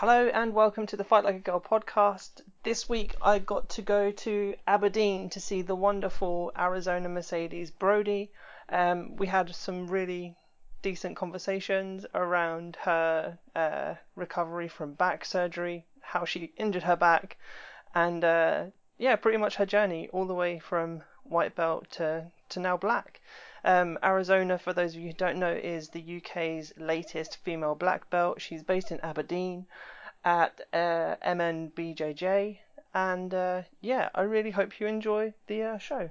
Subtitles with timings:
[0.00, 2.42] Hello and welcome to the Fight Like a Girl podcast.
[2.64, 8.30] This week I got to go to Aberdeen to see the wonderful Arizona Mercedes Brody.
[8.68, 10.36] Um, we had some really
[10.82, 17.38] decent conversations around her uh, recovery from back surgery, how she injured her back,
[17.94, 18.64] and uh,
[18.98, 23.22] yeah, pretty much her journey all the way from white belt to, to now black.
[23.66, 28.08] Um, Arizona, for those of you who don't know, is the UK's latest female black
[28.10, 28.40] belt.
[28.40, 29.66] She's based in Aberdeen
[30.24, 32.58] at uh, MNBJJ,
[32.94, 36.08] and uh, yeah, I really hope you enjoy the uh, show.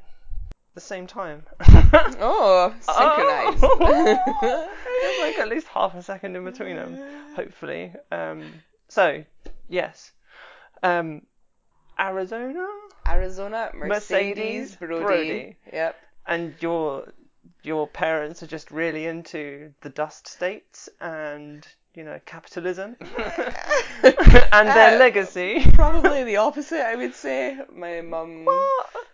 [0.73, 1.43] The same time.
[2.19, 3.63] Oh, synchronized.
[3.63, 4.69] Oh.
[5.01, 6.97] There's like at least half a second in between them,
[7.35, 7.93] hopefully.
[8.11, 8.43] Um,
[8.89, 9.23] so,
[9.69, 10.11] yes.
[10.83, 11.21] Um,
[11.97, 12.67] Arizona?
[13.07, 15.03] Arizona Mercedes, Mercedes Brody.
[15.03, 15.55] Brody.
[15.71, 15.95] Yep.
[16.27, 17.05] and your
[17.63, 22.95] your parents are just really into the dust states and you know capitalism
[24.03, 25.65] and their Uh, legacy.
[25.73, 27.57] Probably the opposite, I would say.
[27.73, 28.47] My mum,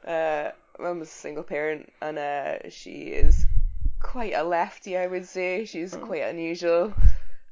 [0.05, 3.45] uh, mum was a single parent, and uh, she is
[3.99, 5.65] quite a lefty, I would say.
[5.65, 6.93] She's quite unusual.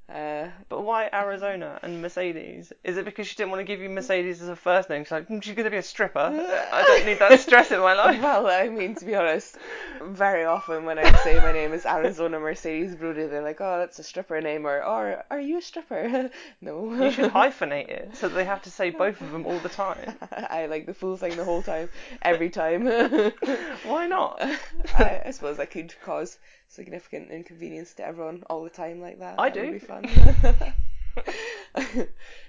[0.09, 2.73] Uh, But why Arizona and Mercedes?
[2.83, 5.03] Is it because she didn't want to give you Mercedes as a first name?
[5.03, 6.19] She's like, "Mm, she's going to be a stripper.
[6.71, 8.19] I don't need that stress in my life.
[8.21, 9.55] well, I mean, to be honest,
[10.01, 13.99] very often when I say my name is Arizona Mercedes Brody, they're like, oh, that's
[13.99, 16.31] a stripper name, or, or are you a stripper?
[16.61, 16.91] no.
[17.03, 19.69] You should hyphenate it so that they have to say both of them all the
[19.69, 20.15] time.
[20.31, 21.87] I like the full thing the whole time,
[22.23, 22.85] every time.
[23.83, 24.41] Why not?
[24.95, 26.37] I, I suppose I could cause
[26.69, 29.35] significant inconvenience to everyone all the time like that.
[29.39, 29.71] I That would do.
[29.71, 30.05] be fun.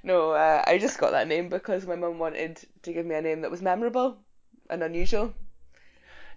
[0.05, 3.23] no, uh, I just got that name because my mum wanted to give me a
[3.23, 4.19] name that was memorable
[4.69, 5.33] and unusual,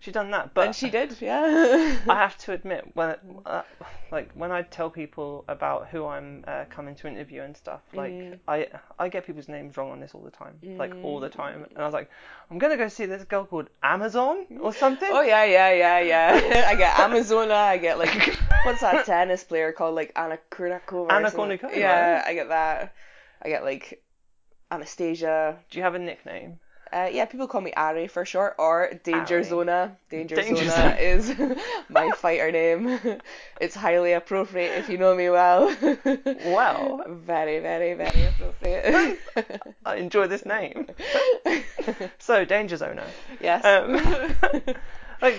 [0.03, 1.15] She done that, but and she did.
[1.21, 1.97] Yeah.
[2.09, 3.15] I have to admit, when
[3.45, 3.61] uh,
[4.11, 8.11] like when I tell people about who I'm uh, coming to interview and stuff, like
[8.11, 8.39] Mm.
[8.45, 8.67] I
[8.99, 11.77] I get people's names wrong on this all the time, like all the time, and
[11.77, 12.09] I was like,
[12.51, 15.09] I'm gonna go see this girl called Amazon or something.
[15.09, 16.65] Oh yeah, yeah, yeah, yeah.
[16.67, 17.55] I get Amazona.
[17.55, 20.91] I get like what's that tennis player called like Anna Kurakova?
[20.91, 21.31] or Anna?
[21.31, 21.77] Kournikova.
[21.77, 22.93] Yeah, I get that.
[23.41, 24.03] I get like
[24.69, 25.59] Anastasia.
[25.69, 26.59] Do you have a nickname?
[26.93, 29.43] Uh, yeah, people call me Ari for short, or Danger Ari.
[29.43, 29.97] Zona.
[30.11, 31.33] Danger, Danger Zona is
[31.89, 32.99] my fighter name.
[33.61, 35.75] It's highly appropriate if you know me well.
[36.45, 37.03] Well.
[37.07, 39.19] very, very, very appropriate.
[39.85, 40.87] I enjoy this name.
[42.19, 43.05] So Danger Zona.
[43.41, 43.63] yes.
[43.65, 44.75] Um,
[45.21, 45.37] like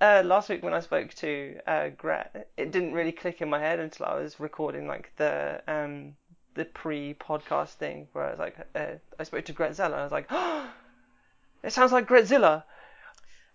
[0.00, 3.58] uh, last week when I spoke to uh, Gret, it didn't really click in my
[3.58, 6.14] head until I was recording like the um
[6.54, 8.86] the pre-podcast thing where I was like, uh,
[9.18, 10.70] I spoke to Gretzella and I was like, oh,
[11.64, 12.64] it sounds like Gretzilla,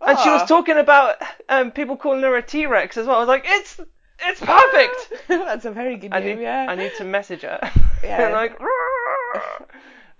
[0.02, 3.18] and she was talking about um people calling her a T-Rex as well.
[3.18, 3.80] I was like, it's
[4.22, 5.14] it's perfect.
[5.28, 6.66] That's a very good I name, need yeah.
[6.70, 7.60] I need to message her.
[8.02, 8.30] Yeah.
[8.34, 8.54] like.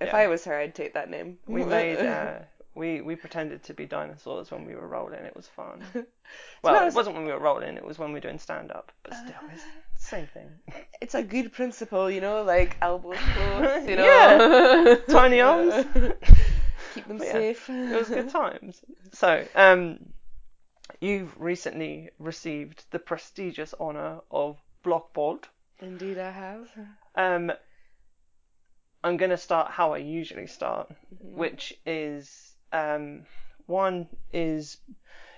[0.02, 0.16] if yeah.
[0.18, 1.38] I was her, I'd take that name.
[1.48, 2.40] We made uh,
[2.76, 5.24] we we pretended to be dinosaurs when we were rolling.
[5.24, 5.82] It was fun.
[6.62, 7.78] Well, it wasn't when we were rolling.
[7.78, 8.92] It was when we were doing stand up.
[9.04, 10.50] But still, it's the same thing.
[11.02, 14.04] it's a good principle, you know, like elbows close, you know.
[14.04, 14.96] Yeah.
[15.08, 15.86] Tiny arms.
[17.00, 17.70] Keep them yeah, safe.
[17.70, 18.82] It was good times.
[19.14, 20.14] So, um,
[21.02, 25.50] you've recently received the prestigious honour of Block Bolt.
[25.82, 26.70] Indeed, I have.
[27.16, 27.52] Um,
[29.04, 31.40] I'm gonna start how I usually start, Mm-hmm.
[31.40, 33.26] which is um,
[33.66, 34.78] one is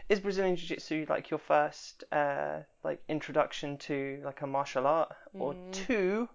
[0.09, 5.13] is Brazilian Jiu Jitsu like your first uh, like introduction to like a martial art,
[5.39, 5.71] or Mm.
[5.71, 6.29] two,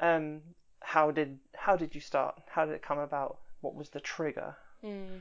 [0.00, 0.42] um,
[0.80, 2.40] how did how did you start?
[2.48, 3.38] How did it come about?
[3.60, 4.56] What was the trigger?
[4.82, 5.18] Hmm.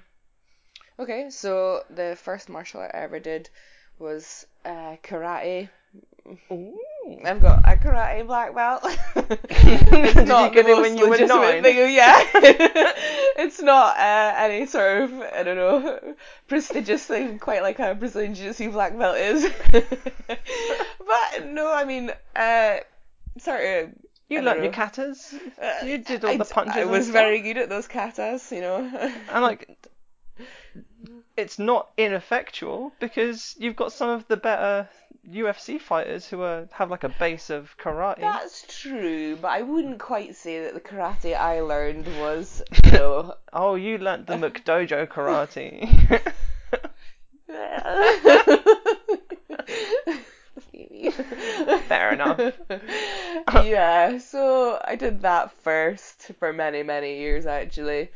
[1.00, 3.50] Okay, so the first martial art I ever did
[4.00, 5.69] was uh, karate.
[6.51, 6.78] Ooh.
[7.23, 8.84] I've got a karate black belt.
[9.16, 11.62] Did it's you not get the it when you were nine?
[11.63, 11.94] thing.
[11.94, 12.16] Yeah,
[13.38, 16.16] it's not uh, any sort of I don't know
[16.47, 19.50] prestigious thing, quite like a Brazilian Jiu-Jitsu black belt is.
[19.72, 22.78] but no, I mean, uh,
[23.38, 23.90] sort of.
[24.29, 25.33] You learnt your katas.
[25.61, 28.61] Uh, You did all I the punches I was very good at those katas, you
[28.61, 29.11] know.
[29.29, 29.77] And like,
[31.37, 34.89] it's not ineffectual because you've got some of the better
[35.29, 38.22] UFC fighters who are have like a base of karate.
[38.22, 43.35] That's true, but I wouldn't quite say that the karate I learned was, you know.
[43.53, 45.85] Oh, you learnt the McDojo karate.
[51.87, 52.39] Fair enough.
[53.63, 58.11] yeah, so I did that first for many, many years actually.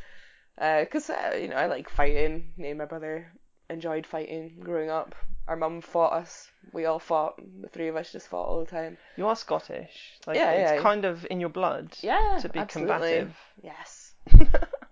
[0.55, 2.51] Because, uh, you know, I like fighting.
[2.57, 3.31] Me and my brother
[3.69, 5.15] enjoyed fighting growing up.
[5.47, 6.49] Our mum fought us.
[6.73, 7.39] We all fought.
[7.61, 8.97] The three of us just fought all the time.
[9.17, 10.19] You are Scottish.
[10.27, 10.81] Like Yeah, it's yeah.
[10.81, 11.95] kind of in your blood.
[12.01, 12.93] Yeah, To be absolutely.
[12.97, 13.35] combative.
[13.63, 14.13] Yes.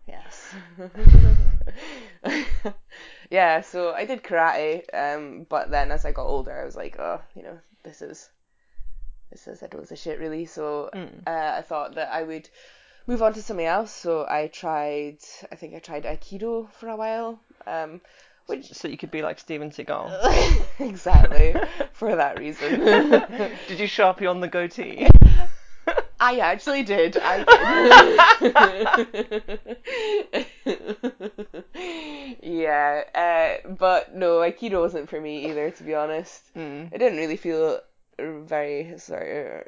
[0.07, 0.55] Yes.
[3.29, 6.97] yeah, so I did karate, um, but then as I got older, I was like,
[6.97, 8.29] oh, you know, this is,
[9.31, 10.45] this is, I don't a shit really.
[10.45, 11.25] So Mm.
[11.25, 12.49] uh, I thought that I would
[13.07, 13.91] move on to something else.
[13.91, 15.19] So I tried,
[15.51, 18.01] I think I tried Aikido for a while, um,
[18.47, 20.05] which So you could be like Steven Seagal.
[20.79, 21.55] exactly
[21.93, 22.79] for that reason.
[23.67, 25.07] Did you sharpie on the goatee?
[26.19, 27.17] I actually did.
[27.21, 27.43] I
[28.41, 30.45] did.
[32.41, 35.69] yeah, uh, but no, Aikido wasn't for me either.
[35.71, 36.91] To be honest, Mm.
[36.93, 37.79] it didn't really feel
[38.19, 39.21] very sort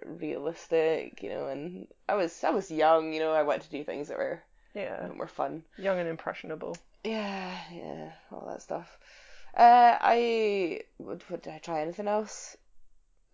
[0.04, 1.48] of realistic, you know.
[1.48, 3.34] And I was I was young, you know.
[3.34, 4.42] I wanted to do things that were
[4.74, 5.02] Yeah.
[5.02, 5.64] that were fun.
[5.78, 6.76] Young and impressionable.
[7.04, 8.98] Yeah, yeah, all that stuff.
[9.56, 12.58] Uh, I would, would I try anything else?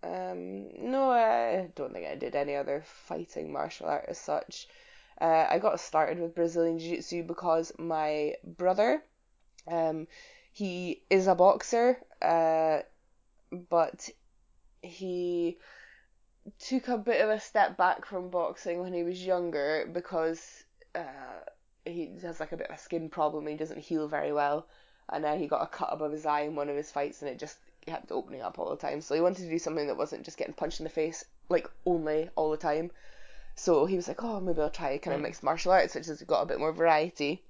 [0.05, 4.67] Um, no, I don't think I did any other fighting martial art as such.
[5.19, 9.01] Uh, I got started with Brazilian Jiu Jitsu because my brother,
[9.67, 10.07] um,
[10.51, 12.79] he is a boxer, uh,
[13.69, 14.09] but
[14.83, 15.57] he
[16.59, 21.41] took a bit of a step back from boxing when he was younger because uh,
[21.85, 24.67] he has like a bit of a skin problem he doesn't heal very well.
[25.09, 27.31] And then he got a cut above his eye in one of his fights and
[27.31, 29.01] it just kept opening up all the time.
[29.01, 31.69] So he wanted to do something that wasn't just getting punched in the face, like
[31.85, 32.91] only all the time.
[33.55, 35.23] So he was like, oh, maybe I'll try kind of Mm.
[35.23, 37.43] mixed martial arts, which has got a bit more variety.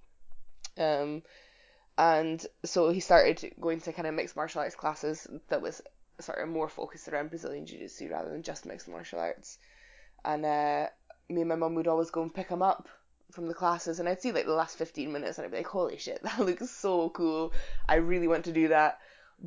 [0.78, 1.24] Um,
[1.98, 5.82] and so he started going to kind of mixed martial arts classes that was
[6.20, 9.58] sort of more focused around Brazilian Jiu Jitsu rather than just mixed martial arts.
[10.24, 10.88] And uh,
[11.30, 12.88] me and my mum would always go and pick him up
[13.32, 15.68] from the classes, and I'd see like the last 15 minutes, and I'd be like,
[15.68, 17.54] holy shit, that looks so cool.
[17.88, 19.00] I really want to do that.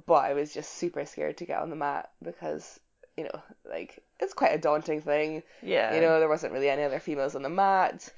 [0.07, 2.79] But I was just super scared to get on the mat because,
[3.17, 5.43] you know, like, it's quite a daunting thing.
[5.63, 5.95] Yeah.
[5.95, 8.09] You know, there wasn't really any other females on the mat.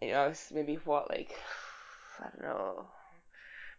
[0.00, 1.36] You know, I was maybe what, like,
[2.20, 2.86] I don't know,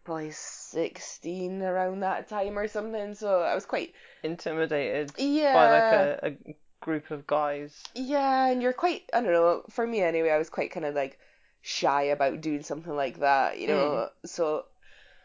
[0.03, 3.15] probably 16 around that time or something.
[3.15, 5.53] So I was quite, intimidated yeah.
[5.53, 7.83] by like a, a group of guys.
[7.95, 10.95] Yeah, and you're quite, I don't know, for me anyway, I was quite kind of
[10.95, 11.19] like
[11.62, 14.09] shy about doing something like that, you know.
[14.21, 14.27] Hmm.
[14.27, 14.65] So,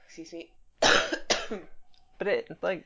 [0.06, 0.50] excuse me.
[2.18, 2.84] But it like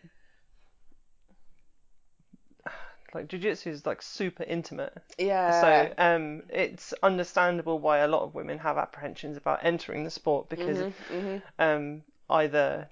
[3.15, 4.97] like jiu-jitsu is like super intimate.
[5.19, 5.51] yeah.
[5.61, 10.49] So um it's understandable why a lot of women have apprehensions about entering the sport
[10.49, 11.43] because Mhm, mhm.
[11.59, 12.89] um either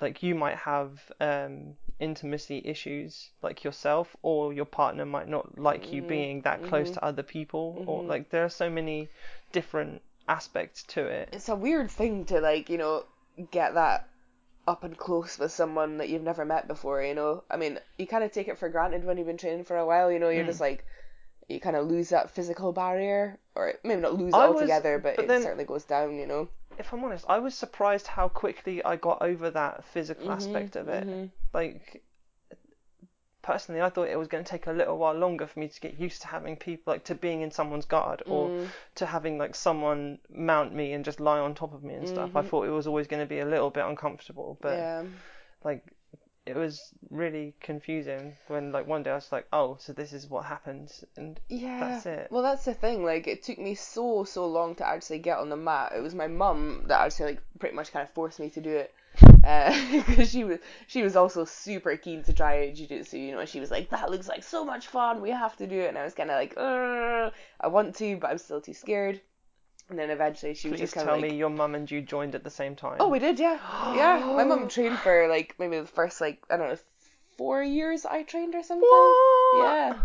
[0.00, 5.92] like you might have um intimacy issues like yourself or your partner might not like
[5.92, 6.94] you Mhm, being that close mhm.
[6.94, 8.08] to other people or Mhm.
[8.08, 9.08] like there are so many
[9.52, 11.28] different aspects to it.
[11.32, 13.04] It's a weird thing to like, you know,
[13.50, 14.08] get that
[14.66, 17.42] up and close with someone that you've never met before, you know.
[17.50, 19.86] I mean, you kind of take it for granted when you've been training for a
[19.86, 20.48] while, you know, you're Mm.
[20.48, 20.84] just like
[21.48, 24.98] you kind of lose that physical barrier or maybe not lose it I was- altogether,
[24.98, 26.48] but, but it then- certainly goes down, you know.
[26.78, 30.76] If I'm honest, I was surprised how quickly I got over that physical Mhm, aspect
[30.76, 31.06] of it.
[31.06, 31.30] mhm.
[31.52, 32.02] like
[33.42, 35.80] personally I thought it was going to take a little while longer for me to
[35.80, 38.68] get used to having people like to being in someone's guard or Mm.
[38.96, 42.36] to having like someone mount me and just lie on top of me and stuff.
[42.36, 42.48] I Mhm.
[42.48, 45.02] thought it was always going to be a little bit uncomfortable, but yeah.
[45.64, 45.84] like
[46.46, 50.28] it was really confusing when like one day I was like, oh, so this is
[50.28, 51.78] what happens, and Yeah.
[51.78, 52.30] that's it.
[52.30, 53.04] Well, that's the thing.
[53.04, 55.92] Like, it took me so so long to actually get on the mat.
[55.96, 58.70] It was my mum that actually like pretty much kind of forced me to do
[58.70, 58.92] it,
[60.06, 63.18] because she was she was also super keen to try jiu-jitsu.
[63.18, 65.20] You know, she was like, "That looks like so much fun.
[65.20, 68.30] We have to do it." And I was kind of like, I want to, but
[68.30, 69.20] I'm still too scared."
[69.90, 72.34] And then eventually she was just kind of like, me your mum and you joined
[72.34, 72.98] at the same time.
[73.00, 73.58] "Oh, we did, yeah,
[73.94, 76.78] yeah." My mum trained for like maybe the first like I don't know
[77.36, 78.88] four years I trained or something.
[78.88, 79.58] What?
[79.58, 79.98] Yeah.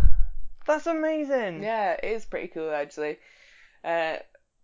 [0.65, 1.63] That's amazing.
[1.63, 3.19] Yeah, it is pretty cool actually.
[3.83, 4.17] Uh,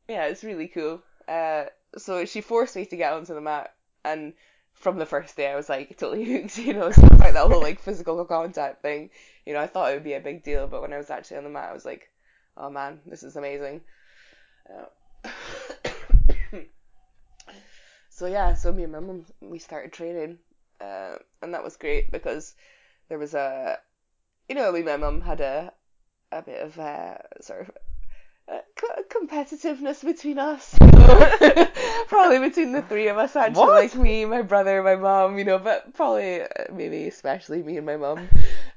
[0.10, 1.02] yeah, it's really cool.
[1.28, 1.66] Uh,
[1.98, 4.34] so she forced me to get onto the mat, and
[4.84, 6.58] from the first day I was like totally hooked.
[6.58, 9.10] You know, so like that whole like physical contact thing.
[9.46, 11.38] You know, I thought it would be a big deal, but when I was actually
[11.38, 12.10] on the mat, I was like,
[12.58, 13.82] oh man, this is amazing.
[14.70, 14.86] Uh,
[18.10, 20.38] so yeah, so me and my mum we started training,
[20.82, 22.54] uh, and that was great because
[23.10, 23.80] there was a,
[24.50, 25.74] you know, me and my mum had a
[26.32, 27.72] a bit of uh, sort of
[28.52, 30.76] uh, co- competitiveness between us.
[32.08, 33.74] probably between the three of us, actually, What?
[33.84, 37.86] like me, my brother, my mom, you know, but probably uh, maybe especially me and
[37.86, 38.28] my mom.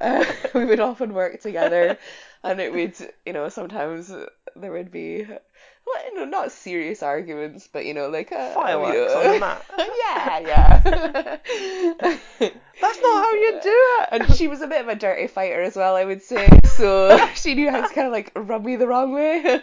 [0.00, 1.98] uh, we would often work together,
[2.42, 2.94] and it would,
[3.24, 4.12] you know, sometimes
[4.54, 5.26] there would be,
[5.86, 9.58] well, you know, not serious arguments, but you know, like uh, Fireworks you know, on
[9.78, 10.80] yeah, yeah.
[12.80, 14.08] That's not how you do it.
[14.10, 16.48] And she was a bit of a dirty fighter as well, I would say.
[16.76, 19.60] So she knew how to kind of like rub me the wrong way.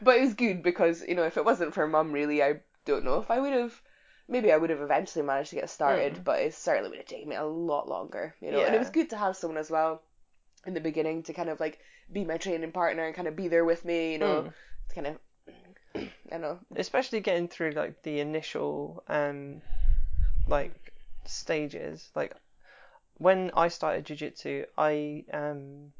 [0.00, 3.04] but it was good because you know if it wasn't for mum, really, I don't
[3.04, 3.80] know if I would have.
[4.28, 7.28] Maybe I would have eventually managed to get started, but it certainly would have taken
[7.28, 8.34] me a lot longer.
[8.40, 10.02] You know, and it was good to have someone as well
[10.66, 11.78] in the beginning to kind of like
[12.12, 14.12] be my training partner and kind of be there with me.
[14.12, 14.52] You know, Mm.
[14.88, 15.18] to kind of.
[15.94, 16.58] I don't know.
[16.76, 19.60] especially getting through like the initial um
[20.48, 20.72] like
[21.24, 22.34] stages like
[23.18, 25.92] when i started jiu-jitsu i um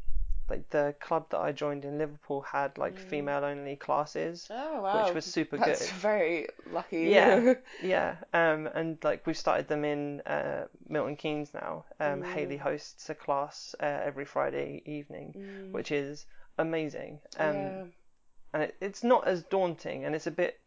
[0.53, 5.07] like the club that i joined in liverpool had like female only classes Oh wow,
[5.07, 6.01] which was super That's good.
[6.01, 7.05] very lucky.
[7.05, 7.55] Yeah.
[7.83, 11.85] yeah um and like we've started them in uh milton keynes now.
[12.01, 15.27] Um haley hosts a class uh, every friday evening
[15.73, 16.27] which is
[16.59, 17.21] amazing.
[17.39, 17.85] Um yeah.
[18.53, 20.61] and it, it's not as daunting and it's a bit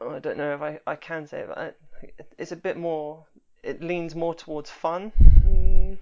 [0.00, 2.76] oh, I don't know if I, I can say it, but it, it's a bit
[2.76, 3.24] more
[3.62, 5.12] it leans more towards fun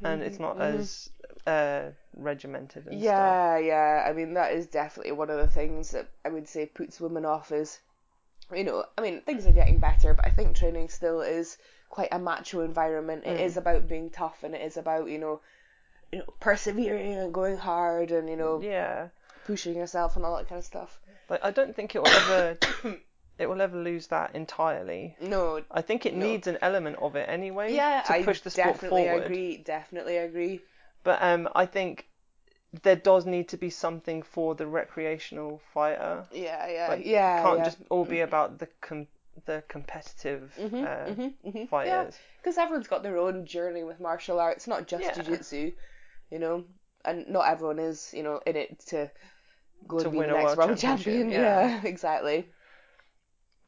[0.03, 1.11] and it's not as
[1.47, 3.15] uh, regimented and stuff.
[3.15, 4.05] Yeah, yeah.
[4.09, 7.25] I mean, that is definitely one of the things that I would say puts women
[7.25, 7.79] off is,
[8.55, 12.09] you know, I mean, things are getting better, but I think training still is quite
[12.13, 13.25] a macho environment.
[13.25, 15.41] It is about being tough and it is about, you know,
[16.13, 19.09] you know, persevering and going hard and, you know, Yeah,
[19.45, 21.01] pushing yourself and all that kind of stuff.
[21.29, 22.57] like I don't think it will ever
[23.39, 25.17] it will ever lose that entirely.
[25.21, 26.27] No, I think it No.
[26.27, 29.25] needs an element of it anyway yeah, to I push the sport definitely forward.
[29.25, 29.57] agree.
[29.59, 30.61] Definitely agree.
[31.07, 32.09] But um, I think
[32.83, 36.25] there does need to be something for the recreational fighter.
[36.33, 37.41] Yeah, yeah, Like, yeah.
[37.41, 37.65] it can't yeah.
[37.65, 39.07] just all be about the com-
[39.47, 42.19] the competitive uh, mhm, fighters.
[42.39, 45.13] because everyone's got their own journey with martial arts, not just Yeah.
[45.13, 45.73] jiu-jitsu,
[46.31, 46.65] you know,
[47.05, 49.11] and not everyone is, you know, in it to
[49.87, 51.31] go To and be win the next world world champion.
[51.31, 51.39] Yeah.
[51.83, 51.83] yeah.
[51.85, 52.49] exactly.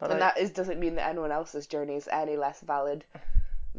[0.00, 3.04] But and like, that is doesn't mean that anyone else's journey is any less valid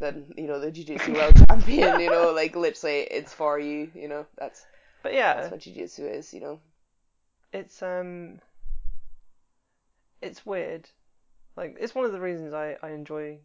[0.00, 2.00] than you know the jiu-jitsu world champion.
[2.00, 3.90] You know, like literally, it's for you.
[3.94, 4.66] You know, that's
[5.02, 6.34] but yeah, that's what jiu-jitsu is.
[6.34, 6.60] You know.
[7.52, 8.40] it's um,
[10.22, 10.88] it's weird.
[11.56, 13.38] Like it's one of the reasons I I enjoy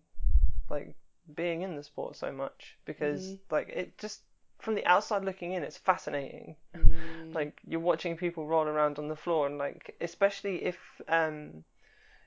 [0.70, 0.96] like
[1.36, 3.36] being in the sport so much because Mm-hmm.
[3.52, 4.22] like it just
[4.60, 6.56] from the outside looking in, it's fascinating.
[6.76, 7.34] Mm.
[7.36, 11.64] like you're watching people roll around on the floor and like especially if um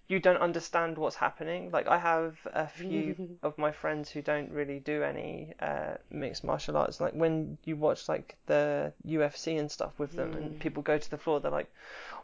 [0.08, 1.70] you don't understand what's happening.
[1.70, 6.44] Like i have a few of my friends who don't really do any uh mixed
[6.44, 7.00] martial arts.
[7.00, 10.36] Like when you watch like the ufc and stuff with them Mm.
[10.36, 11.70] and people go to the floor they're like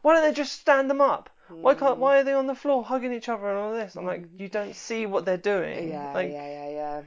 [0.03, 1.29] why don't they just stand them up?
[1.49, 3.97] Why can't why are they on the floor hugging each other and all this?
[3.97, 5.89] I'm like you don't see what they're doing.
[5.89, 5.91] Mm.
[5.91, 7.03] Yeah, like yeah, yeah, yeah,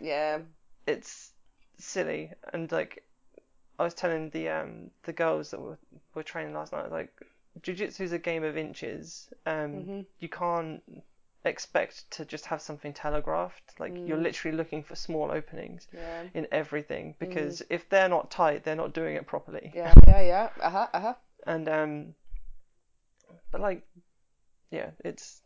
[0.00, 0.38] yeah.
[0.86, 1.30] it's
[1.78, 2.32] silly.
[2.52, 3.04] And like
[3.78, 5.78] I was telling the um the girls that were,
[6.14, 7.12] were training last night like
[7.62, 10.00] jiu-jitsu is a game of inches um Mm-hmm.
[10.20, 10.82] you can't
[11.44, 15.98] expect to just have something telegraphed like you're literally looking for small openings Mm.
[15.98, 16.22] Yeah.
[16.34, 20.48] in everything because if they're not tight they're not doing it properly Yeah, yeah, yeah.
[20.60, 21.14] Uh huh, uh huh.
[21.46, 22.14] and um
[23.52, 23.86] but like
[24.70, 25.42] yeah it's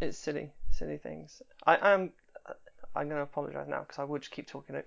[0.00, 2.12] it's silly silly things I am
[2.96, 4.84] I'm gonna apologize now because I would just keep talking over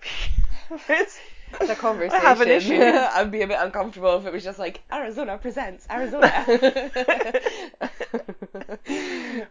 [0.70, 0.78] you.
[0.90, 1.20] It's-
[1.66, 2.16] The conversation.
[2.26, 2.74] I have an issue.
[2.82, 6.28] I'd be a bit uncomfortable if it was just like Arizona presents Arizona.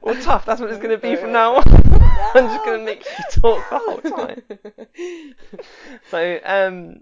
[0.02, 0.44] well, tough.
[0.46, 1.62] That's what it's going to be from now on.
[1.66, 4.42] I'm just going to make you talk the whole time.
[6.10, 7.00] So, um,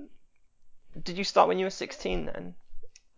[1.02, 2.54] did you start when you were 16 then,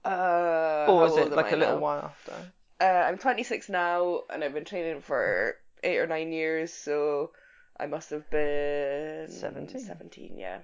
[0.05, 1.81] Uh, or was it like a little now?
[1.81, 2.33] while after?
[2.81, 7.33] Uh, I'm 26 now, and I've been training for eight or nine years, so
[7.79, 9.81] I must have been 17.
[9.81, 10.59] 17, yeah.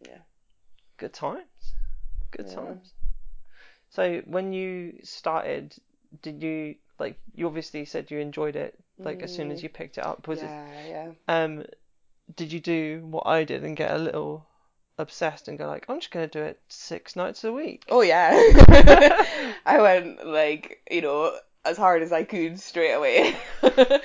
[0.00, 0.18] Yeah.
[0.96, 1.74] Good times.
[2.30, 2.54] Good Yeah.
[2.54, 2.92] times.
[3.90, 5.74] So, when you started,
[6.22, 7.18] did you like?
[7.34, 8.78] You obviously said you enjoyed it.
[8.98, 10.46] Like as soon as you picked it up, was it?
[10.46, 11.12] yeah, yeah.
[11.28, 11.64] Um,
[12.34, 14.46] did you do what I did and get a little
[14.98, 17.84] obsessed and go like, I'm just going to do it six nights a week?
[17.88, 18.32] Oh yeah.
[19.66, 23.36] I went like, you know, as hard as I could straight away.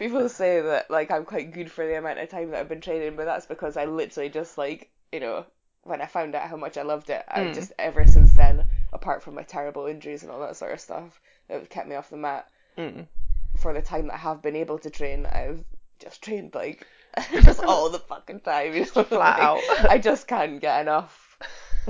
[0.00, 2.80] People say that like I'm quite good for the amount of time that I've been
[2.80, 5.46] training, but that's because I literally just like, you know,
[5.84, 7.54] when I found out how much I loved it, I Mm.
[7.54, 11.20] just ever since then, apart from my terrible injuries and all that sort of stuff
[11.48, 13.06] that kept me off the mat, Mm.
[13.58, 15.64] for the time that I have been able to train, I've
[15.98, 16.86] just trained like
[17.42, 18.74] just all the fucking time.
[18.74, 19.04] You know?
[19.04, 19.60] Flat Like, out.
[19.90, 21.29] I just can't get enough.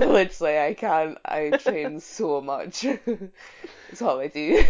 [0.01, 1.17] Literally, I can't.
[1.25, 2.85] I train so much.
[3.89, 4.63] It's all I do.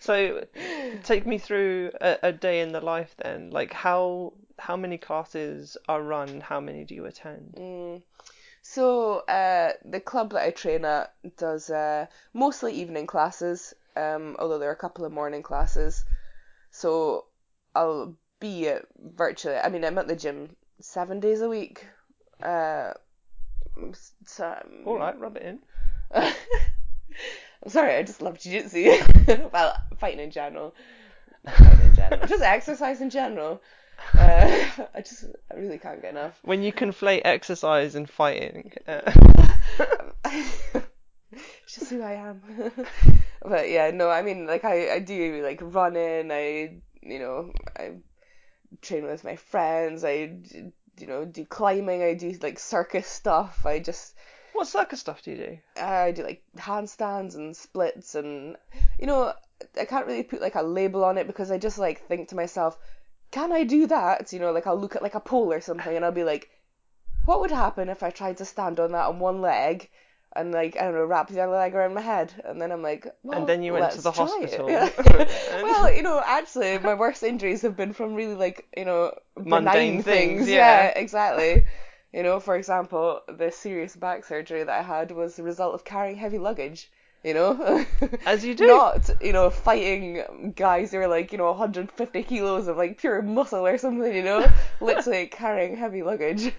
[0.00, 0.44] So,
[1.04, 3.50] take me through a, a day in the life then.
[3.50, 6.40] Like, how how many classes are run?
[6.40, 7.54] How many do you attend?
[7.56, 8.02] Mm.
[8.62, 14.58] So uh, the club that I train at does uh, mostly evening classes, um, although
[14.58, 16.04] there are a couple of morning classes.
[16.70, 17.26] So
[17.74, 19.56] I'll be at virtually.
[19.56, 21.86] I mean, I'm at the gym seven days a week.
[22.42, 22.94] Uh,
[24.86, 25.58] All right, rub it in.
[26.14, 29.48] I'm sorry, I just love jiu-jitsu.
[29.52, 30.74] well, fighting in general.
[31.44, 32.26] Fighting in general.
[32.26, 33.62] Just exercise in general.
[34.12, 36.38] Uh, I just I really can't get enough.
[36.42, 39.12] When you conflate exercise and fighting, uh,
[40.24, 42.42] it's just who I am.
[43.42, 46.30] but yeah, no, I mean, like I, I do like running.
[46.30, 47.92] I, you know, I
[48.82, 50.04] train with my friends.
[50.04, 50.38] I,
[50.98, 52.02] you know, do climbing.
[52.02, 53.64] I do like circus stuff.
[53.66, 54.14] I just
[54.52, 55.58] what circus stuff do you do?
[55.80, 58.56] I do like handstands and splits and
[58.98, 59.32] you know
[59.78, 62.36] I can't really put like a label on it because I just like think to
[62.36, 62.78] myself,
[63.30, 64.32] can I do that?
[64.32, 66.50] You know, like I'll look at like a pole or something and I'll be like,
[67.24, 69.90] what would happen if I tried to stand on that on one leg
[70.36, 72.82] and like I don't know wrap the other leg around my head and then I'm
[72.82, 74.68] like, well, and then you went to the hospital.
[74.68, 74.94] it.
[75.62, 79.54] well, you know, actually, my worst injuries have been from really like you know Mundane
[80.00, 80.98] benign things, Yeah, yeah.
[80.98, 81.64] exactly.
[82.12, 85.84] You know, for example, the serious back surgery that I had was the result of
[85.84, 86.90] carrying heavy luggage.
[87.24, 87.84] You know,
[88.26, 88.66] As you do.
[88.66, 93.22] Not you know fighting guys who are like you know 150 kilos of like pure
[93.22, 94.14] muscle or something.
[94.14, 94.46] You know,
[94.80, 96.52] literally carrying heavy luggage.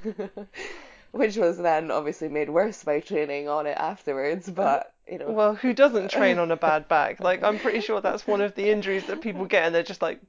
[1.16, 5.32] Which was then obviously made worse by training on it afterwards, but you know.
[5.32, 7.22] Well, who doesn't train on a bad back?
[7.22, 10.02] Like, I'm pretty sure that's one of the injuries that people get, and they're just
[10.02, 10.20] like,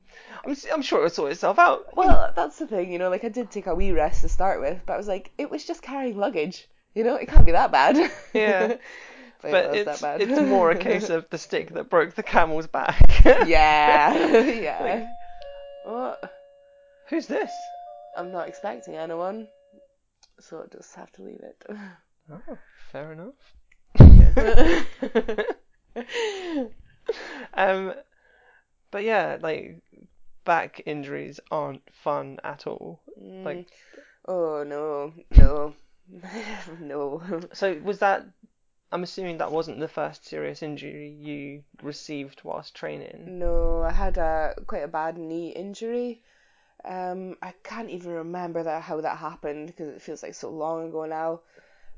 [0.44, 1.96] I'm, I'm sure it'll sort itself out.
[1.96, 4.60] Well, that's the thing, you know, like I did take a wee rest to start
[4.60, 6.68] with, but I was like, it was just carrying luggage.
[6.94, 7.96] You know, it can't be that bad.
[8.32, 8.68] Yeah.
[8.68, 8.80] but,
[9.42, 10.20] But it was it's that bad.
[10.30, 13.24] it's more a case of the stick that broke the camel's back.
[13.24, 14.82] yeah, yeah.
[15.84, 16.32] Like- What?
[17.08, 17.50] Who's this?
[18.16, 19.48] I'm not expecting anyone,
[20.40, 21.64] so I'll just have to leave it.
[22.30, 22.58] Oh,
[22.92, 23.34] fair enough.
[27.54, 27.94] Um,
[28.90, 29.80] but yeah, like
[30.44, 33.00] back injuries aren't fun at all.
[33.16, 33.66] Like, Mm.
[34.26, 35.74] oh no, no,
[36.80, 37.22] no.
[37.52, 38.26] so was that?
[38.92, 43.38] I'm assuming that wasn't the first serious injury you received whilst training.
[43.38, 46.22] No, I had a quite a bad knee injury.
[46.84, 50.88] Um, I can't even remember that how that happened because it feels like so long
[50.88, 51.40] ago now.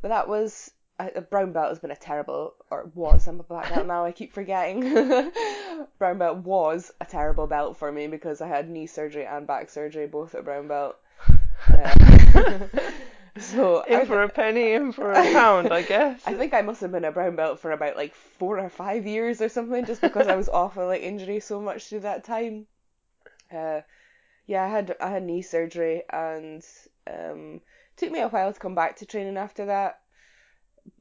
[0.00, 3.68] But that was a, brown belt has been a terrible or was I'm a black
[3.68, 4.04] belt now.
[4.04, 4.80] I keep forgetting.
[5.98, 9.70] brown belt was a terrible belt for me because I had knee surgery and back
[9.70, 10.96] surgery both at brown belt.
[11.68, 11.94] Uh,
[13.38, 16.22] so In I, for a penny, in for a pound, I guess.
[16.26, 19.06] I think I must have been a brown belt for about like four or five
[19.06, 22.24] years or something, just because I was off of like injury so much through that
[22.24, 22.66] time.
[23.54, 23.80] Uh,
[24.48, 26.64] yeah, I had I had knee surgery and
[27.06, 27.60] um,
[27.96, 30.00] took me a while to come back to training after that.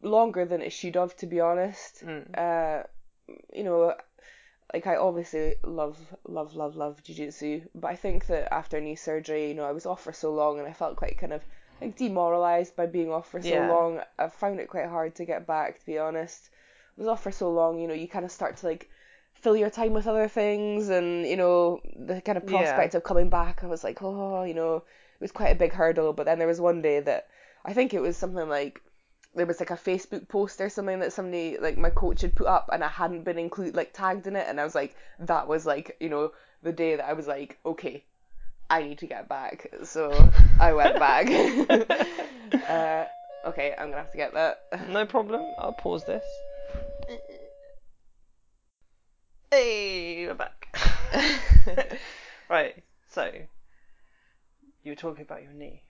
[0.02, 2.04] Longer than it should have, to be honest.
[2.06, 2.38] Mm.
[2.38, 2.84] Uh,
[3.54, 3.96] you know,
[4.74, 9.48] like I obviously love love love love jiu-jitsu, but I think that after knee surgery,
[9.48, 11.42] you know, I was off for so long and I felt quite kind of
[11.82, 13.70] like demoralized by being off for so Yeah.
[13.70, 14.02] long.
[14.20, 16.50] I found it quite hard to get back, to be honest.
[16.98, 18.90] I was off for so long, you know, you kind of start to like
[19.42, 22.50] fill your time with other things and you know the kind of Yeah.
[22.52, 25.74] prospect of coming back I was like oh you know it was quite a big
[25.74, 27.28] hurdle but then there was one day that
[27.66, 28.82] I think it was something like
[29.36, 32.48] there was like a Facebook post or something that somebody like my coach had put
[32.48, 35.48] up and I hadn't been included like tagged in it and I was like that
[35.48, 36.32] was like you know
[36.64, 38.04] the day that I was like okay
[38.70, 40.12] I need to get back so
[40.60, 41.28] I went back
[42.70, 43.06] uh,
[43.46, 45.46] okay I'm gonna have to get that No problem.
[45.58, 46.26] I'll pause this.
[49.52, 50.68] Hey, we're back.
[52.50, 52.84] right.
[53.10, 53.32] So
[54.84, 55.84] you were talking about your knee,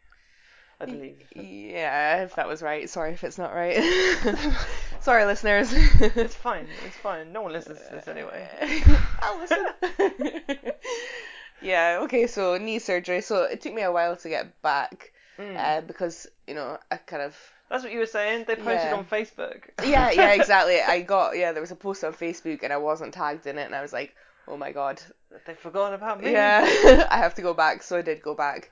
[0.80, 1.24] I believe.
[1.36, 2.90] Yeah, if that was right.
[2.90, 3.82] Sorry if it's not right.
[5.02, 5.70] Sorry, listeners.
[5.74, 6.68] It's fine.
[6.86, 7.34] It's fine.
[7.34, 8.48] No one listens to this anyway.
[9.22, 9.66] I'll listen.
[11.62, 13.22] yeah, okay, so knee surgery.
[13.22, 15.56] So it took me a while to get back Mm.
[15.56, 17.38] uh, because, you know, I kind of.
[17.70, 18.46] That's what you were saying.
[18.48, 18.96] They posted Yeah.
[18.96, 19.64] on Facebook.
[19.84, 20.80] Yeah, yeah, exactly.
[20.82, 23.66] I got, yeah, there was a post on Facebook and I wasn't tagged in it
[23.66, 24.16] and I was like,
[24.48, 25.02] oh my god,
[25.46, 26.32] They forgot about me.
[26.32, 26.62] yeah,
[27.12, 27.84] I have to go back.
[27.84, 28.72] So I did go back.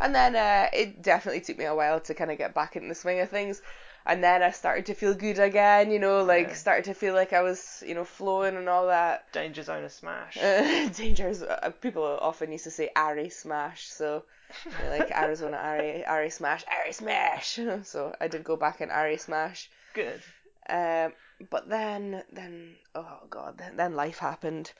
[0.00, 2.88] And then uh, it definitely took me a while to kind of get back in
[2.88, 3.60] the swing of things.
[4.04, 6.54] And then I started to feel good again, you know, like Yeah.
[6.54, 9.30] started to feel like I was, you know, flowing and all that.
[9.32, 10.36] Danger Zona smash.
[10.42, 11.42] Uh, dangers.
[11.42, 14.24] Uh, people often used to say Ari smash, so
[14.66, 17.58] you know, like Arizona Ari, Ari smash, Ari smash.
[17.84, 19.70] So I did go back in Ari smash.
[19.94, 20.20] Good.
[20.68, 21.12] Um,
[21.50, 24.72] but then, then, oh god, then, then life happened.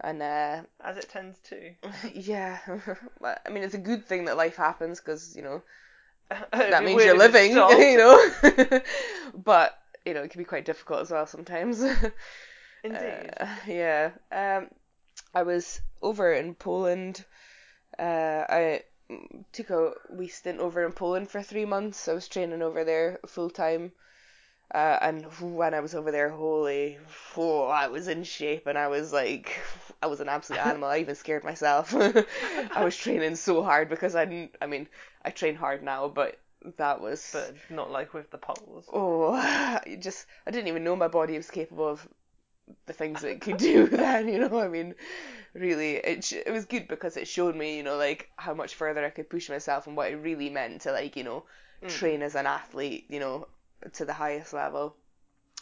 [0.00, 1.72] and uh, As it tends to.
[2.14, 2.58] yeah,
[3.46, 5.62] I mean it's a good thing that life happens because you know
[6.30, 8.30] that means you're living, you know.
[9.34, 11.80] but you know it can be quite difficult as well sometimes.
[12.84, 13.30] Indeed.
[13.38, 14.10] Uh, yeah.
[14.30, 14.68] Um,
[15.34, 17.24] I was over in Poland.
[17.98, 18.82] Uh, I
[19.52, 22.08] took a wee stint over in Poland for three months.
[22.08, 23.92] I was training over there full time.
[24.74, 26.98] Uh, and when I was over there, holy,
[27.36, 29.58] oh, I was in shape and I was like,
[30.02, 30.88] I was an absolute animal.
[30.88, 31.94] I even scared myself.
[32.74, 34.88] I was training so hard because I didn't, I mean,
[35.24, 36.38] I train hard now, but
[36.78, 38.86] that was, but not like with the poles.
[38.92, 42.06] oh, just, I didn't even know my body was capable of
[42.86, 44.94] the things that it could do then, you know, I mean,
[45.54, 48.74] really, it, sh- it was good because it showed me, you know, like, how much
[48.74, 51.44] further I could push myself and what it really meant to, like, you know,
[51.82, 51.88] Mm.
[51.88, 53.46] train as an athlete, you know,
[53.94, 54.96] to the highest level.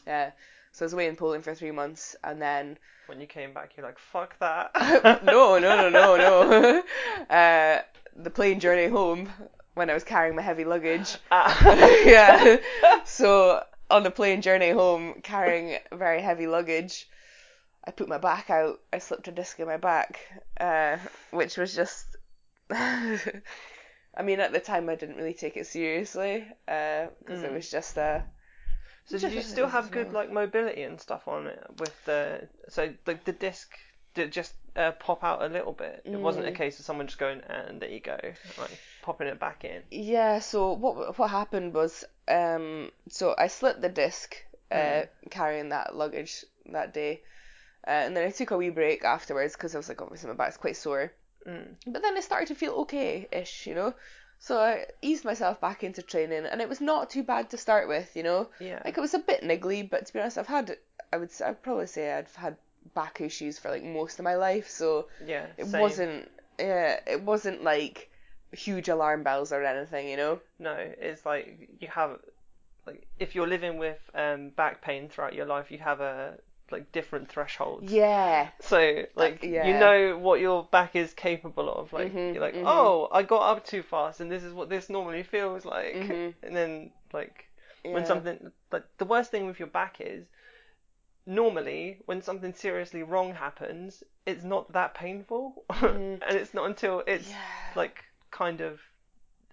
[0.07, 0.33] Yeah.
[0.73, 3.77] So I was away in Poland for three months, and then When you came back,
[3.77, 4.71] you're like, fuck that.
[5.25, 6.83] no, no, no, no, no.
[7.31, 7.83] uh,
[8.17, 9.29] the plane journey home
[9.75, 11.17] when I was carrying my heavy luggage.
[11.31, 11.77] Ah.
[12.05, 12.57] yeah.
[13.05, 17.09] So on the plane journey home, carrying very heavy luggage,
[17.85, 18.81] I put my back out.
[18.93, 20.21] I slipped a disc in my back,
[20.61, 20.97] uh,
[21.31, 22.07] which was just.
[24.17, 27.55] I mean, at the time, I didn't really take it seriously because it Mm.
[27.55, 28.21] was just uh,
[29.07, 32.95] So did you still have good like mobility and stuff on it with the so
[33.07, 33.77] like the disc
[34.15, 36.07] did just uh, pop out a little bit?
[36.13, 36.57] It wasn't a Mm.
[36.59, 38.19] case of someone just going and there you go,
[38.59, 39.83] like popping it back in.
[39.91, 44.37] Yeah, so what what happened was um so I slipped the disc
[44.71, 47.23] uh carrying that luggage that day.
[47.87, 50.37] Uh, and then I took a wee break afterwards because I was like obviously my
[50.37, 51.13] back's quite sore.
[51.47, 51.75] Mm.
[51.87, 53.95] But then I started to feel okay-ish, you know.
[54.39, 57.89] So I eased myself back into training and it was not too bad to start
[57.89, 58.49] with, you know.
[58.61, 58.83] Yeah.
[58.85, 60.77] Like it was a bit niggly, but to be honest, I've had
[61.13, 62.57] I would I'd probably say I've had
[62.95, 65.47] back issues for like most of my life, so yeah.
[65.57, 65.81] it same.
[65.81, 66.29] wasn't
[66.59, 68.11] yeah, it wasn't like
[68.53, 70.41] huge alarm bells or anything, you know.
[70.59, 72.19] No, it's like you have
[72.87, 76.39] like if you're living with um back pain throughout your life, you have a
[76.71, 77.93] like different thresholds.
[77.93, 78.49] Yeah.
[78.61, 79.67] So like yeah.
[79.67, 81.93] you know what your back is capable of.
[81.93, 82.65] Like Mhm, you're like, mhm.
[82.67, 85.95] oh, I got up too fast, and this is what this normally feels like.
[85.95, 86.35] Mhm.
[86.43, 87.47] And then like
[87.85, 87.93] yeah.
[87.93, 90.27] when something like the worst thing with your back is
[91.27, 96.23] normally when something seriously wrong happens, it's not that painful, Mhm.
[96.27, 97.37] and it's not until it's yeah.
[97.77, 98.81] like kind of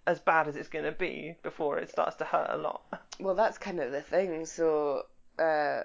[0.08, 2.82] as bad as it's gonna be before it starts to hurt a lot.
[3.20, 4.46] well, that's kind of the thing.
[4.46, 5.04] So,
[5.38, 5.84] uh,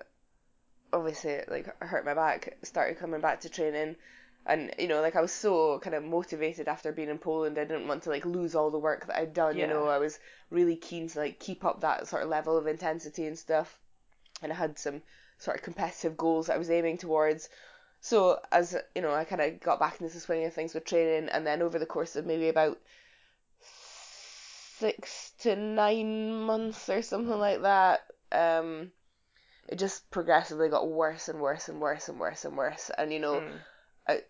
[0.96, 3.96] obviously, like hurt my back, started coming back to training,
[4.46, 7.58] and you know, like I was so kind of motivated after being in Poland.
[7.58, 9.56] I didn't want to like lose all the work that I'd done.
[9.58, 10.18] You know, I was
[10.50, 13.78] really keen to like keep up that sort of level of intensity and stuff,
[14.42, 15.02] and I had some
[15.38, 17.48] sort of competitive goals that I was aiming towards.
[18.00, 20.84] So as you know, I kind of got back into the swing of things with
[20.84, 22.78] training, and then over the course of maybe about
[24.78, 28.00] six to nine months or something like that,
[28.32, 28.92] um,
[29.68, 32.90] it just progressively got worse and worse and worse and worse and worse.
[32.96, 34.22] And you know, Mm.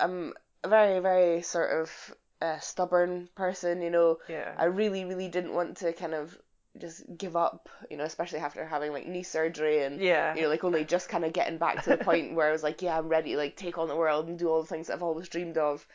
[0.00, 3.80] I'm a very very sort of uh, stubborn person.
[3.82, 4.54] You know, Yeah.
[4.58, 6.36] I really really didn't want to kind of
[6.78, 7.68] just give up.
[7.90, 10.34] You know, especially after having like knee surgery and yeah.
[10.34, 12.62] you know, like only just kind of getting back to the point where I was
[12.62, 14.88] like, yeah, I'm ready to like take on the world and do all the things
[14.88, 15.86] that I've always dreamed of.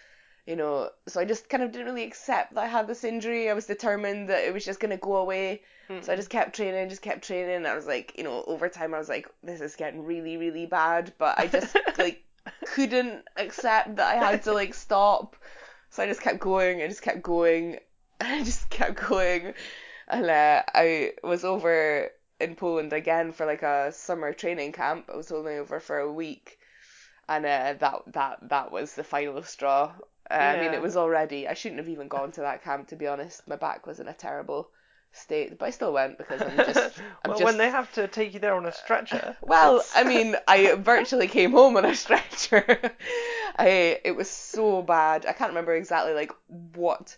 [0.49, 3.51] You know, so I just kind of didn't really accept that I had this injury.
[3.51, 5.61] I was determined that it was just gonna go away.
[5.89, 6.03] Mm.
[6.03, 7.57] So I just kept training, just kept training.
[7.57, 10.37] And I was like, you know, over time I was like, this is getting really,
[10.37, 11.13] really bad.
[11.19, 12.23] But I just like
[12.65, 15.35] couldn't accept that I had to like stop.
[15.91, 16.81] So I just kept going.
[16.81, 17.77] I just kept going.
[18.19, 19.53] I just kept going.
[20.07, 22.09] And uh, I was over
[22.39, 25.09] in Poland again for like a summer training camp.
[25.13, 26.57] I was only over for a week,
[27.27, 29.93] and uh, that that that was the final straw.
[30.31, 31.47] Uh, I mean, it was already.
[31.47, 33.47] I shouldn't have even gone to that camp to be honest.
[33.47, 34.71] My back was in a terrible
[35.11, 37.03] state, but I still went because I'm just.
[37.23, 39.37] I'm well, just when they have to take you there on a stretcher.
[39.41, 42.65] well, I mean, I virtually came home on a stretcher.
[43.57, 45.25] I it was so bad.
[45.25, 46.31] I can't remember exactly like
[46.73, 47.17] what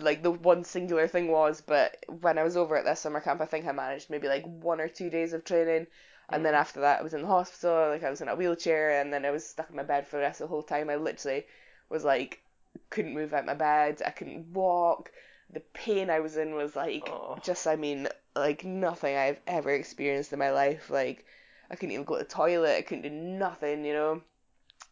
[0.00, 3.40] like the one singular thing was, but when I was over at this summer camp,
[3.40, 5.86] I think I managed maybe like one or two days of training,
[6.30, 6.54] and then Mm.
[6.54, 7.88] after that, I was in the hospital.
[7.90, 10.16] Like I was in a wheelchair, and then I was stuck in my bed for
[10.16, 10.90] the rest of the whole time.
[10.90, 11.46] I literally
[11.90, 12.42] was like
[12.90, 14.02] couldn't move out my bed.
[14.06, 15.10] I couldn't walk.
[15.52, 17.38] The pain I was in was like Oh.
[17.42, 20.90] just I mean like nothing I've ever experienced in my life.
[20.90, 21.24] Like
[21.70, 22.76] I couldn't even go to the toilet.
[22.76, 23.84] I couldn't do nothing.
[23.84, 24.22] You know.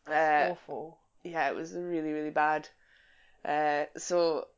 [0.09, 0.99] Uh, awful.
[1.25, 2.69] yeah, it was really really bad.
[3.45, 4.49] Uh, so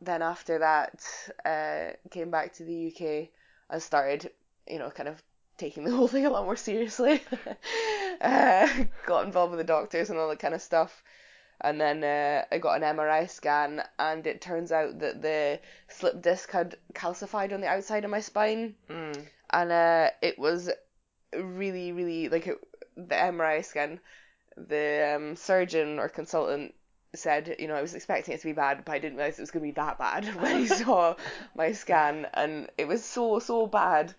[0.00, 1.02] then after that,
[1.44, 3.28] uh, came back to the UK
[3.70, 4.30] and started,
[4.68, 5.22] you know, kind of
[5.56, 7.22] taking the whole thing a lot more seriously.
[8.20, 8.68] uh,
[9.06, 11.02] got involved with the doctors and all that kind of stuff.
[11.60, 16.20] And then uh, I got an MRI scan, and it turns out that the slip
[16.20, 19.26] disc had calcified on the outside of my spine, Mm.
[19.50, 20.70] and uh, it was
[21.34, 22.58] really, really like it,
[22.96, 24.00] the MRI scan.
[24.56, 26.74] The um, surgeon or consultant
[27.14, 29.42] said, you know, I was expecting it to be bad, but I didn't realize it
[29.42, 31.14] was going to be that bad when he saw
[31.56, 34.14] my scan, and it was so so bad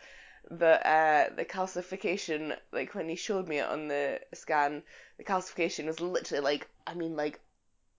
[0.52, 4.84] that uh, the calcification, like when he showed me it on the scan,
[5.18, 7.40] the calcification was literally like, I mean, like,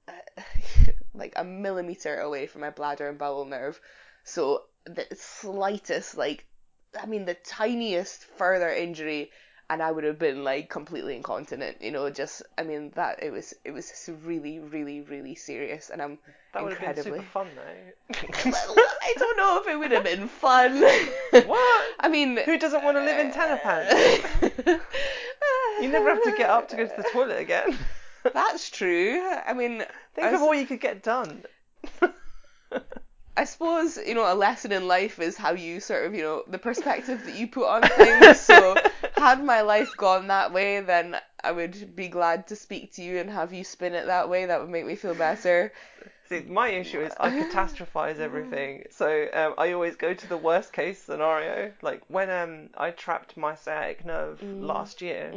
[0.08, 0.42] uh,
[1.14, 3.80] like a millimeter away from my bladder and bowel nerve.
[4.24, 6.46] So the slightest, like,
[7.00, 9.30] I mean, the tiniest further injury,
[9.70, 11.82] and I would have been like completely incontinent.
[11.82, 13.92] You know, just, I mean, that it was, it was
[14.24, 16.18] really, really, really serious, and I'm
[16.52, 17.18] That would have been incredibly.
[17.20, 18.14] super fun though.
[18.52, 20.80] I don't know if it would have been fun.
[21.46, 21.86] What?
[22.00, 23.60] I mean, Who doesn't want to live in tenor?
[25.80, 27.76] You never have to get up to go to the toilet again.
[28.32, 29.20] That's true.
[29.46, 31.44] I mean, Think I, of all you could get done.
[33.36, 36.42] I suppose you know a lesson in life is how you sort of you know
[36.48, 38.40] the perspective that you put on things.
[38.40, 38.74] So
[39.16, 43.18] had my life gone that way, then I would be glad to speak to you
[43.18, 44.46] and have you spin it that way.
[44.46, 45.72] That would make me feel better.
[46.28, 48.84] See, my issue is I catastrophize everything.
[48.90, 51.72] So um, I always go to the worst case scenario.
[51.82, 55.30] Like when um, I trapped my sciatic nerve last year,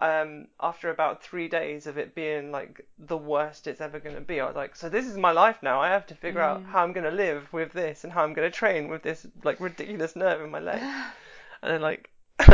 [0.00, 4.20] um, after about three days of it being like the worst it's ever going to
[4.20, 5.80] be, I was like, so this is my life now.
[5.80, 8.34] I have to figure out how I'm going to live with this and how I'm
[8.34, 10.80] going to train with this like ridiculous nerve in my leg.
[11.62, 12.10] and then like,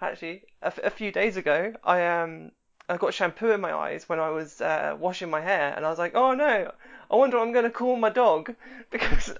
[0.00, 2.52] actually, a, f- a few days ago, I um.
[2.86, 5.88] I got shampoo in my eyes when I was uh, washing my hair, and I
[5.88, 6.70] was like, "Oh no,
[7.10, 8.54] I wonder what I'm going to call my dog
[8.90, 9.32] because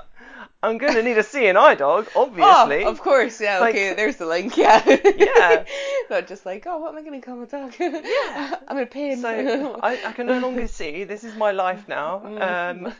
[0.62, 3.58] I'm going to need a seeing-eye dog, obviously." Oh, of course, yeah.
[3.60, 4.56] Like- okay, there's the link.
[4.56, 4.82] Yeah.
[4.86, 5.64] Yeah.
[6.10, 7.74] Not just like, oh, what am I gonna call my dog?
[7.78, 8.56] Yeah.
[8.68, 9.18] I'm in pain.
[9.18, 11.04] So I, I can no longer see.
[11.04, 12.22] This is my life now.
[12.24, 12.92] Um,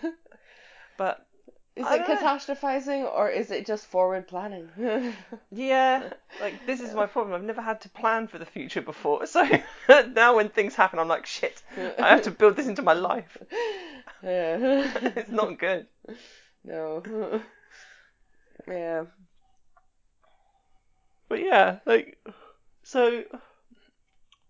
[0.96, 1.26] but
[1.76, 2.16] is I it know.
[2.16, 4.68] catastrophizing or is it just forward planning?
[5.50, 6.10] yeah,
[6.40, 7.34] like this is my problem.
[7.34, 9.26] I've never had to plan for the future before.
[9.26, 9.44] So
[10.14, 11.62] now when things happen, I'm like, shit.
[11.98, 13.36] I have to build this into my life.
[14.22, 14.90] yeah.
[15.16, 15.86] It's not good.
[16.64, 17.40] no.
[18.68, 19.04] yeah.
[21.28, 22.18] But yeah, like
[22.84, 23.24] so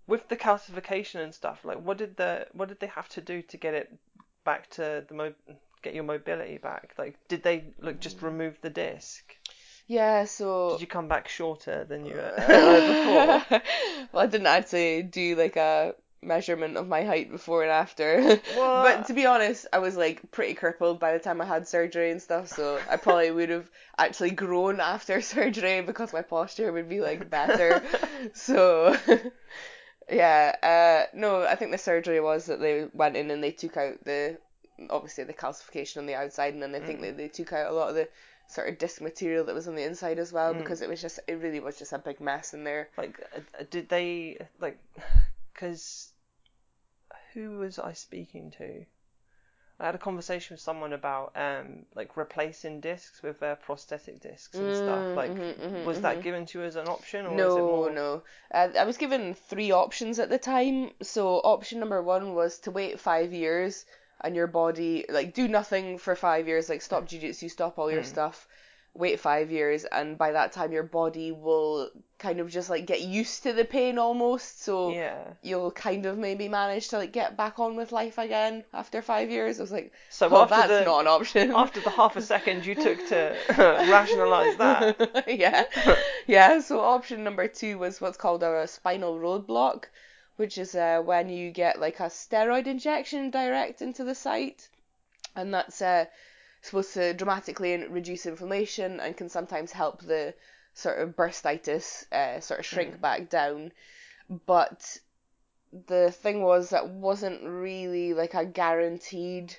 [0.07, 3.41] with the calcification and stuff, like what did the what did they have to do
[3.43, 3.97] to get it
[4.45, 5.35] back to the mo-
[5.85, 6.95] get your mobility back?
[6.99, 9.23] Like did they like just remove the disc?
[9.87, 10.25] Yeah.
[10.25, 10.71] So.
[10.73, 13.61] Did you come back shorter than you were before?
[14.13, 18.41] well, I didn't actually do like a measurement of my height before and after.
[18.55, 22.11] but to be honest, I was like pretty crippled by the time I had surgery
[22.11, 26.89] and stuff, so I probably would have actually grown after surgery because my posture would
[26.89, 27.83] be like better.
[28.33, 28.97] so
[30.11, 33.77] yeah, uh no, I think the surgery was that they went in and they took
[33.77, 34.39] out the
[34.91, 37.75] obviously the calcification on the outside and then I think that they took out a
[37.75, 38.09] lot of the
[38.49, 41.21] sort of disc material that was on the inside as well because it was just
[41.27, 42.89] it really was just a big mess in there.
[42.97, 44.79] Like uh, did they like
[45.55, 46.13] cuz
[47.33, 48.85] who was I speaking to?
[49.81, 54.61] I had a conversation with someone about um like replacing discs with uh, prosthetic discs
[54.61, 55.03] and stuff.
[55.13, 57.91] Mm, Like mhm, mhm, was that given to you as an option or No, more
[57.91, 58.23] no.
[58.53, 60.93] Uh, I was given three options at the time.
[61.03, 63.85] So option number one was to wait five years
[64.21, 68.03] and your body like do nothing for five years, like stop jujitsu, stop all your
[68.03, 68.07] Hmm.
[68.15, 68.47] stuff,
[68.95, 73.01] wait five years, and by that time your body will kind of just like get
[73.03, 74.63] used to the pain almost.
[74.63, 75.25] So Yeah.
[75.43, 79.31] you'll kind of maybe manage to like get back on with life again after five
[79.31, 79.59] years.
[79.59, 81.51] I was like, So well, after that's the not an option.
[81.53, 85.25] after the half a second you took to rationalize that.
[85.29, 85.65] yeah.
[86.27, 89.91] Yeah, so option number two was what's called a spinal root block,
[90.37, 94.69] which is uh, when you get like a steroid injection direct into the site.
[95.37, 96.07] And that's uh,
[96.63, 100.35] supposed to dramatically reduce inflammation and can sometimes help the
[100.75, 103.73] sort of bursitis uh, sort of shrink back down.
[104.47, 104.99] But
[105.87, 109.57] the thing was that wasn't really like a guaranteed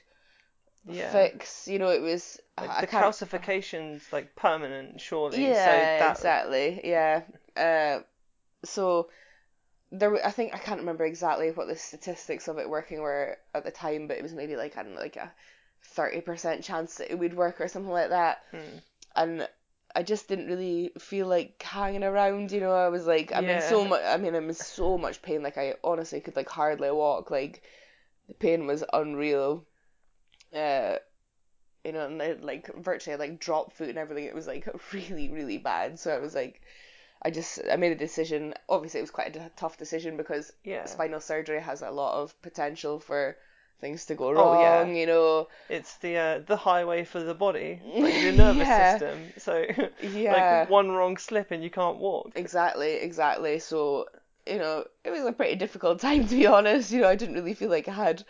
[0.87, 1.11] Yeah.
[1.11, 1.67] fix.
[1.67, 5.41] You know, it was Like the calcification's like permanent, surely.
[5.43, 6.81] yeah, so that, exactly.
[6.83, 7.21] Yeah.
[7.55, 7.99] Uh,
[8.63, 9.09] so
[9.91, 13.63] there, I think I can't remember exactly what the statistics of it working were at
[13.63, 15.31] the time, but it was maybe like I don't know, like a
[15.83, 18.43] thirty percent chance that it would work or something like that.
[18.51, 18.77] Hmm.
[19.15, 19.47] And
[19.95, 22.51] I just didn't really feel like hanging around.
[22.51, 24.01] You know, I was like, I'm in so much.
[24.03, 25.41] I mean, I'm in so much pain.
[25.41, 27.31] Like I honestly could like hardly walk.
[27.31, 27.63] Like
[28.27, 29.65] the pain was unreal.
[30.53, 30.97] Uh,
[31.85, 34.25] you know, and I, like virtually like dropped food and everything.
[34.25, 35.99] It was like really, really bad.
[35.99, 36.61] So I was like,
[37.21, 38.53] I just I made a decision.
[38.69, 40.85] Obviously, it was quite a tough decision because Yeah.
[40.87, 43.35] spinal surgery has a lot of potential for
[43.81, 44.61] things to go Oh, wrong.
[44.61, 44.85] yeah.
[44.85, 48.93] You know, It's the uh, the highway for the body, like your nervous Yeah.
[48.93, 49.33] system.
[49.37, 49.65] So
[50.01, 50.61] Yeah.
[50.61, 52.31] like one wrong slip and you can't walk.
[52.35, 53.59] exactly, exactly.
[53.59, 54.05] So
[54.45, 56.91] you know, it was a pretty difficult time to be honest.
[56.91, 58.23] You know, I didn't really feel like I had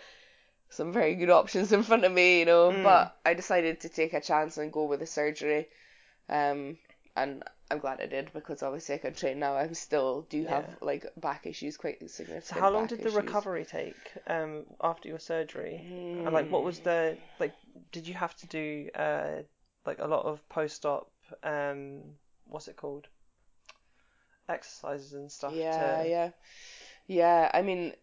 [0.69, 2.39] some very good options in front of me.
[2.39, 2.83] You know, Mm.
[2.83, 5.67] but I decided to take a chance and go with the surgery.
[6.29, 6.77] Um,
[7.15, 9.55] and I'm glad I did because obviously I can train now.
[9.55, 10.75] I still do have Yeah.
[10.81, 12.45] like back issues, quite significant.
[12.45, 13.15] So how long did the issues.
[13.15, 13.95] recovery take
[14.27, 15.77] um, after your surgery?
[15.89, 17.53] And like, what was the like?
[17.91, 19.41] Did you have to do uh,
[19.85, 21.11] like a lot of post-op?
[21.43, 22.01] Um,
[22.45, 23.07] what's it called?
[24.47, 25.53] Exercises and stuff.
[25.55, 26.09] Yeah, to...
[26.09, 26.29] yeah,
[27.07, 27.51] yeah.
[27.51, 27.93] I mean,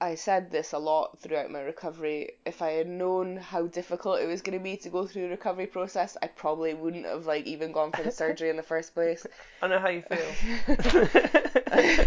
[0.00, 2.32] I said this a lot throughout my recovery.
[2.44, 5.30] If I had known how difficult it was going to be to go through the
[5.30, 8.94] recovery process, I probably wouldn't have like even gone for the surgery in the first
[8.94, 9.26] place.
[9.62, 10.66] I know how you feel.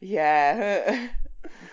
[0.00, 1.08] yeah,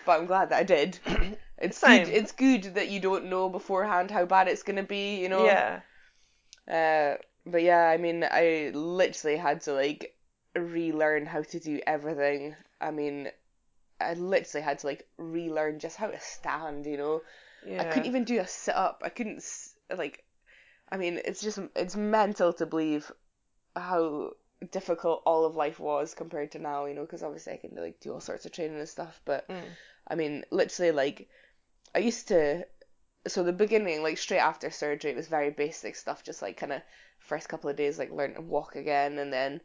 [0.05, 0.99] but I'm glad that I did.
[1.59, 2.05] It's Same.
[2.05, 2.13] good.
[2.13, 5.15] It's good that you don't know beforehand how bad it's going to be.
[5.15, 5.43] You know.
[5.43, 5.79] yeah.
[6.67, 10.15] Uh, but yeah, I mean, I literally had to like
[10.55, 12.55] relearn how to do everything.
[12.79, 13.29] I mean,
[13.99, 16.85] I literally had to like relearn just how to stand.
[16.85, 17.21] You know,
[17.61, 17.79] Yeah.
[17.79, 19.01] I couldn't even do a sit up.
[19.05, 19.43] I couldn't
[19.95, 20.23] like.
[20.91, 23.11] I mean, it's just it's mental to believe
[23.75, 24.31] how
[24.71, 26.85] difficult all of life was compared to now.
[26.85, 29.49] You know, because obviously I can like do all sorts of training and stuff, but
[29.49, 29.77] Mm.
[30.07, 31.29] I mean, literally like
[31.95, 32.65] I used to
[33.27, 36.73] so the beginning, like straight after surgery, it was very basic stuff, just like kind
[36.73, 36.81] of
[37.19, 39.61] first couple of days, like learn to walk again, and then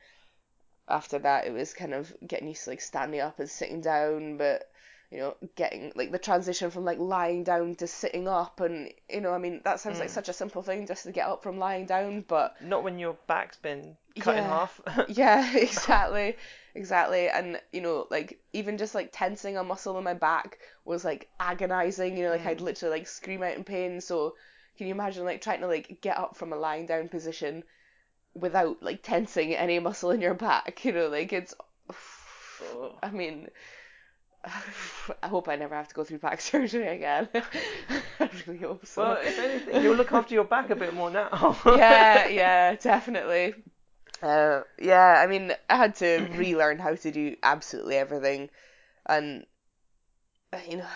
[0.92, 4.36] after that, it was kind of getting used to like standing up and sitting down,
[4.38, 4.70] but
[5.10, 9.20] you know, getting like the transition from like lying down to sitting up, and you
[9.20, 10.10] know, I mean, that sounds like Mm.
[10.10, 13.18] such a simple thing just to get up from lying down, but Not when your
[13.26, 14.80] back's been cut in half.
[15.06, 16.36] yeah, exactly,
[16.74, 17.28] exactly.
[17.28, 21.28] And you know, like even just like tensing a muscle in my back was like
[21.40, 22.16] agonizing.
[22.16, 22.62] You know, like I'd Mm.
[22.62, 24.00] literally like scream out in pain.
[24.00, 24.34] So
[24.78, 27.64] can you imagine like trying to like get up from a lying down position
[28.34, 30.84] without like tensing any muscle in your back?
[30.84, 31.54] You know, like it's.
[33.02, 33.48] I mean.
[35.22, 37.28] I hope I never have to go through back surgery again.
[38.20, 39.02] I really hope so.
[39.02, 41.56] well, if anything, you'll look after your back a bit more now.
[41.66, 43.54] yeah, yeah, definitely.
[44.22, 48.50] Uh, yeah, I mean, I had to relearn how to do absolutely everything,
[49.06, 49.44] and
[50.68, 50.86] you know,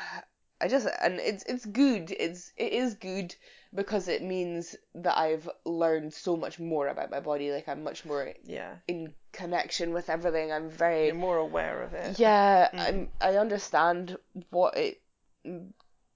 [0.61, 2.11] I just and it's it's good.
[2.11, 3.35] It's it is good
[3.77, 7.53] because it means that I've learned so much more about my body.
[7.53, 8.77] Like I'm much more yeah.
[8.89, 10.51] in connection with everything.
[10.51, 12.19] I'm very You're more aware of it.
[12.19, 12.81] yeah, Mm.
[12.81, 14.17] I'm I understand
[14.51, 15.01] what it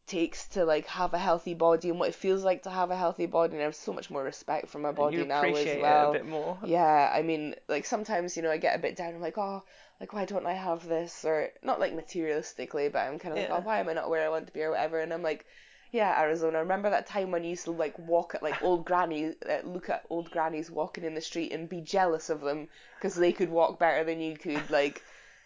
[0.07, 2.96] takes to like have a healthy body and what it feels like to have a
[2.96, 6.11] healthy body and I have so much more respect for my body now as well.
[6.11, 6.59] a bit more.
[6.64, 9.62] Yeah, I mean, like sometimes, you know, I get a bit down, I'm like, oh,
[10.01, 11.25] like why don't I have this?
[11.25, 14.31] Or not like materialistically, but I'm kinda like, oh, why am I not where I
[14.31, 14.99] want to be or whatever?
[14.99, 15.46] And I'm like,
[15.92, 16.59] yeah, Arizona.
[16.59, 19.90] Remember that time when you used to like walk at like old grannies, uh, look
[19.90, 23.50] at old grannies walking in the street and be jealous of them because they could
[23.50, 24.70] walk better than you could.
[24.70, 25.03] Like,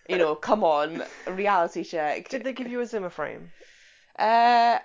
[0.08, 2.28] you know, come on, reality check.
[2.28, 3.50] Did they give you a Zimmer frame?
[4.18, 4.78] Uh,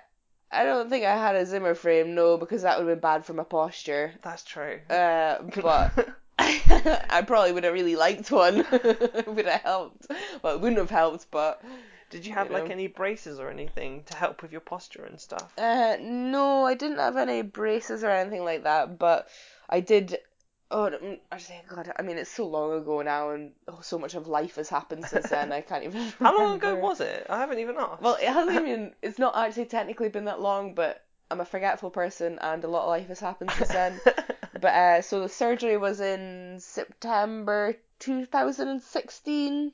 [0.52, 3.24] I don't think I had a Zimmer frame, no, because that would have been bad
[3.24, 4.12] for my posture.
[4.22, 4.80] That's true.
[4.88, 8.66] Uh, but I probably would have really liked one.
[9.26, 10.06] would have helped.
[10.42, 11.62] Well, it wouldn't have helped, but
[12.10, 12.72] Did you have you like know.
[12.72, 15.52] any braces or anything to help with your posture and stuff?
[15.56, 18.98] uh, no, I didn't have any braces or anything like that.
[18.98, 19.28] But
[19.68, 20.18] I did.
[20.72, 23.98] Oh, mm, I say, God, I mean, it's so long ago now, and oh, so
[23.98, 25.52] much of life has happened since then.
[25.52, 26.02] I can't even.
[26.18, 27.26] How long ago was it?
[27.28, 28.02] I haven't even asked.
[28.02, 28.94] Well, it hasn't even.
[29.02, 32.82] It's not actually technically been that long, but I'm a forgetful person, and a lot
[32.82, 34.00] of life has happened since then.
[34.60, 39.72] But uh, so the surgery was in September 2016.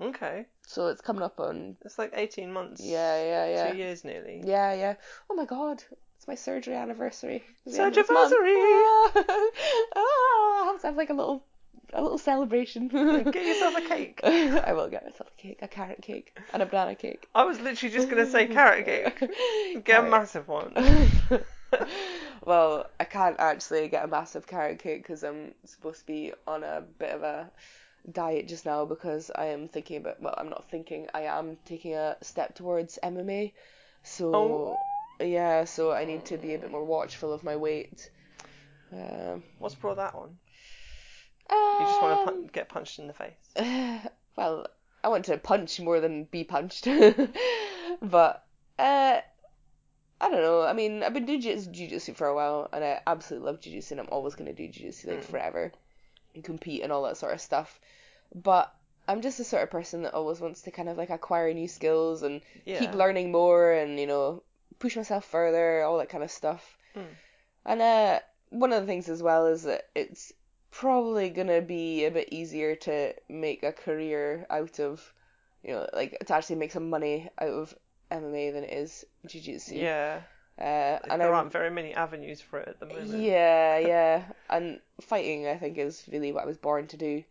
[0.00, 2.82] okay, So it's coming up on it's like 18 months.
[2.84, 4.42] yeah, yeah, yeah, Two years nearly.
[4.44, 4.94] yeah, yeah.
[5.30, 5.82] Oh my god,
[6.16, 7.42] it's my surgery anniversary.
[7.64, 9.14] It's the end of this Surgery-versary!
[9.14, 9.26] month.
[9.96, 11.44] ah, I have to have like a little,
[11.92, 12.88] a little celebration.
[12.88, 14.20] Get yourself a cake.
[14.24, 17.28] I will get myself a cake, a carrot cake, and a banana cake.
[17.34, 19.30] I was literally just gonna say carrot cake.
[19.84, 20.72] Get a massive one.
[22.44, 26.62] well, I can't actually get a massive carrot cake because I'm supposed to be on
[26.64, 27.50] a bit of a
[28.12, 30.20] diet just now because I am thinking about.
[30.20, 31.08] Well, I'm not thinking.
[31.14, 33.52] I am taking a step towards MMA.
[34.02, 34.76] So Oh.
[35.24, 38.10] yeah, so I need to be a bit more watchful of my weight.
[38.92, 40.36] Um, What's brought that on?
[41.50, 43.52] You just want to um, pun- get punched in the face.
[44.36, 44.66] well,
[45.02, 46.84] I want to punch more than be punched.
[48.02, 48.44] but
[48.78, 49.20] uh
[50.18, 50.62] I don't know.
[50.62, 53.94] I mean, I've been doing jiu- jiu-jitsu for a while and I absolutely love jiu-jitsu
[53.94, 55.24] and I'm always going to do jiu-jitsu like Mm.
[55.24, 55.72] forever.
[56.42, 57.80] Compete and all that sort of stuff.
[58.34, 58.72] But
[59.08, 61.68] I'm just the sort of person that always wants to kind of like acquire new
[61.68, 62.78] skills and Yeah.
[62.80, 64.42] keep learning more and you know
[64.78, 66.76] push myself further, all that kind of stuff.
[66.94, 67.12] Hmm.
[67.64, 68.20] And uh,
[68.50, 70.32] one of the things as well is that it's
[70.70, 75.12] probably gonna be a bit easier to make a career out of,
[75.62, 77.74] you know, like to actually make some money out of
[78.10, 79.76] MMA than it is jiu-jitsu.
[79.76, 80.20] Yeah.
[80.58, 83.20] Uh, and there I'm- aren't very many avenues for it at the moment.
[83.20, 84.22] yeah, yeah.
[84.48, 87.22] And fighting, I think, is really what I was born to do.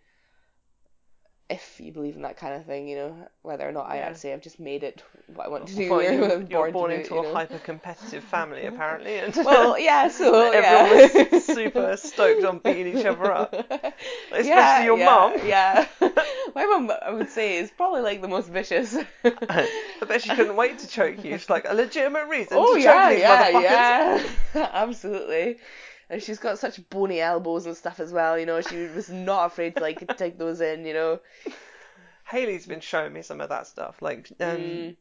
[1.48, 4.08] If you believe in that kind of thing, you know, whether or not I Yeah.
[4.08, 5.92] actually have just made it what I want to do.
[5.92, 7.34] Well, you, you're born born do into a you know.
[7.36, 11.28] hyper-competitive family, apparently, and Well, yeah, so everyone yeah.
[11.32, 13.54] was super stoked on beating each other up.
[13.54, 15.34] Especially yeah, your mum.
[15.46, 15.86] Yeah.
[16.56, 18.96] My mum, I would say, is probably like the most vicious.
[19.26, 19.68] I
[20.08, 21.38] bet she couldn't wait to choke you.
[21.38, 23.52] She's like a legitimate reason oh to yeah, choke these yeah,
[24.22, 24.30] motherfuckers.
[24.56, 25.58] yeah, absolutely.
[26.10, 28.40] And she's got such bony elbows and stuff as well.
[28.40, 30.86] You know, she was not afraid to like take those in.
[30.86, 31.20] You know.
[32.28, 34.02] Haley's been showing me some of that stuff.
[34.02, 34.96] Like, um, Mm.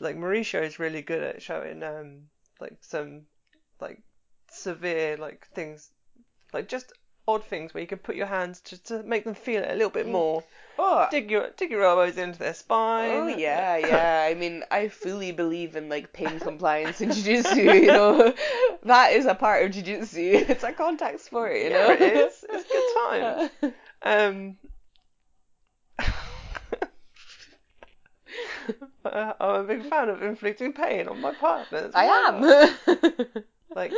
[0.00, 2.22] like Mauricio is really good at showing, um,
[2.60, 3.22] like some,
[3.80, 4.02] like
[4.50, 5.90] severe like things,
[6.52, 6.92] like just
[7.28, 9.74] odd things where you can put your hands just to make them feel it a
[9.74, 10.42] little bit more.
[10.78, 13.10] Oh, Dig your dig your elbows into their spine.
[13.10, 14.26] Oh yeah, yeah.
[14.28, 17.60] I mean, I fully believe in like pain compliance in jiu-jitsu.
[17.60, 18.34] You know,
[18.84, 20.46] that is a part of jiu-jitsu.
[20.48, 21.56] It's a contact sport.
[21.56, 22.44] You know, Yeah, it is.
[22.48, 23.74] It's good times.
[24.04, 24.56] Um,
[29.04, 31.92] uh, I'm a big fan of inflicting pain on my partners.
[31.94, 33.44] I am.
[33.74, 33.92] Like,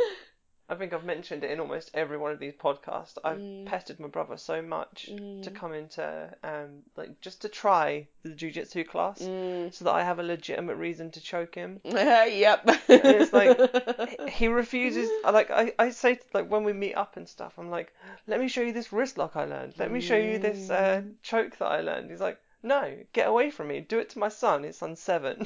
[0.67, 3.17] I think I've mentioned it in almost every one of these podcasts.
[3.23, 3.65] I've Mm.
[3.67, 5.11] pestered my brother so much to
[5.51, 5.55] Mm.
[5.55, 9.71] come into, um, like, just to try the jujitsu class, Mm.
[9.71, 11.81] so that I have a legitimate reason to choke him.
[11.85, 12.61] yep.
[12.89, 15.09] it's like- He refuses.
[15.23, 17.93] Like, I, I say, like, when we meet up and stuff, I'm like,
[18.25, 19.75] let me show you this wrist lock I learned.
[19.77, 21.13] Let me show you this uh, Mm.
[21.21, 22.09] choke that I learned.
[22.09, 22.39] He's like.
[22.65, 23.79] No, get away from me.
[23.81, 24.63] Do it to my son.
[24.63, 25.45] His son's seven.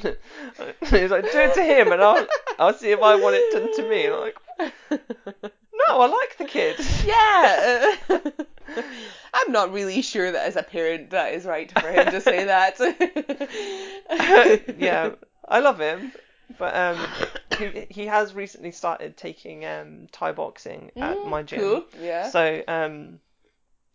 [0.90, 2.26] He's like, do it to him, and I'll
[2.58, 4.06] I'll see if I want it done to me.
[4.06, 4.36] And I'm like,
[5.88, 6.76] no, I like the kid.
[7.06, 7.94] yeah.
[9.34, 12.44] I'm not really sure that as a parent that is right for him to say
[12.44, 12.80] that.
[14.78, 15.10] yeah,
[15.46, 16.12] I love him,
[16.58, 16.98] but um,
[17.58, 21.60] he he has recently started taking um Thai boxing at Mm, my gym.
[21.60, 21.84] Cool.
[22.02, 22.30] Yeah.
[22.30, 23.20] So um,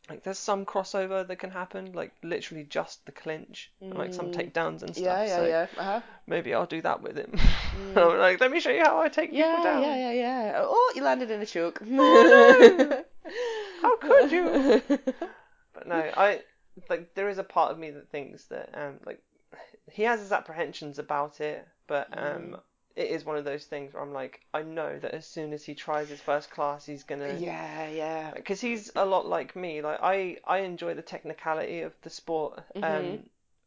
[0.10, 4.28] like there's some crossover that can happen, like literally just the clinch, and, like some
[4.30, 4.34] Mm.
[4.34, 5.06] takedowns and stuff.
[5.06, 5.68] yeah, yeah, so yeah.
[5.78, 6.02] Uh-huh.
[6.28, 7.34] maybe I'll do that with him.
[7.96, 8.20] Mm.
[8.20, 9.84] Like, let me show you how I take Yeah, people down.
[9.84, 10.54] yeah, yeah, yeah.
[10.64, 11.82] Oh, you landed in a choke.
[11.86, 13.04] no.
[13.82, 14.82] How could you?
[15.74, 16.42] But no, I
[16.90, 19.22] like there is a part of me that thinks that um like
[19.92, 22.60] he has his apprehensions about it, but um Mm.
[22.96, 25.64] It is one of those things where I'm like I know that as soon as
[25.66, 28.34] he tries his first class, he's gonna yeah, yeah.
[28.36, 29.82] because he's a lot like me.
[29.82, 33.24] Like I I enjoy the technicality of the sport um Mhm.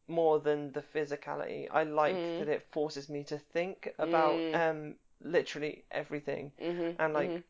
[0.09, 1.69] more than the physicality.
[1.71, 2.39] I like Mm.
[2.39, 4.55] that it forces me to think about Mm.
[4.55, 6.97] um literally everything Mhm.
[6.99, 7.43] and like mhm.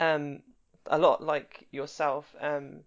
[0.00, 0.42] um
[0.86, 2.82] a lot like yourself um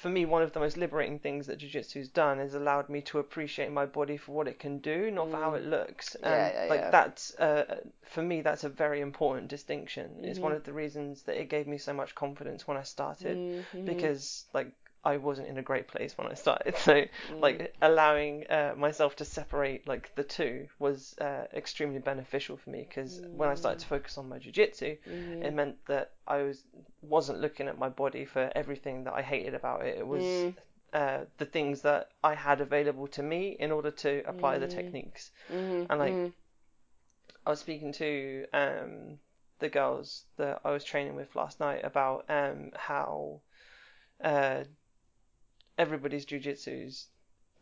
[0.00, 3.18] for me one of the most liberating things that jiu-jitsu's done is allowed me to
[3.18, 6.52] appreciate my body for what it can do not for how it looks and Mm.
[6.52, 6.90] Yeah, yeah, like yeah.
[6.90, 10.56] that's uh for me that's a very important distinction it's one Mhm.
[10.56, 13.40] of the reasons that it gave me so much confidence when I started
[13.74, 13.84] Mhm.
[13.84, 14.72] because like
[15.04, 17.40] I wasn't in a great place when I started so Mm.
[17.42, 22.86] like allowing uh, myself to separate like the two was uh, extremely beneficial for me
[22.88, 25.44] because when I started to focus on my jiu-jitsu Mhm.
[25.44, 26.64] it meant that I was
[27.02, 29.98] wasn't looking at my body for everything that I hated about it.
[29.98, 30.54] It was Mm.
[30.92, 34.74] uh, the things that I had available to me in order to apply the Mm.
[34.74, 35.30] techniques.
[35.50, 35.86] Mhm.
[35.90, 36.32] and, like, Mhm.
[37.46, 39.18] I was speaking to um,
[39.58, 43.42] the girls that I was training with last night about um, how
[45.80, 47.08] everybody's jujitsu's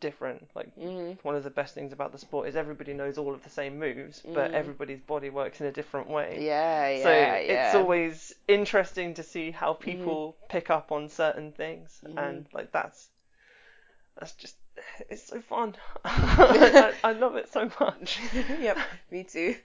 [0.01, 0.49] different.
[0.55, 1.17] Like Mhm.
[1.23, 3.79] one of the best things about the sport is everybody knows all of the same
[3.79, 4.53] moves, but Mm.
[4.53, 6.45] everybody's body works in a different way.
[6.45, 7.45] Yeah, yeah, So yeah.
[7.47, 10.13] it's always interesting to see how Mm-hmm.
[10.13, 12.15] people pick up on certain things, Mhm.
[12.17, 13.11] and like that's
[14.19, 14.55] that's just
[15.09, 15.75] it's so fun.
[16.05, 18.19] I, I love it so much.
[18.59, 18.77] yep,
[19.11, 19.55] me too.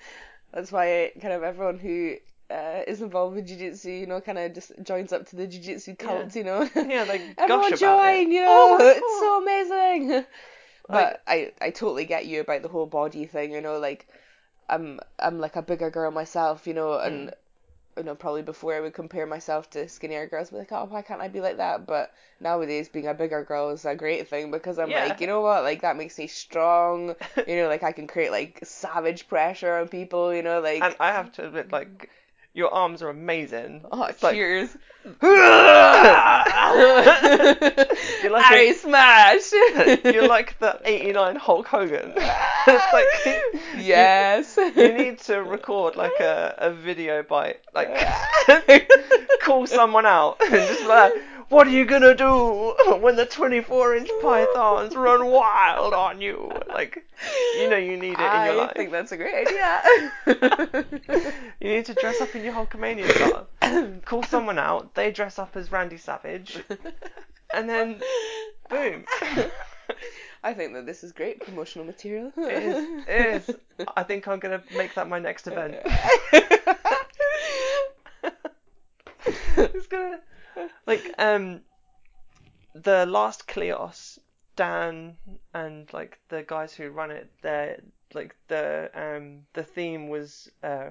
[0.53, 2.17] That's why kind of everyone who
[2.51, 5.97] uh, is involved with jiu-jitsu, you know, kind of just joins up to the jiu-jitsu
[5.97, 6.69] cult, you know.
[6.77, 8.33] Yeah, gush Everyone join, it.
[8.33, 10.25] you Oh know, my it's so amazing.
[10.89, 14.07] Like- But I, I totally get you about the whole body thing, you know, like
[14.69, 17.35] I'm I'm like a bigger girl myself, you know, and Mm.
[17.97, 21.03] you know, probably before I would compare myself to skinnier girls, be like, oh, why
[21.03, 21.87] can't I be like that?
[21.87, 25.05] But nowadays, being a bigger girl is a great thing because I'm Yeah.
[25.09, 27.15] like, you know what, like that makes me strong.
[27.47, 30.35] you know, like I can create like savage pressure on people.
[30.35, 32.11] You know, like And I have to admit, like,
[32.55, 33.85] Your arms are amazing.
[33.91, 34.71] Oh, It's like- cheers.
[35.23, 35.37] You're
[38.31, 39.53] like Harry a- Smash.
[40.05, 42.13] You're like the 89 Hulk Hogan.
[42.17, 43.07] it's like
[43.85, 44.57] yes.
[44.57, 47.89] you need to record like a, a video bite, like
[49.43, 51.13] call someone out and just like,
[51.55, 56.51] what are you gonna do when the 24 inch pythons run wild on you?
[56.69, 57.05] Like,
[57.57, 58.71] you know you need it in your life.
[58.71, 60.85] I think that's a great idea.
[61.61, 63.47] You need to dress up in your Hulkamania style.
[64.05, 66.63] call someone out, they dress up as Randy Savage,
[67.55, 68.01] and then
[68.69, 69.05] boom.
[70.43, 72.33] I think that this is great promotional material.
[72.37, 73.05] It is.
[73.09, 73.57] It is.
[73.97, 75.77] I think I'm gonna make that my next event.
[79.57, 80.21] it's gonna
[80.87, 81.61] like um
[82.75, 84.19] the last Kleos,
[84.57, 85.17] Dan
[85.53, 87.81] and like the guys who run it, their
[88.13, 90.91] like the um the theme was uh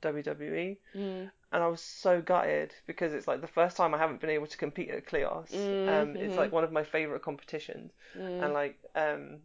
[0.00, 1.30] WWE Mm.
[1.52, 4.46] and I was so gutted because it's like the first time I haven't been able
[4.46, 5.50] to compete at Kleos.
[5.88, 6.38] Um, it's Mhm.
[6.38, 8.42] like one of my favorite competitions, Mm.
[8.44, 9.38] and like um,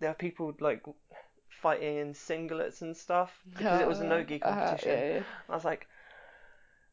[0.00, 0.82] there are people like
[1.62, 4.90] fighting in singlets and stuff because it was a Uh, competition.
[4.90, 5.22] yeah, yeah.
[5.48, 5.86] I was like,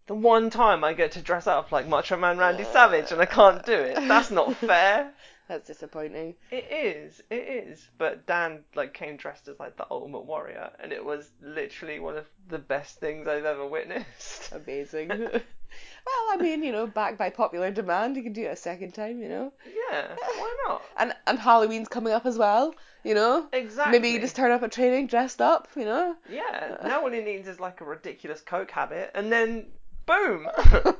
[0.08, 3.26] the one time I get to dress up like Macho Man Randy Savage and I
[3.26, 3.95] can't do it.
[3.95, 5.14] That's not fair.
[5.52, 6.36] That's disappointing.
[6.49, 7.89] It is, it is.
[7.97, 12.16] But Dan like came dressed as like the Ultimate Warrior, and it was literally one
[12.16, 14.52] of the best things I've ever witnessed.
[14.54, 15.10] Amazing.
[15.20, 15.41] well,
[16.30, 19.20] I mean, you know, backed by popular demand, you can do it a second time,
[19.20, 19.52] you know.
[19.66, 20.84] Yeah, why not?
[20.95, 22.74] And and Halloween's coming up as well,
[23.04, 23.47] you know.
[23.52, 23.91] Exactly.
[23.91, 26.16] Maybe you just turn up at training dressed up, you know.
[26.30, 29.66] Yeah, now all he needs is like a ridiculous coke habit, and then
[30.12, 30.47] boom.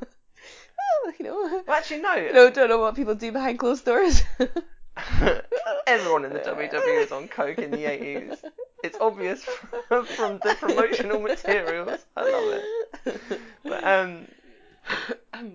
[1.04, 1.64] Well, you know.
[1.66, 2.32] well, actually, no.
[2.32, 4.22] Know, don't know what people do behind closed doors.
[5.88, 8.38] Everyone in the WWE was on coke in the 80s.
[8.84, 9.44] It's obvious
[9.88, 12.00] from, from the promotional materials.
[12.18, 12.62] I love
[13.06, 13.42] it.
[13.64, 14.28] But um,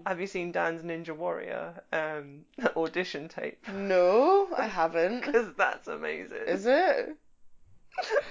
[0.06, 2.44] have you seen Dan's Ninja Warrior um
[2.76, 3.58] audition tape?
[3.68, 5.20] no, I haven't.
[5.26, 6.46] Because that's amazing.
[6.46, 7.16] Is it?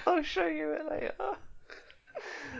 [0.08, 1.14] I'll show you it later.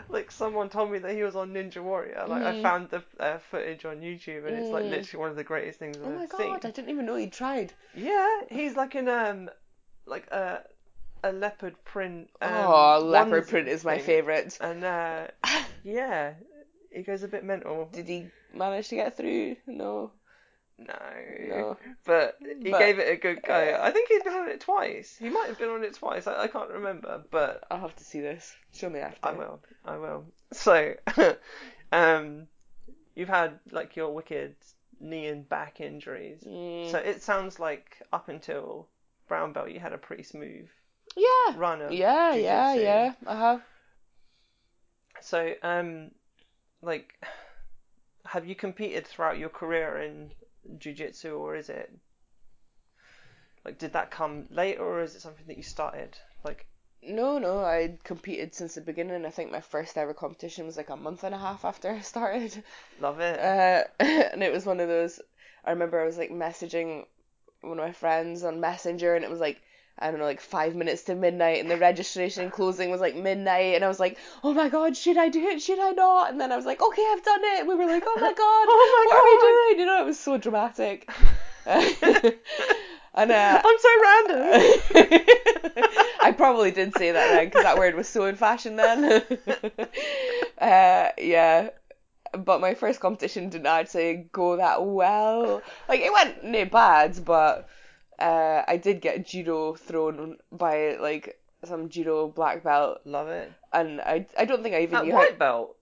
[0.10, 2.26] Like someone told me that he was on Ninja Warrior.
[2.28, 2.62] Like I Mhm.
[2.62, 4.92] found the uh, footage on YouTube, and it's like Mm.
[4.92, 6.56] literally one of the greatest things I've Oh my god, seen.
[6.56, 7.74] I didn't even know he tried.
[7.94, 9.50] Yeah, he's like in um,
[10.06, 10.64] like a
[11.24, 12.30] a leopard print.
[12.42, 14.58] Um, oh, leopard print is my favourite.
[14.62, 15.28] And uh,
[15.84, 16.34] yeah,
[16.92, 17.90] he goes a bit mental.
[17.92, 19.56] Did he manage to get through?
[19.68, 20.12] No.
[20.78, 20.94] No,
[21.48, 21.78] No.
[22.04, 23.80] but he But- gave it a good go.
[23.82, 25.16] I think he's been on it twice.
[25.18, 26.28] He might have been on it twice.
[26.28, 28.54] I, I can't remember, but I'll have to see this.
[28.74, 29.26] Show me after.
[29.28, 29.62] I will.
[29.86, 30.26] I will.
[30.52, 30.96] So,
[31.94, 32.48] um,
[33.16, 34.56] you've had like your wicked
[35.00, 36.44] knee and back injuries.
[36.46, 36.92] Mm.
[36.92, 38.88] So it sounds like up until
[39.28, 40.68] brown belt, you had a pretty smooth
[41.16, 41.54] yeah.
[41.56, 42.84] run of Yeah, yeah, jiu-jitsu.
[42.86, 43.14] yeah.
[43.28, 43.62] I have.
[45.22, 46.12] So, um,
[46.82, 47.14] like,
[48.26, 50.32] have you competed throughout your career in
[50.78, 51.92] jiu-jitsu, or is it
[53.66, 56.18] like did that come later, or is it something that you started?
[56.44, 56.68] Like,
[57.02, 59.26] No, no, I competed since the beginning.
[59.26, 62.02] I think my first ever competition was like a month and a half after I
[62.02, 62.64] started.
[63.00, 63.40] love it.
[63.40, 65.20] Uh, and it was one of those.
[65.64, 67.06] I remember I was like messaging
[67.62, 69.60] one of my friends on Messenger, and it was like
[69.98, 73.76] I don't know, like five minutes to midnight, and the registration closing was like midnight,
[73.76, 75.62] and I was like, oh my god, should I do it?
[75.62, 76.32] Should I not?
[76.32, 77.60] And then I was like, okay, I've done it.
[77.62, 79.80] And we were like, oh my god, Oh my what are we doing?
[79.80, 81.10] You know, it was so dramatic.
[81.66, 84.82] and uh, I'm so random.
[86.22, 89.24] I probably did say that then because that word was so in fashion then.
[90.60, 91.70] uh, yeah.
[92.34, 95.62] But my first competition didn't actually go that well.
[95.88, 97.70] Like it went no bad, but
[98.20, 103.52] uh, I did get a judo thrown by like some judo black belt, love it.
[103.74, 105.18] and I I don't think I even At knew how.
[105.20, 105.75] white belt.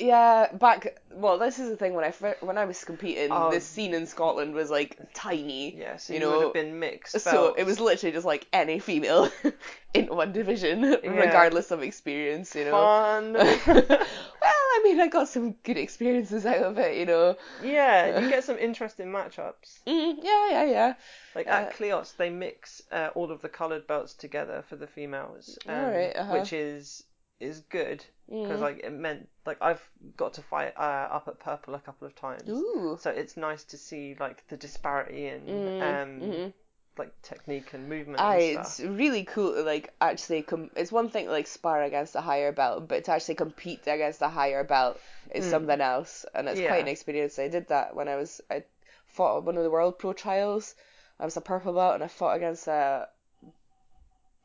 [0.00, 0.98] Yeah, back.
[1.12, 4.06] Well, this is the thing when I fir- when I was competing, the scene in
[4.06, 5.76] Scotland was like tiny.
[5.76, 7.20] Yeah, so You you, know, would have been mixed.
[7.20, 7.60] So belts.
[7.60, 9.30] it was literally just like any female
[9.94, 12.72] in one division, regardless of experience, you know.
[12.72, 13.32] fun.
[13.66, 14.06] well,
[14.42, 17.36] I mean, I got some good experiences out of it, you know.
[17.62, 19.80] yeah, you get some interesting matchups.
[19.86, 20.94] Mm, yeah, yeah, yeah.
[21.34, 24.86] Like Uh, at Kleos, they mix uh, all of the coloured belts together for the
[24.86, 26.38] females, um, Alright, uh-huh.
[26.38, 27.04] which is
[27.40, 28.62] is good because Mm.
[28.62, 29.82] like it meant like I've
[30.16, 32.98] got to fight uh, up at purple a couple of times, Ooh.
[33.00, 36.52] so it's nice to see like the disparity in Mm, um mhm.
[36.98, 41.08] like technique and movement Aye, and it's really cool to like actually com- it's one
[41.08, 44.62] thing to like spar against a higher belt, but to actually compete against a higher
[44.64, 45.00] belt
[45.34, 45.50] is Mm.
[45.50, 46.68] something else, and it's Yeah.
[46.68, 47.38] quite an experience.
[47.38, 48.64] I did that when I was I
[49.06, 50.74] fought one of the World Pro Trials.
[51.18, 53.08] I was a purple belt, and I fought against a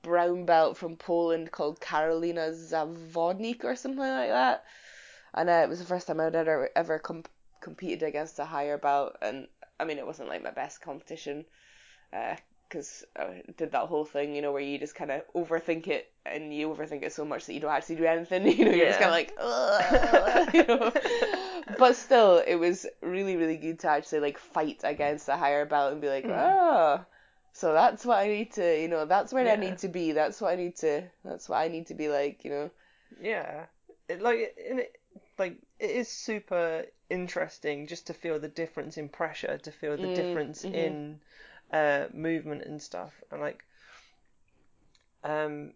[0.10, 4.64] brown belt from Poland called Karolina Zawodnik or something like that.
[5.34, 7.24] and uh, it was the first time I'd ever ever com-
[7.62, 9.48] competed against a higher belt, and
[9.80, 11.46] I mean it wasn't like my best competition,
[12.70, 15.88] because uh, I did that whole thing, you know, where you just kind of overthink
[15.88, 18.72] it and you overthink it so much that you don't actually do anything, you know,
[18.72, 20.92] you're just kind of like, "Ugh," you know.
[21.78, 25.92] but still, it was really really good to actually like fight against a higher belt
[25.94, 26.38] and be like, Mm.
[26.38, 27.06] oh.
[27.56, 30.12] So that's what I need to, you know, that's where I need to be.
[30.12, 32.72] That's what I need to, that's what I need to be like, you know.
[33.20, 33.66] Yeah,
[34.08, 35.00] it, like it,
[35.40, 40.08] like it is super interesting just to feel the difference in pressure, to feel the
[40.08, 40.98] Mm, difference mhm.
[41.06, 41.20] in
[41.72, 43.66] uh, movement and stuff, and like
[45.24, 45.74] um,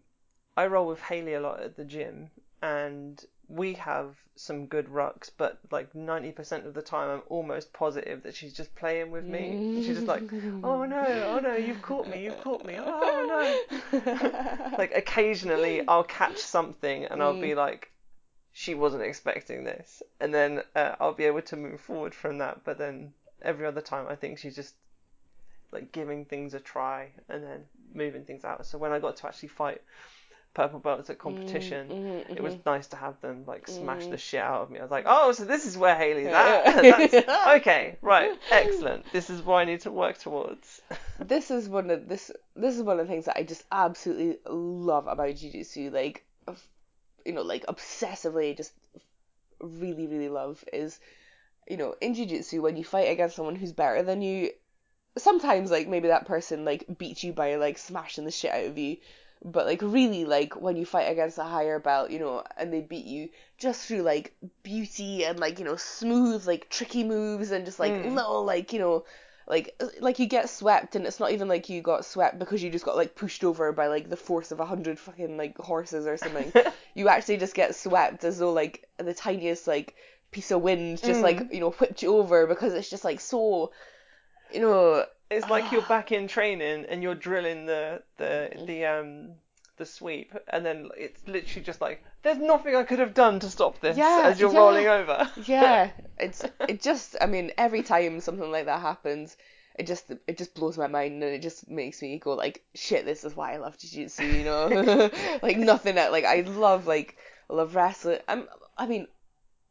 [0.56, 2.30] I roll with Haley a lot at the gym,
[2.62, 7.72] and we have some good rucks, but like ninety percent of the time, I'm almost
[7.72, 9.82] positive that she's just playing with me.
[9.84, 10.22] She's just like,
[10.62, 14.70] oh no, oh no, you've caught me, you've caught me, oh no.
[14.78, 17.90] like occasionally I'll catch something and I'll be like,
[18.52, 22.64] she wasn't expecting this, and then uh, I'll be able to move forward from that.
[22.64, 24.74] But then every other time, I think she's just
[25.72, 27.60] like giving things a try and then
[27.94, 28.64] moving things out.
[28.66, 29.82] So when I got to actually fight
[30.52, 32.66] purple belts at competition, mhm, it was mhm.
[32.66, 34.10] nice to have them like smash Mm.
[34.10, 34.78] the shit out of me.
[34.78, 37.28] I was like, oh, so this is where Haley's at.
[37.60, 39.04] Okay, right, excellent.
[39.12, 40.80] This is what I need to work towards.
[41.20, 44.38] this is one of this this is one of the things that I just absolutely
[44.46, 46.24] love about jiu-jitsu like
[47.24, 48.72] you know like obsessively just
[49.60, 50.98] really really love is
[51.68, 54.50] you know in jiu-jitsu when you fight against someone who's better than you
[55.18, 58.78] sometimes like maybe that person like beats you by like smashing the shit out of
[58.78, 58.96] you
[59.44, 62.80] but like really like when you fight against a higher belt you know and they
[62.80, 63.28] beat you
[63.58, 67.96] just through like beauty and like you know smooth like tricky moves and just like
[67.96, 68.14] Mm.
[68.14, 69.04] little like you know
[69.46, 72.70] like like you get swept and it's not even like you got swept because you
[72.70, 76.06] just got like pushed over by like the force of a hundred fucking like horses
[76.06, 76.52] or something
[76.94, 79.94] you actually just get swept as though like the tiniest like
[80.30, 81.22] piece of wind just Mm.
[81.22, 83.72] like you know whipped you over because it's just like so
[84.52, 89.30] you know It's like you're back in training and you're drilling the the the um
[89.76, 93.48] the sweep, and then it's literally just like there's nothing I could have done to
[93.48, 94.58] stop this Yeah, as you're yeah.
[94.58, 95.30] rolling over.
[95.46, 95.90] yeah.
[96.18, 99.38] It's it just i mean every time something like that happens
[99.78, 103.06] it just it just blows my mind and it just makes me go like shit
[103.06, 105.08] this is why i love jiu-jitsu you know?
[105.42, 107.16] Like nothing that like i love like
[107.48, 108.18] I love wrestling.
[108.28, 109.06] I'm i mean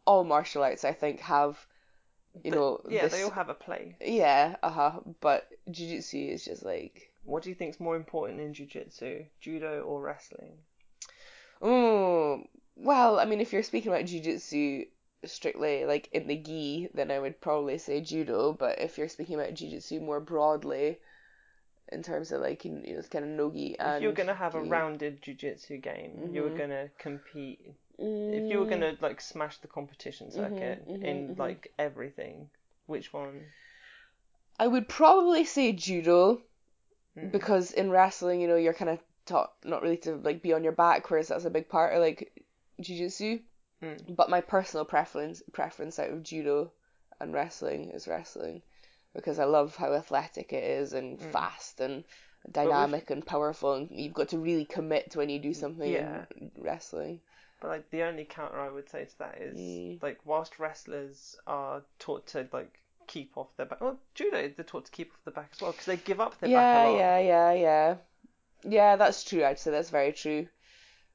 [0.05, 1.63] all martial arts i think have
[2.43, 3.95] you know yeah, this they all have a place.
[4.01, 9.25] yeah uh-huh but jiu-jitsu is just like What do you think's more important in jiu-jitsu,
[9.41, 10.53] judo or wrestling?
[11.61, 12.43] Oh,
[12.75, 14.87] well, I mean, if you're speaking about jujitsu
[15.25, 18.53] strictly like in the gi, then I would probably say judo.
[18.53, 20.99] But if you're speaking about jujitsu more broadly,
[21.91, 24.55] in terms of like you know, it's kind of nogi and if you're gonna have
[24.55, 26.57] a rounded jiu-jitsu game, you were Mhm.
[26.57, 27.59] gonna compete.
[28.01, 31.39] If you were Mm, gonna like smash the competition circuit mhm, in mhm.
[31.39, 32.49] like everything,
[32.87, 33.41] which one?
[34.59, 36.41] I would probably say judo
[37.17, 37.31] Mm.
[37.31, 40.63] because in wrestling, you know, you're kind of taught not really to like be on
[40.63, 42.31] your back, whereas that's a big part of like
[42.81, 43.41] jujitsu.
[43.81, 44.15] Mm.
[44.15, 46.71] But my personal preference preference out of judo
[47.19, 48.61] and wrestling is wrestling
[49.13, 51.31] because I love how athletic it is and Mm.
[51.31, 52.03] fast and
[52.51, 56.25] dynamic and powerful and you've got to really commit when you do something Yeah.
[56.37, 57.19] in wrestling.
[57.61, 60.01] But like the only counter I would say to that is Mm.
[60.01, 64.85] like whilst wrestlers are taught to like keep off their back, well, judo they're taught
[64.85, 66.89] to keep off the back as well because they give up their back yeah, a
[66.89, 66.97] lot.
[66.97, 67.95] yeah, yeah, yeah.
[68.63, 69.43] Yeah, that's true.
[69.43, 70.47] I'd say that's very true.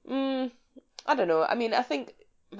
[0.08, 0.50] Mm,
[1.06, 1.42] I don't know.
[1.44, 2.14] I mean, I think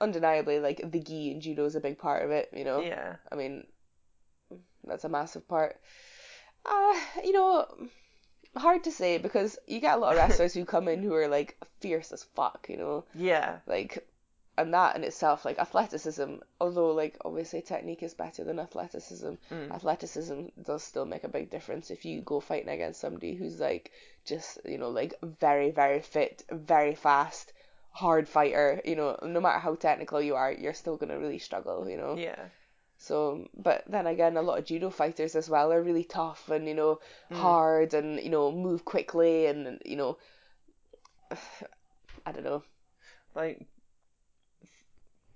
[0.00, 2.50] undeniably, like the gi in judo is a big part of it.
[2.52, 2.80] You know.
[2.80, 3.16] Yeah.
[3.30, 3.66] I mean,
[4.84, 5.80] that's a massive part.
[6.64, 6.94] Uh,
[7.24, 7.66] you know,
[8.56, 11.28] hard to say because you get a lot of wrestlers who come in who are
[11.28, 12.66] like fierce as fuck.
[12.68, 13.58] You know, Yeah.
[13.66, 14.06] like.
[14.58, 19.72] And that in itself, like athleticism, although like obviously technique is better than athleticism, Mm.
[19.74, 23.90] athleticism does still make a big difference if you go fighting against somebody who's like
[24.26, 27.54] just you know like very very fit very fast
[27.92, 31.38] hard fighter you know no matter how technical you are you're still going to really
[31.38, 32.44] struggle you know Yeah.
[33.02, 36.68] So but then again a lot of judo fighters as well are really tough and
[36.68, 37.00] you know
[37.30, 37.36] Mm.
[37.40, 40.18] hard and you know move quickly and you know
[42.26, 42.62] i don't know
[43.34, 43.66] Like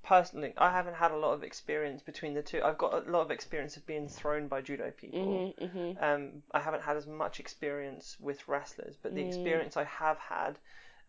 [0.02, 2.62] personally, I haven't had a lot of experience between the two.
[2.62, 5.44] I've got a lot of experience of being thrown by judo people.
[5.44, 9.26] hmm hmm Um, I haven't had as much experience with wrestlers, but the Mm.
[9.26, 10.58] experience I have had,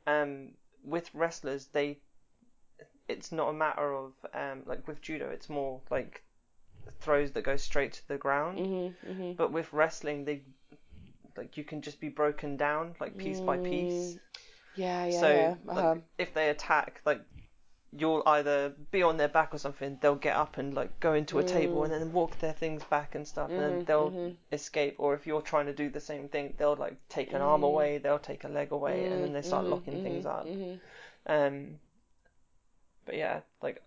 [0.07, 1.99] um, with wrestlers, they,
[3.07, 6.23] it's not a matter of um, like with judo, it's more like
[6.99, 8.59] throws that go straight to the ground.
[8.59, 10.41] hmm hmm But with wrestling, they,
[11.35, 13.63] like you can just be broken down like piece by mm.
[13.63, 14.17] piece.
[14.75, 15.55] Yeah, yeah, so yeah.
[15.67, 15.95] Uh-huh.
[16.17, 17.21] if they attack, like
[17.95, 19.97] you'll either be on their back or something.
[20.01, 21.85] They'll get up and like go into a table mm.
[21.85, 24.35] and then walk their things back and stuff, and then mm-hmm, they'll mm-hmm.
[24.51, 24.95] escape.
[24.97, 27.65] Or if you're trying to do the same thing, they'll like take an arm mm.
[27.65, 30.47] away, they'll take a leg away, and then they start mm-hmm, locking things up.
[31.27, 31.79] Um,
[33.05, 33.81] but yeah, like,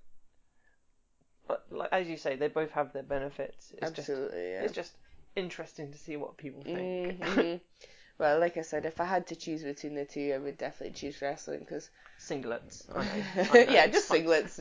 [1.50, 3.72] but like as you say, they both have their benefits.
[3.78, 4.62] It's just Absolutely, yeah.
[4.62, 4.92] it's just
[5.36, 7.18] interesting to see what people think.
[7.20, 7.60] Mhm.
[8.18, 10.94] Well, like I said, if I had to choose between the two, I would definitely
[10.94, 12.84] choose wrestling because, Singlets.
[12.94, 13.04] I know,
[13.52, 14.60] I know, yeah, just singlets.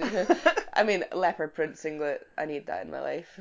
[0.74, 2.26] I mean, leopard print singlet.
[2.38, 3.40] I need that in my life.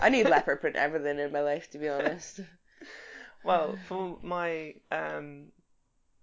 [0.00, 2.40] I need leopard print everything in my life, to be honest.
[3.44, 5.52] Well, for my um,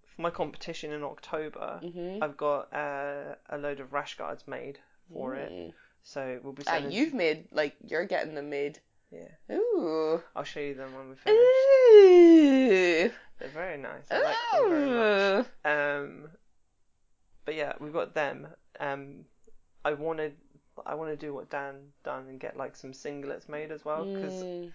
[0.06, 2.18] for my competition in October, Mhm.
[2.20, 4.80] I've got uh, a load of rash guards made
[5.12, 5.52] for it.
[6.02, 8.80] So we'll be Ah, you've made like you're getting them made.
[9.10, 10.22] Yeah, Ooh.
[10.34, 11.38] I'll show you them when we finish.
[11.38, 13.10] Ooh.
[13.38, 14.06] They're very nice.
[14.10, 15.46] I like them very much.
[15.64, 16.28] Um,
[17.44, 18.46] but yeah, we've got them.
[18.80, 19.24] Um,
[19.84, 20.36] I wanted.
[20.86, 24.06] I want to do what Dan done and get like some singlets made as well
[24.14, 24.72] because Mm.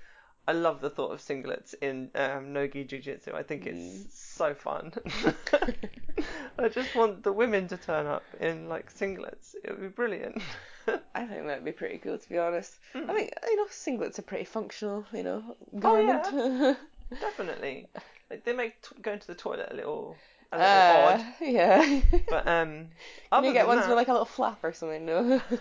[0.47, 3.34] I love the thought of singlets in um, nogi jiu-jitsu.
[3.34, 4.11] I think it's Mm.
[4.11, 4.93] so fun.
[6.59, 9.55] I just want the women to turn up in like singlets.
[9.63, 10.41] It would be brilliant.
[11.15, 12.77] I think that'd be pretty cool, to be honest.
[12.93, 13.09] Hmm.
[13.09, 16.75] I think you know singlets are pretty functional, you know, Oh, yeah.
[17.19, 17.88] Definitely.
[18.29, 20.15] Like they make t- going to the toilet a little
[20.51, 22.01] a little Uh, odd, yeah.
[22.29, 22.87] but um,
[23.31, 25.05] Can you get ones that, with like a little flap or something?
[25.05, 25.41] No.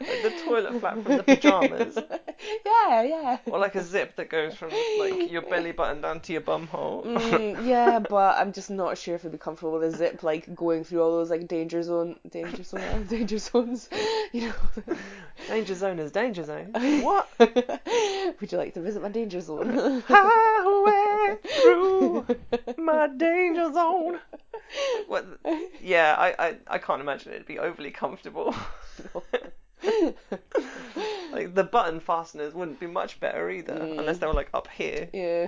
[0.00, 1.96] like the toilet flap from the pajamas.
[2.66, 3.38] yeah, yeah.
[3.46, 6.66] Or like a zip that goes from like your belly button down to your bum
[6.66, 7.04] hole.
[7.04, 10.54] Mm, yeah, but I'm just not sure if I'd be comfortable with a zip like
[10.54, 13.88] going through all those like danger zone, danger zone, danger zones.
[14.32, 14.94] You know.
[15.54, 16.70] danger zone is danger zone.
[17.02, 17.28] What?
[17.38, 20.02] Would you like to visit my danger zone?
[20.06, 22.26] Highway through
[22.76, 24.18] my danger zone.
[25.06, 25.26] What?
[25.82, 28.54] Yeah, I, I, I can't imagine it'd be overly comfortable.
[31.32, 35.08] like the button fasteners wouldn't be much better either, unless they were like up here.
[35.12, 35.46] yeah.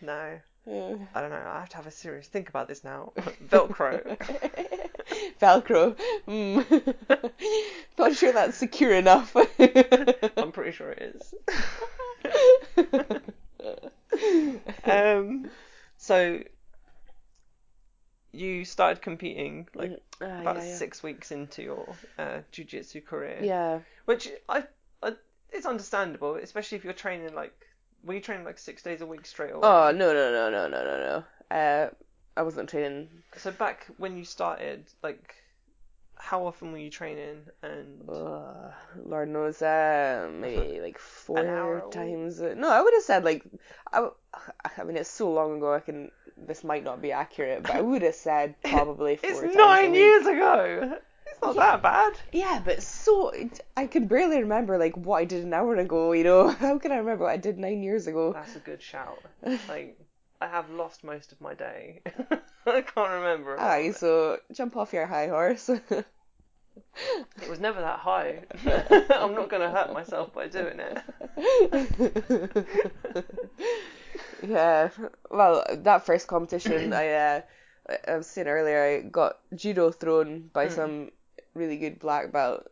[0.00, 0.38] No,
[0.68, 1.42] I don't know.
[1.46, 3.12] I have to have a serious think about this now.
[3.48, 4.16] Velcro.
[5.40, 5.96] Velcro.
[6.26, 7.30] Mm.
[7.98, 9.34] Not sure that's secure enough.
[10.36, 11.34] I'm pretty sure it is.
[14.84, 15.50] um,
[15.98, 16.40] so
[18.32, 20.74] you started competing like Ah, about yeah, yeah.
[20.76, 23.80] six weeks into your uh, jiu-jitsu career, Yeah.
[24.06, 24.64] which I,
[25.02, 25.12] I
[25.50, 27.52] it's understandable, especially if you're training like
[28.06, 29.68] were you training like six days a week straight away?
[29.68, 31.56] Oh no no no no no no no.
[31.56, 31.90] Uh,
[32.36, 33.08] I wasn't training.
[33.36, 35.34] So back when you started, like,
[36.16, 37.46] how often were you training?
[37.62, 38.70] And Uh,
[39.04, 42.40] Lord knows, uh, maybe like four a times.
[42.40, 43.42] uh, No, I would have said like,
[43.92, 44.14] I, w-
[44.78, 45.74] I mean, it's so long ago.
[45.74, 46.10] I can.
[46.36, 49.88] This might not be accurate, but I would have said probably four it's times a
[49.88, 50.98] nine years ago.
[51.42, 52.12] It's not that bad.
[52.32, 53.32] Yeah, but so
[53.76, 56.12] I can barely remember like what I did an hour ago.
[56.12, 58.32] You know, how can I remember what I did nine years ago?
[58.32, 59.22] That's a good shout.
[59.68, 59.98] Like,
[60.40, 62.00] I have lost most of my day.
[62.66, 63.60] I can't remember.
[63.60, 65.70] Aye, so jump off your high horse.
[67.42, 68.44] It was never that high.
[69.10, 70.98] I'm not gonna hurt myself by doing it.
[74.42, 74.88] yeah.
[75.30, 77.40] Well, that first competition, I uh,
[77.88, 81.10] I I was saying earlier, I got judo thrown by some
[81.56, 82.66] really good black belt,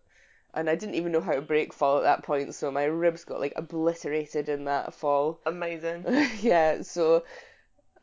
[0.54, 3.24] and I didn't even know how to break fall at that point, so my ribs
[3.24, 5.40] got like obliterated in that fall.
[5.46, 6.04] Amazing.
[6.40, 6.82] yeah.
[6.82, 7.24] So,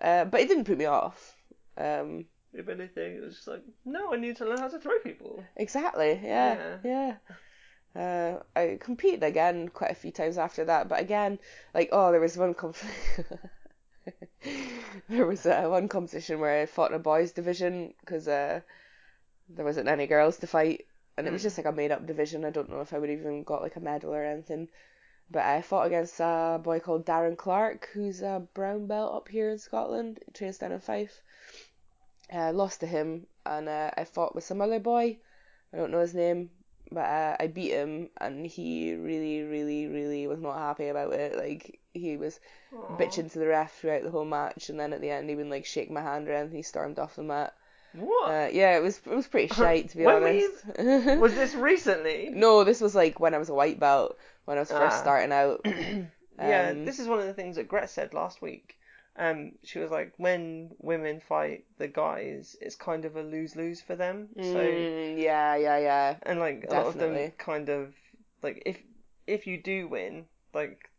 [0.02, 1.36] uh, but it didn't put me off.
[1.78, 5.00] Um, If anything, it was just like, no, I need to learn how to throw
[5.00, 5.44] people.
[5.56, 6.20] Exactly.
[6.24, 6.78] Yeah.
[6.84, 7.16] Yeah.
[7.96, 11.40] Uh, I competed again quite a few times after that, but again,
[11.74, 12.78] like oh, there was one comp-
[15.10, 18.62] there was uh, one competition where I fought in a boys division because uh,
[19.50, 20.86] there wasn't any girls to fight,
[21.18, 22.46] and it was just like a made up division.
[22.46, 24.70] I don't know if I would even got like a medal or anything.
[25.32, 29.50] But I fought against a boy called Darren Clark, who's a brown belt up here
[29.50, 31.22] in Scotland, trains down in Fife.
[32.34, 35.18] Uh, lost to him, and uh, I fought with some other boy.
[35.74, 36.50] I don't know his name,
[36.92, 41.38] but uh, I beat him, and he really, really, really was not happy about it.
[41.38, 42.40] Like he was
[42.74, 42.98] Aw.
[42.98, 45.52] bitching to the ref throughout the whole match, and then at the end he wouldn't
[45.52, 46.58] like shake my hand or anything.
[46.58, 47.54] He stormed off the mat.
[47.94, 48.30] What?
[48.32, 51.20] Uh, yeah, it was it was pretty shite to be were you- honest.
[51.20, 52.30] was this recently?
[52.34, 55.02] no, this was like when I was a white belt, when I was first Ah.
[55.02, 55.66] starting out.
[56.40, 58.78] Yeah, Um, this is one of the things that Gret said last week.
[59.16, 63.80] Um, she was like, when women fight the guys, it's kind of a lose lose
[63.80, 64.30] for them.
[64.36, 66.16] So Mm, yeah, yeah, yeah.
[66.24, 67.94] and like a lot of them kind of
[68.42, 68.78] like if
[69.28, 70.90] if you do win, like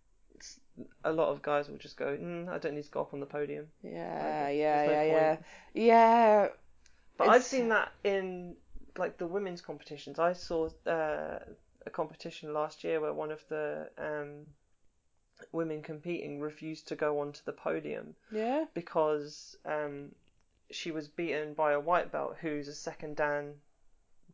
[1.04, 3.20] a lot of guys will just go, mm, I don't need to go up on
[3.20, 3.66] the podium.
[3.82, 5.36] Yeah, Like, yeah, no yeah, yeah,
[5.74, 6.48] yeah.
[7.26, 8.56] But I've It's- seen that in
[8.98, 10.18] like the women's competitions.
[10.18, 11.38] I saw uh,
[11.86, 14.46] a competition last year where one of the um,
[15.50, 18.66] women competing refused to go onto the podium Yeah.
[18.74, 20.14] because um,
[20.70, 23.54] she was beaten by a white belt who's a second dan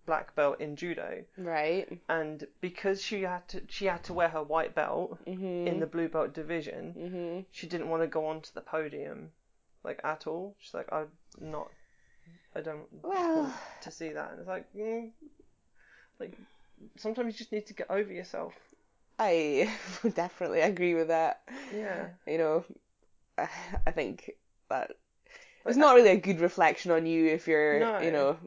[0.07, 2.01] black belt in judo, Right.
[2.09, 5.67] and because she had to she had to wear her white belt Mhm.
[5.67, 7.45] in the blue belt division, Mhm.
[7.51, 9.33] she didn't want to go onto the podium
[9.85, 10.57] like at all.
[10.59, 11.71] She's like, I'm not.
[12.55, 14.31] I don't Well- want to see that.
[14.31, 15.11] And it's like, mm,
[16.19, 16.37] like
[16.97, 18.55] sometimes you just need to get over yourself.
[19.19, 19.71] I
[20.15, 21.43] definitely agree with that.
[21.75, 22.09] Yeah.
[22.27, 22.65] You know,
[23.37, 23.49] I
[23.87, 24.31] I think
[24.69, 24.93] that
[25.67, 27.99] it's not really a good reflection on you if you're, No.
[28.01, 28.39] you know,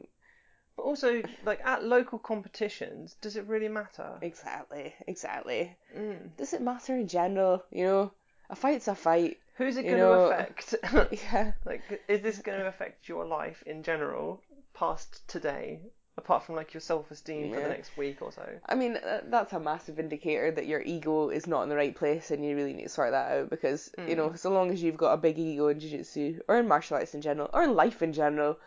[0.76, 4.18] But also, like at local competitions, does it really matter?
[4.22, 5.76] exactly, exactly.
[5.96, 6.34] Mm.
[6.36, 7.62] Does it matter in general?
[7.70, 8.12] You know,
[8.50, 9.38] a fight's a fight.
[9.56, 10.74] Who's it You going know- to affect?
[11.32, 11.52] Yeah.
[11.64, 14.40] like, is this going to affect your life in general,
[14.74, 15.80] past today,
[16.16, 18.46] apart from like your self-esteem for the next week or so?
[18.66, 21.94] I mean, uh, that's a massive indicator that your ego is not in the right
[21.94, 24.82] place and you really need to sort that out because, you know, so long as
[24.82, 27.74] you've got a big ego in jiu-jitsu or in martial arts in general or in
[27.74, 28.58] life in general,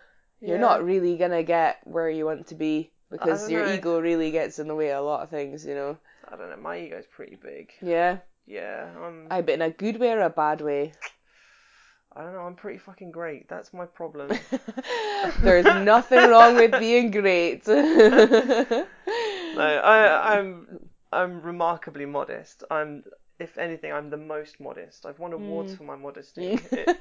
[0.42, 0.62] you're Yeah.
[0.62, 3.74] not really going to get where you want to be because your know.
[3.74, 5.98] ego really gets in the way of a lot of things, you know.
[6.28, 6.58] I don't know.
[6.58, 7.72] My ego's pretty big.
[7.82, 8.18] Yeah.
[8.48, 9.28] Yeah, I'm.
[9.32, 10.94] I but in a good way or a bad way.
[12.16, 12.42] I don't know.
[12.42, 13.50] I'm pretty fucking great.
[13.50, 14.32] That's my problem.
[15.42, 17.68] There's nothing wrong with being great.
[17.68, 18.86] no,
[19.58, 20.80] I, I'm
[21.12, 22.64] I'm remarkably modest.
[22.72, 23.04] I'm,
[23.40, 25.06] if anything, I'm the most modest.
[25.06, 25.78] I've won awards Mm.
[25.78, 26.42] for my modesty.
[26.72, 26.96] it,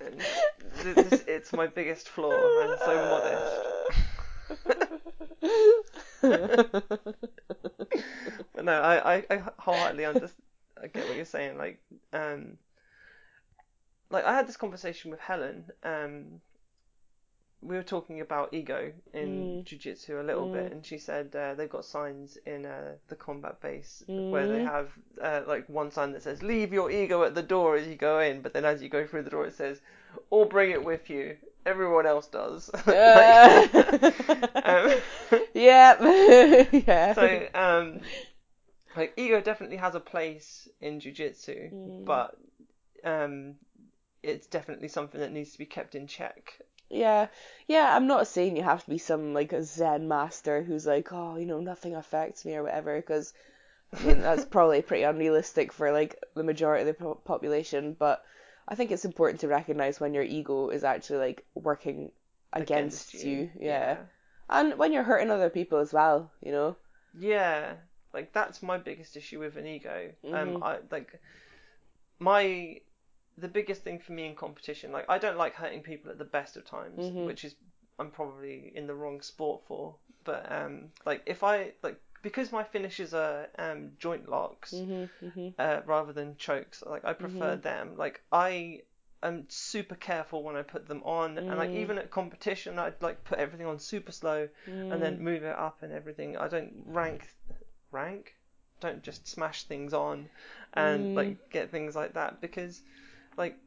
[0.00, 0.14] it,
[0.82, 2.50] this, it's my biggest flaw.
[2.60, 3.52] I'm so modest.
[8.54, 10.42] But no, I, I, I wholeheartedly understand.
[10.82, 11.58] I get what you're saying.
[11.58, 11.80] Like,
[12.12, 12.56] um,
[14.10, 15.64] like I had this conversation with Helen.
[15.84, 16.40] Um,
[17.62, 19.28] we were talking about ego in
[19.60, 19.64] Mm.
[19.64, 20.72] jiu-jitsu a little bit, Mm.
[20.72, 24.64] and she said uh, they've got signs in uh, the combat base where they Mm.
[24.64, 24.88] have
[25.20, 28.20] uh, like one sign that says "Leave your ego at the door as you go
[28.20, 29.80] in," but then as you go through the door, it says
[30.30, 32.70] "Or bring it with you." Everyone else does.
[32.86, 33.74] Like-
[34.64, 34.94] um,
[35.54, 36.66] yeah.
[36.72, 37.12] yeah.
[37.12, 38.00] so um
[38.96, 42.04] like ego definitely has a place in jiu-jitsu Mm.
[42.04, 42.36] but
[43.04, 43.54] um
[44.22, 46.58] it's definitely something that needs to be kept in check
[46.90, 47.28] Yeah,
[47.68, 47.94] yeah.
[47.96, 51.36] I'm not saying you have to be some like a Zen master who's like, oh,
[51.36, 53.32] you know, nothing affects me or whatever, because
[53.96, 57.94] I mean that's probably pretty unrealistic for like the majority of the po- population.
[57.96, 58.24] But
[58.66, 62.10] I think it's important to recognize when your ego is actually like working
[62.52, 63.50] against, you.
[63.58, 63.96] Yeah.
[64.48, 66.32] and when you're hurting other people as well.
[66.42, 66.76] You know.
[67.18, 67.74] yeah
[68.12, 70.34] like that's my biggest issue with an ego Mhm.
[70.56, 71.20] um i like
[72.18, 72.80] my
[73.38, 76.24] the biggest thing for me in competition like i don't like hurting people at the
[76.24, 77.24] best of times Mhm.
[77.26, 77.54] which is
[77.98, 79.94] i'm probably in the wrong sport for
[80.24, 85.08] but um like if i like because my finishes are um joint locks Mhm.
[85.22, 85.54] Mhm.
[85.58, 86.82] uh, rather than chokes.
[86.86, 87.62] Like I prefer Mm-hmm.
[87.62, 87.96] them.
[87.96, 88.82] Like I
[89.22, 91.76] am super careful when I put them on, and like Mm.
[91.76, 95.00] even at competition, I'd like put everything on super slow and Mm.
[95.00, 96.36] then move it up and everything.
[96.36, 97.26] I don't rank,
[97.92, 98.34] rank.
[98.80, 100.28] Don't just smash things on
[100.74, 101.14] and Mm.
[101.14, 102.82] like get things like that because
[103.36, 103.58] like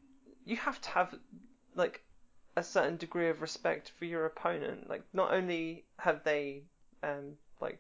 [0.45, 1.15] you have to have
[1.75, 2.01] like
[2.55, 4.89] a certain degree of respect for your opponent.
[4.89, 6.63] Like not only have they
[7.03, 7.79] um like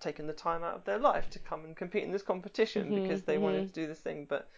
[0.00, 2.94] taken the time out of their life to come and compete in this competition Mhm,
[2.94, 3.68] because they wanted mhm.
[3.68, 4.48] to do this thing, but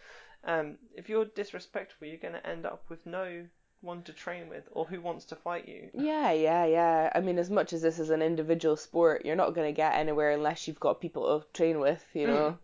[0.43, 3.45] um, if you're disrespectful, you're going to end up with no
[3.81, 5.89] one to train with or who wants to fight you.
[5.93, 7.11] Yeah, yeah, yeah.
[7.13, 9.95] I mean, as much as this is an individual sport, you're not going to get
[9.95, 12.57] anywhere unless you've got people to train with, you know,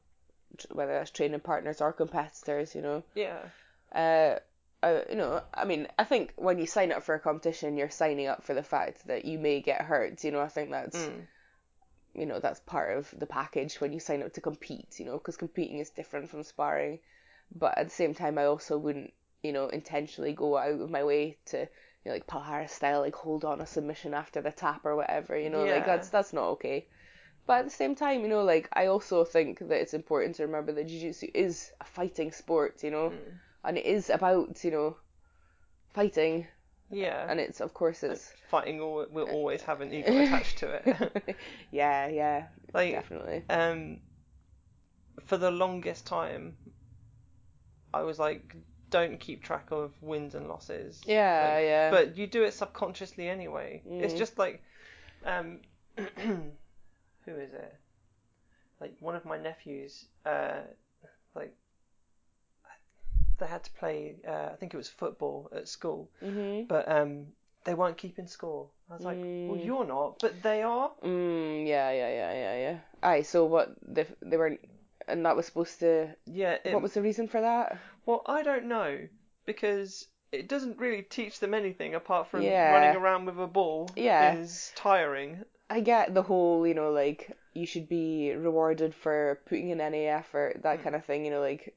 [0.57, 3.03] Tr- whether that's training partners or competitors, you know.
[3.15, 3.39] Yeah,
[3.93, 4.39] Uh,
[4.83, 7.89] uh, you know, I mean, I think when you sign up for a competition, you're
[7.89, 10.23] signing up for the fact that you may get hurt.
[10.23, 11.25] You know, I think that's, Mm.
[12.13, 14.99] you know, that's part of the package when you sign up to compete.
[14.99, 16.99] You know, because competing is different from sparring.
[17.55, 19.13] But at the same time, I also wouldn't,
[19.43, 21.67] you know, intentionally go out of my way to, you
[22.05, 25.37] know, like Paul Harris style, like hold on a submission after the tap or whatever.
[25.37, 26.87] You know, like that's that's not okay.
[27.45, 30.43] But at the same time, you know, like I also think that it's important to
[30.43, 32.83] remember that jiu-jitsu is a fighting sport.
[32.83, 33.37] You know, Mm.
[33.63, 34.97] and it is about you know
[35.93, 36.47] fighting,
[36.91, 37.25] yeah.
[37.29, 41.35] and it's of course it's Fighting al- will always have an ego attached to it.
[41.71, 43.43] yeah, yeah, like, definitely.
[43.49, 43.99] um,
[45.25, 46.57] for the longest time,
[47.93, 48.55] I was like,
[48.89, 51.01] don't keep track of wins and losses.
[51.05, 51.91] Yeah, Like, yeah.
[51.91, 53.81] But you do it subconsciously anyway.
[53.85, 54.17] It's Mm.
[54.17, 54.63] just like,
[55.25, 55.59] um,
[55.97, 57.75] who is it?
[58.79, 60.61] Like one of my nephews, uh,
[61.35, 61.53] like
[63.39, 64.15] they had to play.
[64.27, 66.67] Uh, I think it was football at school, Mhm.
[66.67, 67.27] but um,
[67.63, 68.69] they weren't keeping score.
[68.89, 69.65] I was like, well, Mm.
[69.65, 70.91] you're not, but they are.
[71.03, 72.79] Mm, yeah, yeah, yeah, yeah, yeah.
[73.03, 74.59] Aye, so what they they weren't,
[75.07, 76.15] and that was supposed to.
[76.25, 76.57] Yeah.
[76.63, 77.77] It, what was the reason for that?
[78.07, 79.07] Well, I don't know
[79.45, 82.71] because it doesn't really teach them anything apart from Yeah.
[82.73, 83.89] running around with a ball.
[83.95, 84.33] Yeah.
[84.35, 85.43] Is tiring.
[85.69, 90.05] I get the whole, you know, like you should be rewarded for putting in any
[90.07, 90.83] effort, that Mm.
[90.83, 91.25] kind of thing.
[91.25, 91.75] You know, like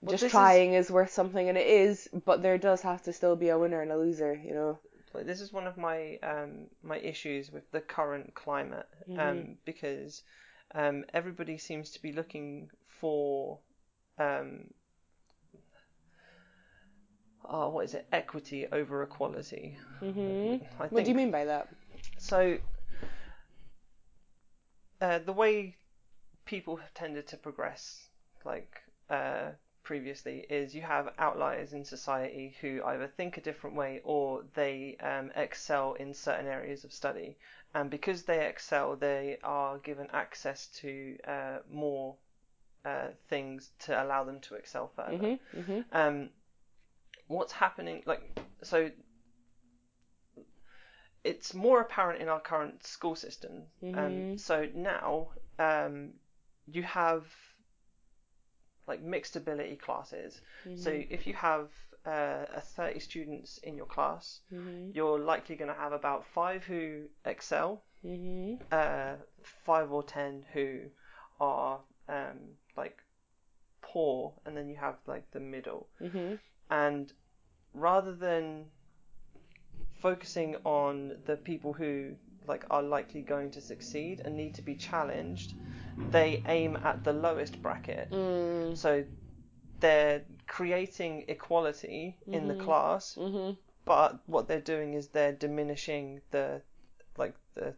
[0.00, 0.90] Well, just this is- trying is...
[0.90, 2.08] worth something, and it is.
[2.12, 4.32] But there does have to still be a winner and a loser.
[4.34, 4.78] You know.
[5.12, 9.56] Like, this is one of my um my issues with the current climate um Mhm.
[9.64, 10.22] because
[10.76, 12.70] um everybody seems to be looking
[13.00, 13.58] for
[14.18, 14.72] um
[17.50, 20.62] oh what is it equity over equality Mhm.
[20.78, 21.68] I What do you mean by that?
[22.18, 22.58] so
[25.00, 25.76] uh, the way
[26.44, 28.08] people have tended to progress
[28.44, 28.80] like
[29.10, 29.50] uh,
[29.82, 34.96] previously is you have outliers in society who either think a different way or they
[35.02, 37.36] um, excel in certain areas of study
[37.74, 42.14] and because they excel they are given access to uh, more
[42.84, 45.38] uh, things to allow them to excel further Mhm.
[45.56, 45.84] Mhm.
[45.92, 46.30] um,
[47.30, 48.22] what's happening like
[48.62, 48.90] so
[51.22, 54.40] it's more apparent in our current school system um, Mhm.
[54.40, 55.28] so now
[55.58, 56.10] um,
[56.66, 57.24] you have
[58.88, 60.40] like mixed ability classes
[60.74, 61.06] so Mhm.
[61.10, 61.68] if you have
[62.06, 64.92] uh, a 30 students in your class Mhm.
[64.94, 68.58] you're likely going to have about five who excel Mhm.
[68.72, 69.14] uh,
[69.64, 70.80] five or ten who
[71.38, 72.38] are um,
[72.76, 72.96] like
[73.82, 76.38] poor and then you have like the middle Mhm.
[76.70, 77.12] and
[77.74, 78.64] rather than
[80.00, 82.14] focusing on the people who
[82.46, 85.54] like are likely going to succeed and need to be challenged
[86.10, 88.76] they aim at the lowest bracket Mm.
[88.76, 89.04] so
[89.80, 92.64] they're creating equality in the Mhm.
[92.64, 93.56] class Mhm.
[93.84, 96.62] but what they're doing is they're diminishing the
[97.18, 97.74] like the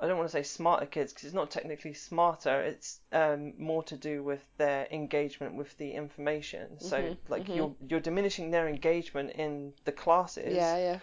[0.00, 2.60] I don't want to say smarter kids because it's not technically smarter.
[2.62, 6.80] It's um, more to do with their engagement with the information.
[6.80, 7.56] So Mhm, like mhm.
[7.56, 10.76] you're you're diminishing their engagement in the classes Yeah.
[10.78, 10.98] Yeah.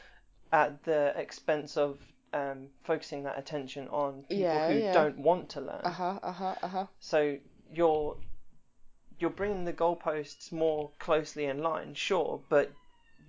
[0.51, 1.99] at the expense of
[2.33, 4.93] um, focusing that attention on people Yeah, who yeah.
[4.93, 5.81] don't want to learn.
[5.85, 6.19] Uh huh.
[6.23, 6.55] Uh huh.
[6.63, 6.85] Uh huh.
[6.99, 7.37] So
[7.71, 8.17] you're
[9.19, 12.71] you're bringing the goalposts more closely in line, sure, but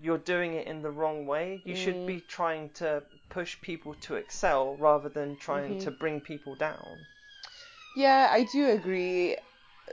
[0.00, 1.62] you're doing it in the wrong way.
[1.64, 2.06] You should Mm.
[2.06, 5.84] be trying to push people to excel rather than trying Mhm.
[5.84, 7.06] to bring people down.
[7.94, 9.36] Yeah, I do agree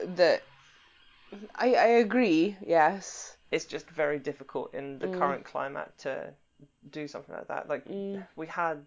[0.04, 0.42] that.
[1.56, 2.56] I I agree.
[2.60, 3.36] Yes.
[3.50, 5.18] It's just very difficult in the Mm.
[5.18, 6.32] current climate to
[6.90, 7.68] do something like that.
[7.68, 8.22] Like Mm.
[8.36, 8.84] we had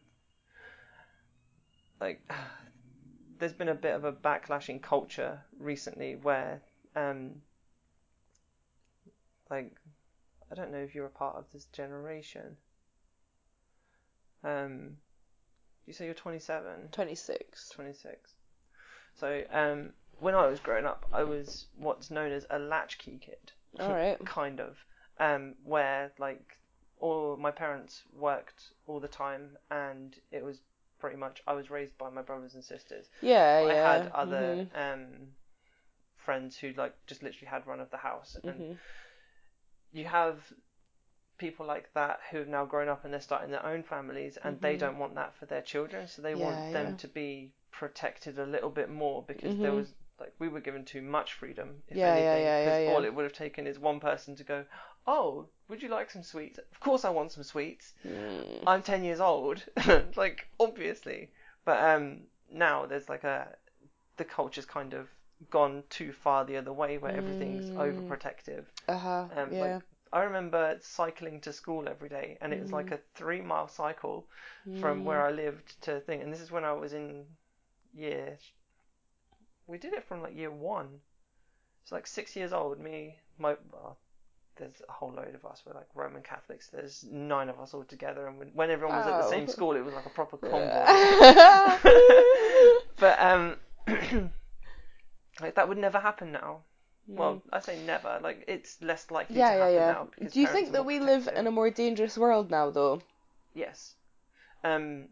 [2.00, 2.22] like
[3.40, 6.62] there's been a bit of a backlash in culture recently where
[6.96, 7.42] um
[9.50, 9.72] like
[10.52, 12.58] I don't know if you're a part of this generation.
[14.44, 14.98] Um
[15.86, 17.70] you say you're 27, Twenty six.
[17.70, 18.34] 26.
[19.16, 23.52] So um when I was growing up, I was what's known as a latchkey kid
[23.80, 24.18] All right.
[24.26, 24.78] kind of
[25.20, 26.58] um where like
[27.00, 30.60] all my parents worked all the time and it was
[31.00, 33.06] pretty much I was raised by my brothers and sisters.
[33.22, 33.62] Yeah.
[33.66, 33.94] I yeah.
[33.94, 34.90] had other Mhm.
[34.94, 35.28] um
[36.18, 38.78] friends who like just literally had run of the house and Mhm.
[39.94, 40.38] you have
[41.40, 44.60] people like that who have now grown up and they're starting their own families and
[44.62, 44.80] they Mhm.
[44.80, 46.98] don't want that for their children so they Yeah, want them yeah.
[46.98, 49.76] to be protected a little bit more because there Mhm.
[49.78, 52.92] was like we were given too much freedom if Yeah, yeah, anything yeah, because yeah,
[52.94, 54.66] all it would have taken is one person to go
[55.08, 58.64] oh would you like some sweets of course i want some sweets Mm.
[58.68, 59.64] i'm 10 years old
[60.18, 61.30] like obviously
[61.66, 62.22] but um
[62.52, 63.56] now there's like a
[64.18, 65.08] the culture's kind of
[65.50, 67.78] gone too far the other way where everything's Mm.
[67.78, 69.26] overprotective Uh huh.
[69.38, 69.62] um, yeah.
[69.62, 69.82] like
[70.12, 74.28] I remember cycling to school every day, and it was like a three mile cycle
[74.80, 75.04] from Mm.
[75.04, 76.22] where I lived to thing.
[76.22, 77.26] And this is when I was in
[77.94, 78.38] year.
[79.68, 81.02] We did it from like year one.
[81.84, 82.80] It's like six years old.
[82.80, 83.56] Me, my.
[84.56, 85.64] There's a whole load of us.
[85.66, 86.68] We're like Roman Catholics.
[86.68, 89.76] There's nine of us all together, and when, when everyone was at the same school,
[89.76, 90.58] it was like a proper convoy.
[90.60, 91.80] Yeah.
[92.98, 93.56] but um,
[95.40, 96.64] like that would never happen now.
[97.18, 98.20] Well, I say never.
[98.22, 99.92] Like it's less likely yeah, to yeah, happen yeah.
[99.92, 100.08] now.
[100.16, 103.02] because Do you think that we live in a more dangerous world now, though?
[103.54, 103.96] Yes.
[104.64, 105.08] Um,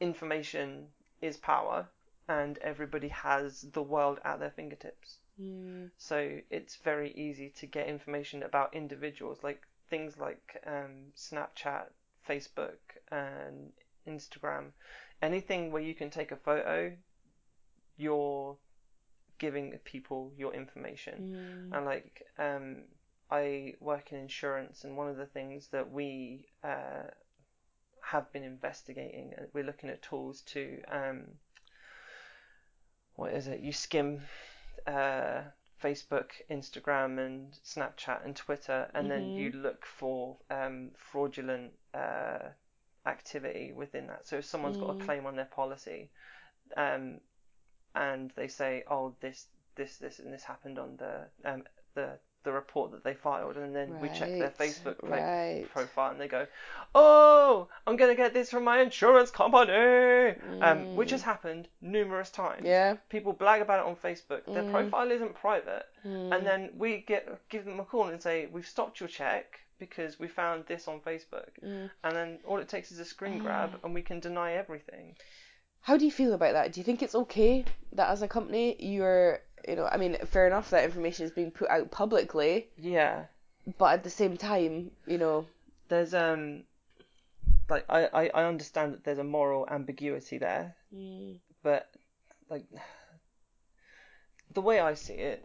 [0.00, 0.88] information
[1.22, 1.88] is power,
[2.28, 5.16] and everybody has the world at their fingertips.
[5.40, 5.90] Mm.
[5.96, 11.86] So it's very easy to get information about individuals, like things like um, Snapchat,
[12.28, 12.80] Facebook,
[13.10, 13.72] and
[14.06, 14.72] Instagram.
[15.22, 16.92] Anything where you can take a photo,
[17.96, 18.56] you're
[19.44, 21.16] giving people your information.
[21.22, 21.76] Mm.
[21.76, 22.66] And like, um,
[23.30, 27.06] I work in insurance, and one of the things that we uh,
[28.12, 30.62] have been investigating, uh, we're looking at tools to,
[31.00, 31.18] um,
[33.16, 33.60] what is it?
[33.60, 34.20] You skim
[34.86, 35.40] uh,
[35.82, 39.36] Facebook, Instagram, and Snapchat and Twitter, and then Mhm.
[39.36, 42.38] you look for um, fraudulent uh,
[43.06, 44.26] activity within that.
[44.28, 45.06] So if someone's got a Mm.
[45.06, 46.10] claim on their policy,
[46.76, 47.20] um,
[47.94, 51.64] and they say, "Oh, this, this, this, and this happened on the um,
[51.94, 55.64] the the report that they filed," and then we check their Facebook right.
[55.72, 56.46] profile, and they go,
[56.94, 59.72] "Oh, I'm gonna get this from my insurance company,"
[60.60, 61.12] um, which Mm.
[61.12, 62.64] has happened numerous times.
[62.64, 62.96] Yeah.
[63.08, 64.44] People blag about it on Facebook.
[64.46, 64.70] Their Mm.
[64.72, 66.34] profile isn't private, Mm.
[66.34, 70.16] and then we get give them a call and say, "We've stopped your check." Because
[70.20, 71.90] we found this on Facebook, Mm.
[72.04, 75.16] and then all it takes is a screen grab, and we can deny everything.
[75.82, 76.72] How do you feel about that?
[76.72, 80.46] Do you think it's okay that as a company you're, you know, I mean, fair
[80.46, 83.24] enough that information is being put out publicly, Yeah,
[83.78, 85.46] but at the same time, you know,
[85.88, 86.64] there's um
[87.68, 91.38] like I, I, I understand that there's a moral ambiguity there, mm.
[91.62, 91.90] but
[92.48, 92.64] like
[94.54, 95.44] the way I see it,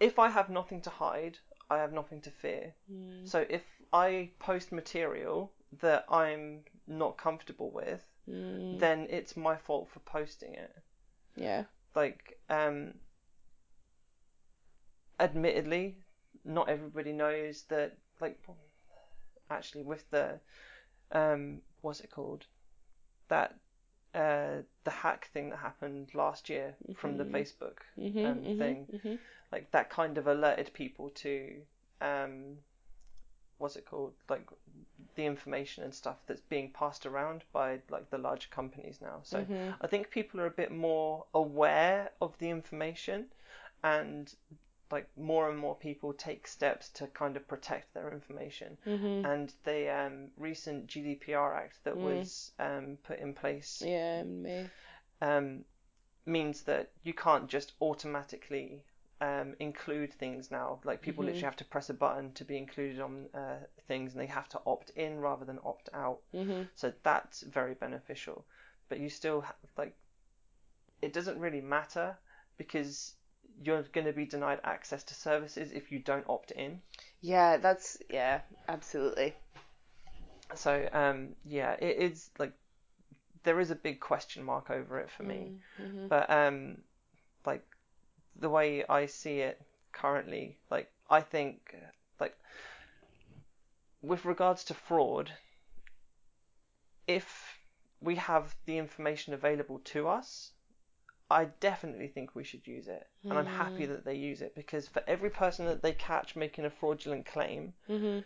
[0.00, 1.38] if I have nothing to hide,
[1.70, 2.74] I have nothing to fear.
[2.90, 3.28] Mm.
[3.28, 3.62] So if
[3.92, 8.78] I post material that I'm not comfortable with, Mm.
[8.78, 10.74] then it's my fault for posting it.
[11.36, 11.64] yeah,
[11.94, 12.94] Like um
[15.20, 15.96] admittedly,
[16.44, 18.38] not everybody knows that like
[19.50, 20.38] actually with the
[21.12, 22.46] um what's it called
[23.28, 23.54] that
[24.14, 27.30] uh the hack thing that happened last year from the Mhm.
[27.32, 28.86] Facebook mm-hmm, um, mm-hmm, thing.
[28.92, 29.14] Mm-hmm.
[29.52, 31.62] like that kind of alerted people to
[32.00, 32.58] um
[33.58, 34.46] what's it called like
[35.18, 39.38] the information and stuff that's being passed around by like the larger companies now so
[39.40, 39.74] Mhm.
[39.82, 43.26] i think people are a bit more aware of the information
[43.82, 44.34] and
[44.90, 49.24] like more and more people take steps to kind of protect their information Mm-hmm.
[49.32, 52.04] and the um, recent gdpr act that Mm.
[52.04, 54.70] was um, put in place Yeah, me.
[55.20, 55.64] um,
[56.26, 58.84] means that you can't just automatically
[59.20, 60.80] um, include things now.
[60.84, 61.26] Like people Mhm.
[61.26, 64.48] literally have to press a button to be included on uh, things, and they have
[64.50, 66.20] to opt in rather than opt out.
[66.34, 66.62] Mm-hmm.
[66.74, 68.44] So that's very beneficial.
[68.88, 69.96] But you still have like
[71.02, 72.16] it doesn't really matter
[72.56, 73.14] because
[73.62, 76.80] you're going to be denied access to services if you don't opt in.
[77.20, 79.34] Yeah, that's yeah, absolutely.
[80.54, 82.52] So um, yeah, it is like
[83.44, 85.52] there is a big question mark over it for me.
[85.80, 86.08] Mm-hmm.
[86.08, 86.78] But um,
[88.38, 89.60] the way I see it
[89.92, 91.74] currently, like I think
[92.20, 92.36] like
[94.02, 95.32] with regards to fraud,
[97.06, 97.58] if
[98.00, 100.52] we have the information available to us,
[101.30, 103.92] I definitely think we should use it, and I'm happy Hmm.
[103.92, 107.74] that they use it because for every person that they catch making a fraudulent claim,
[107.88, 108.20] Mm-hmm.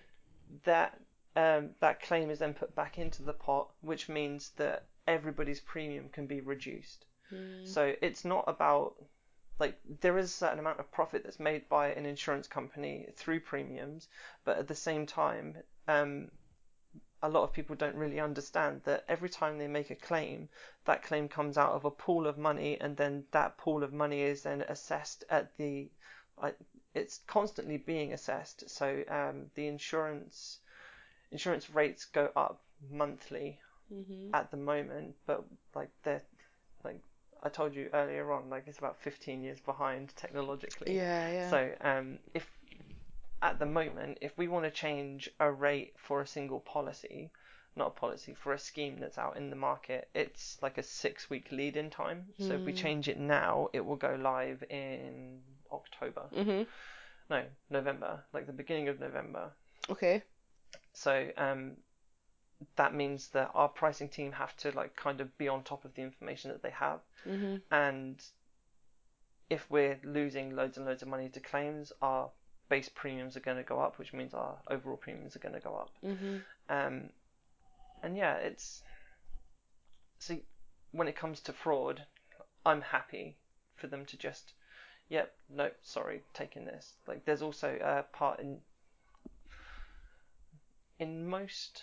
[0.64, 1.00] that
[1.34, 6.10] um, that claim is then put back into the pot, which means that everybody's premium
[6.10, 7.06] can be reduced.
[7.32, 7.66] Mm.
[7.66, 8.94] So it's not about
[9.62, 13.40] like there is a certain amount of profit that's made by an insurance company through
[13.40, 14.08] premiums,
[14.44, 15.56] but at the same time,
[15.86, 16.30] um,
[17.22, 20.48] a lot of people don't really understand that every time they make a claim,
[20.84, 24.22] that claim comes out of a pool of money, and then that pool of money
[24.22, 25.88] is then assessed at the,
[26.42, 26.56] like,
[26.92, 28.68] it's constantly being assessed.
[28.68, 30.58] So um, the insurance
[31.30, 32.60] insurance rates go up
[32.90, 33.60] monthly
[33.92, 34.34] Mm-hmm.
[34.34, 35.44] at the moment, but
[35.74, 36.22] like they're
[36.82, 37.00] like
[37.42, 40.94] I told you earlier on, like it's about 15 years behind technologically.
[40.94, 41.50] Yeah, yeah.
[41.50, 42.48] So um, if
[43.42, 47.30] at the moment, if we want to change a rate for a single policy,
[47.74, 51.50] not a policy for a scheme that's out in the market, it's like a six-week
[51.50, 52.26] lead-in time.
[52.38, 52.76] So if we Hmm.
[52.76, 55.40] change it now, it will go live in
[55.72, 56.22] October.
[56.34, 56.62] mm-hmm.
[57.30, 59.50] No, November, like the beginning of November.
[59.90, 60.22] Okay.
[60.92, 61.76] So um,
[62.76, 65.94] that means that our pricing team have to like kind of be on top of
[65.94, 67.56] the information that they have, Mm-hmm.
[67.70, 68.20] and
[69.48, 72.30] if we're losing loads and loads of money to claims, our
[72.68, 75.60] base premiums are going to go up, which means our overall premiums are going to
[75.60, 75.90] go up.
[76.04, 76.36] Mm-hmm.
[76.70, 77.10] Um,
[78.02, 78.82] and yeah, it's
[80.18, 80.42] see
[80.92, 82.02] when it comes to fraud,
[82.64, 83.36] I'm happy
[83.76, 84.54] for them to just,
[85.08, 86.94] yep, no, sorry, taking this.
[87.06, 88.58] Like there's also a part in
[90.98, 91.82] in most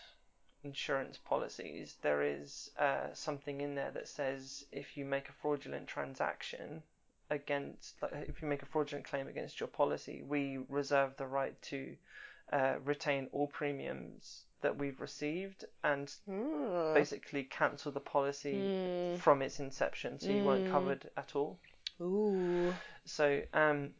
[0.63, 5.87] insurance policies there is uh, something in there that says if you make a fraudulent
[5.87, 6.83] transaction
[7.29, 11.59] against like if you make a fraudulent claim against your policy we reserve the right
[11.61, 11.95] to
[12.51, 16.93] uh, retain all premiums that we've received and Oh.
[16.93, 19.19] basically cancel the policy Mm.
[19.19, 20.71] from its inception so you weren't Mm.
[20.71, 21.57] covered at all
[22.01, 22.73] Ooh.
[23.05, 23.93] So um,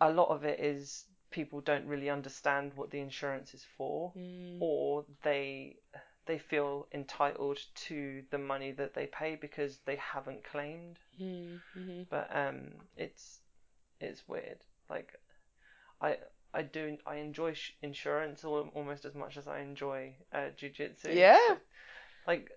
[0.00, 4.58] a lot of it is people don't really understand what the insurance is for, Mm.
[4.60, 5.76] or they
[6.26, 10.98] they feel entitled to the money that they pay because they haven't claimed.
[11.20, 12.02] Mm-hmm.
[12.08, 13.40] But um, it's
[14.00, 14.58] it's weird.
[14.88, 15.12] Like
[16.00, 16.18] I
[16.54, 21.12] I do I enjoy sh- insurance al- almost as much as I enjoy uh, jujitsu.
[21.14, 21.56] Yeah.
[22.26, 22.50] Like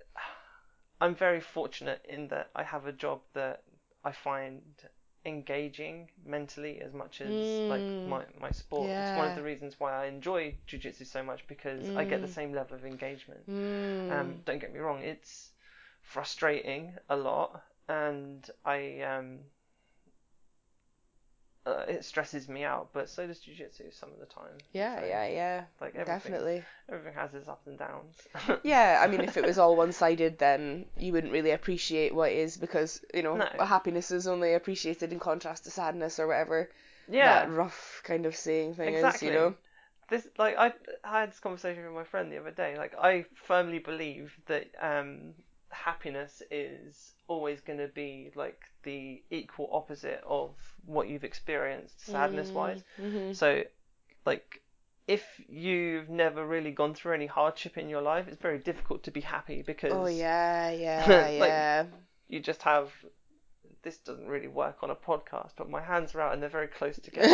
[1.02, 3.64] I'm very fortunate in that I have a job that
[4.03, 4.61] I find
[5.26, 8.10] engaging mentally as much as like Mm.
[8.10, 8.93] my, my sport.
[8.97, 12.27] It's one of the reasons why I enjoy jujitsu so much because I get the
[12.27, 12.34] Mm.
[12.34, 13.45] same level of engagement.
[13.49, 14.11] Mm.
[14.11, 15.52] Um, don't get me wrong, it's
[16.02, 19.39] frustrating a lot, and I um,
[21.65, 22.89] uh, it stresses me out.
[22.93, 24.63] But so does jujitsu some of the time.
[24.73, 25.63] yeah, So, yeah, yeah.
[25.81, 26.65] Like everything, Definitely.
[26.89, 28.27] everything has its ups and downs.
[28.63, 32.31] Yeah, I mean, if it was all one sided, then you wouldn't really appreciate what
[32.33, 33.47] is because, you know, No.
[33.59, 36.69] happiness is only appreciated in contrast to sadness or whatever
[37.07, 38.95] yeah, that rough kind of saying thing exactly.
[38.95, 39.55] is, you know?
[40.09, 40.73] This like I,
[41.03, 42.77] I had this conversation with my friend the other day.
[42.77, 45.33] Like I firmly believe that um,
[45.76, 50.52] happiness is always going to be like the equal opposite of
[50.85, 52.84] what you've experienced sadness wise.
[53.02, 53.34] Mm-hmm.
[53.34, 53.64] So,
[54.26, 54.61] like,
[55.07, 59.11] if you've never really gone through any hardship in your life, it's very difficult to
[59.11, 61.06] be happy because Oh, yeah, yeah,
[61.39, 61.85] Like- yeah.
[62.27, 62.89] you just have.
[63.84, 66.65] This doesn't really work on a podcast, but my hands are out and they're very
[66.65, 67.27] close together.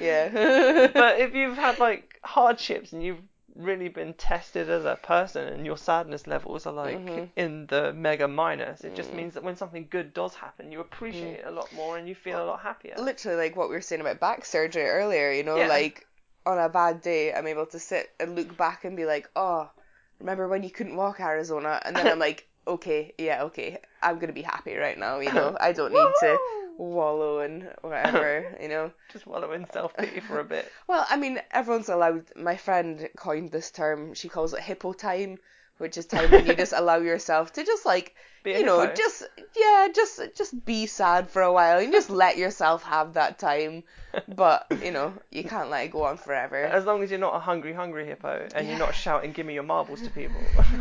[0.00, 0.86] yeah.
[0.92, 3.18] but if you've had like hardships and you've
[3.64, 7.28] really been tested as a person and your sadness levels are like Mhm.
[7.36, 9.16] in the mega minus, it just Mm.
[9.16, 12.14] means that when something good does happen, you appreciate it a lot more and you
[12.14, 12.94] feel a lot happier.
[12.98, 15.68] literally like what we were saying about back surgery earlier, you know, Yeah.
[15.68, 16.06] like
[16.46, 19.70] on a bad day, I'm able to sit and look back and be like, oh,
[20.18, 21.80] remember when you couldn't walk Arizona?
[21.84, 25.56] And then I'm like, okay, yeah, okay, I'm gonna be happy right now, you know,
[25.60, 26.38] I don't need to
[26.78, 28.90] wallow in whatever, you know.
[29.12, 30.70] Just wallow in self pity for a bit.
[30.88, 32.24] Well, I mean, everyone's allowed.
[32.36, 34.14] My friend coined this term.
[34.14, 35.38] She calls it hippo time,
[35.80, 39.24] which is time when you just allow yourself to just like Be you know, just
[39.56, 43.82] yeah, just just be sad for a while and just let yourself have that time.
[44.28, 46.56] But you know, you can't let it go on forever.
[46.56, 49.54] As long as you're not a hungry, hungry hippo and you're not shouting, "Give me
[49.54, 50.40] your marbles" to people.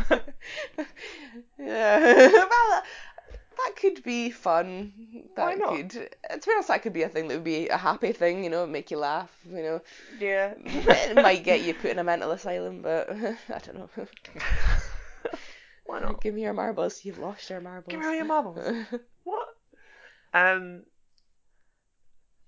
[1.60, 2.84] yeah, well,
[3.60, 4.94] that could be fun.
[5.36, 5.76] That Why not?
[5.76, 8.44] Could, to be honest, that could be a thing that would be a happy thing.
[8.44, 9.32] You know, make you laugh.
[9.48, 9.82] You know,
[10.20, 10.54] yeah.
[10.58, 13.90] it might get you put in a mental asylum, but I don't know.
[15.86, 16.22] Why not?
[16.22, 17.04] Give me your marbles.
[17.04, 17.91] You've lost your marbles.
[17.91, 18.60] Give me all your marbles.
[19.24, 19.48] What?
[20.34, 20.84] Um.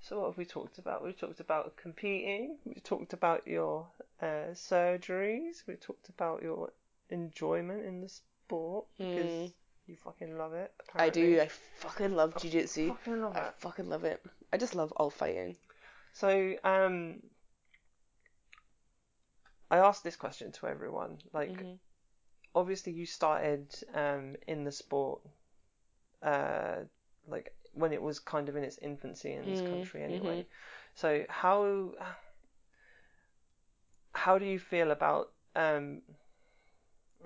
[0.02, 1.04] So what have we talked about?
[1.04, 2.58] We've talked about competing.
[2.66, 3.88] We've talked about your
[4.22, 5.64] uh, surgeries.
[5.68, 6.72] We've talked about your
[7.10, 9.54] enjoyment in the sport because Mm.
[9.88, 10.72] you fucking love it.
[10.96, 11.40] I do.
[11.40, 12.88] I fucking love jujitsu.
[12.90, 13.54] fucking love I it.
[13.60, 14.24] fucking love it.
[14.52, 15.56] I just love all fighting.
[16.14, 17.22] So um,
[19.70, 21.20] I asked this question to everyone.
[21.34, 21.78] Like, Mhm.
[22.56, 25.22] Obviously, you started um in the sport,
[26.24, 26.78] uh,
[27.28, 30.44] like when it was kind of in its infancy in this Mm, country, anyway.
[30.44, 30.46] mhm.
[30.96, 31.94] So how
[34.14, 36.02] how do you feel about um?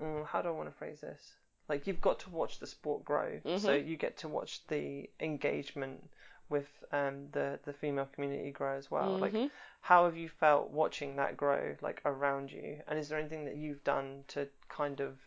[0.01, 1.33] mm, How do I want to phrase this?
[1.67, 3.75] Like you've got to watch the sport grow, so Mhm.
[3.75, 6.09] you get to watch the engagement
[6.49, 9.17] with um the the female community grow as well.
[9.19, 9.49] Like Mhm.
[9.81, 13.55] how have you felt watching that grow like around you and is there anything that
[13.55, 15.17] you've done to kind of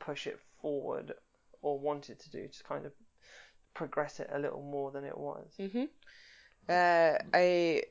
[0.00, 1.14] push it forward
[1.62, 2.92] or wanted to do to kind of
[3.74, 5.88] progress it a little more than it was Mhm.
[6.68, 7.82] Uh, I.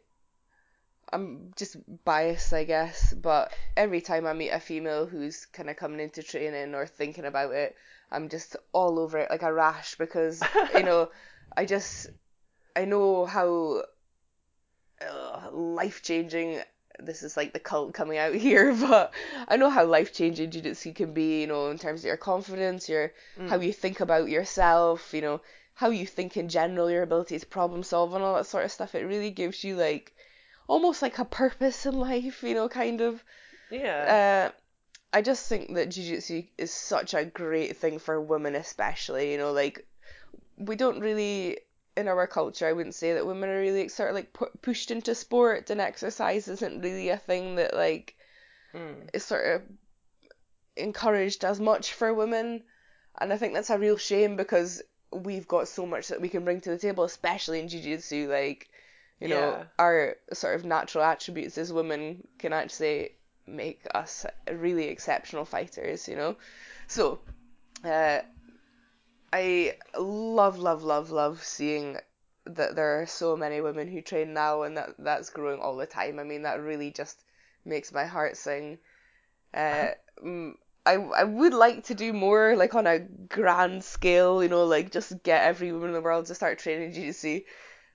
[1.12, 5.78] I'm just biased, I guess, but every time I meet a female who's kind of
[5.78, 7.76] coming into training or thinking about it,
[8.12, 11.10] I'm just all over it like a rash because you know,
[11.58, 12.08] I just
[12.78, 13.84] I know how
[15.02, 16.62] uh, life changing.
[17.00, 19.14] This is like the cult coming out here, but
[19.48, 21.42] I know how life changing jiu-jitsu can be.
[21.42, 23.50] You know, in terms of your confidence, your Mm.
[23.50, 25.14] how you think about yourself.
[25.14, 25.42] You know,
[25.74, 28.72] how you think in general, your ability to problem solve and all that sort of
[28.72, 28.96] stuff.
[28.96, 30.16] It really gives you like
[30.68, 32.44] almost like a purpose in life.
[32.44, 33.24] You know, kind of.
[33.70, 34.52] yeah Uh,
[35.14, 39.52] I just think that jiu-jitsu is such a great thing for women especially, you know,
[39.52, 39.86] like
[40.58, 41.60] we don't really
[41.98, 44.92] in our culture, I wouldn't say that women are really sort of like pu- pushed
[44.92, 48.16] into sport and exercise isn't really a thing that like
[48.74, 49.10] Mm.
[49.14, 49.62] is sort of
[50.76, 52.64] encouraged as much for women.
[53.20, 56.44] And I think that's a real shame because we've got so much that we can
[56.44, 58.70] bring to the table, especially in jiu-jitsu, like
[59.20, 63.12] you know, our sort of natural attributes as women can actually
[63.48, 66.36] make us really exceptional fighters, you know.
[66.88, 67.20] So,
[67.84, 68.20] uh,
[69.34, 71.98] I love, love, love, love seeing
[72.46, 75.86] that there are so many women who train now and that that's growing all the
[75.86, 76.20] time.
[76.20, 77.24] I mean, that really just
[77.66, 78.80] makes my heart sing.
[79.54, 79.90] Uh,
[80.86, 84.92] I I would like to do more like on a grand scale, you know, like
[84.92, 87.42] just get every woman in the world to start training jiu-jitsu.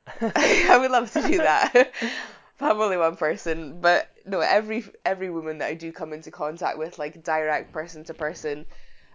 [0.21, 1.93] I would love to do that.
[2.61, 3.81] I'm only one person.
[3.81, 8.05] But no, every every woman that I do come into contact with, like direct person
[8.05, 8.67] to person,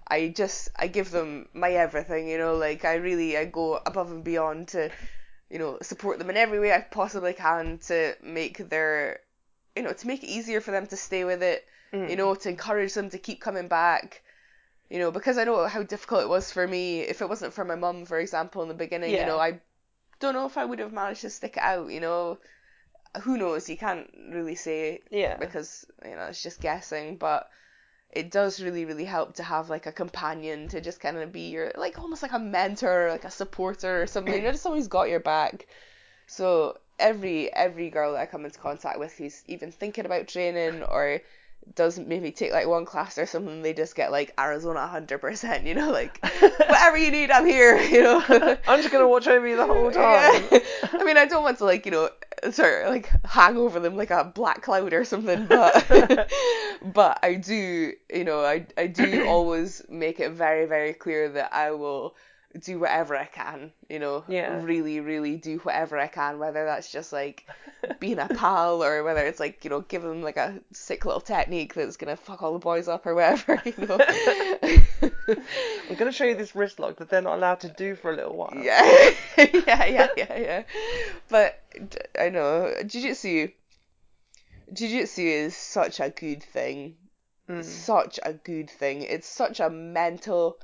[0.09, 4.11] I just I give them my everything, you know, like I really I go above
[4.11, 4.89] and beyond to,
[5.49, 9.19] you know, support them in every way I possibly can to make their
[9.75, 12.09] you know, to make it easier for them to stay with it, Mm.
[12.09, 14.23] you know, to encourage them to keep coming back.
[14.89, 17.01] You know, because I know how difficult it was for me.
[17.01, 19.59] If it wasn't for my mum, for example, in the beginning, you know, I
[20.19, 22.39] don't know if I would have managed to stick it out, you know.
[23.23, 23.69] Who knows?
[23.69, 25.37] You can't really say Yeah.
[25.37, 27.49] because, you know, it's just guessing, but
[28.11, 31.49] it does really, really help to have like a companion to just kind of be
[31.49, 34.79] your, like almost like a mentor, like a supporter or something, you know, just someone
[34.79, 35.67] who's got your back.
[36.25, 40.83] So every every girl that I come into contact with who's even thinking about training
[40.83, 41.21] or
[41.75, 45.75] does maybe take like one class or something, they just get like Arizona 100%, you
[45.75, 48.23] know, like whatever you need, I'm here, you know.
[48.67, 50.43] I'm just gonna watch over you the whole time.
[50.51, 50.59] Yeah.
[50.93, 52.09] I mean, I don't want to like you know
[52.51, 55.87] sort of like hang over them like a black cloud or something, but
[56.93, 61.53] but I do you know I I do always make it very very clear that
[61.53, 62.15] I will
[62.61, 64.63] do whatever I can, you know, Yeah.
[64.63, 67.45] really really do whatever I can, whether that's just like
[67.99, 71.21] being a pal or whether it's like you know give them like a sick little
[71.21, 73.99] technique that's gonna fuck all the boys up or whatever, you know.
[75.89, 78.15] I'm gonna show you this wrist lock that they're not allowed to do for a
[78.15, 78.53] little while.
[78.55, 80.63] Yeah, yeah, yeah, yeah, yeah.
[81.29, 81.59] But
[82.19, 83.49] I know jiu-jitsu.
[84.73, 86.97] Jiu-jitsu is such a good thing.
[87.49, 87.63] Mm.
[87.63, 89.01] Such a good thing.
[89.03, 90.59] It's such a mental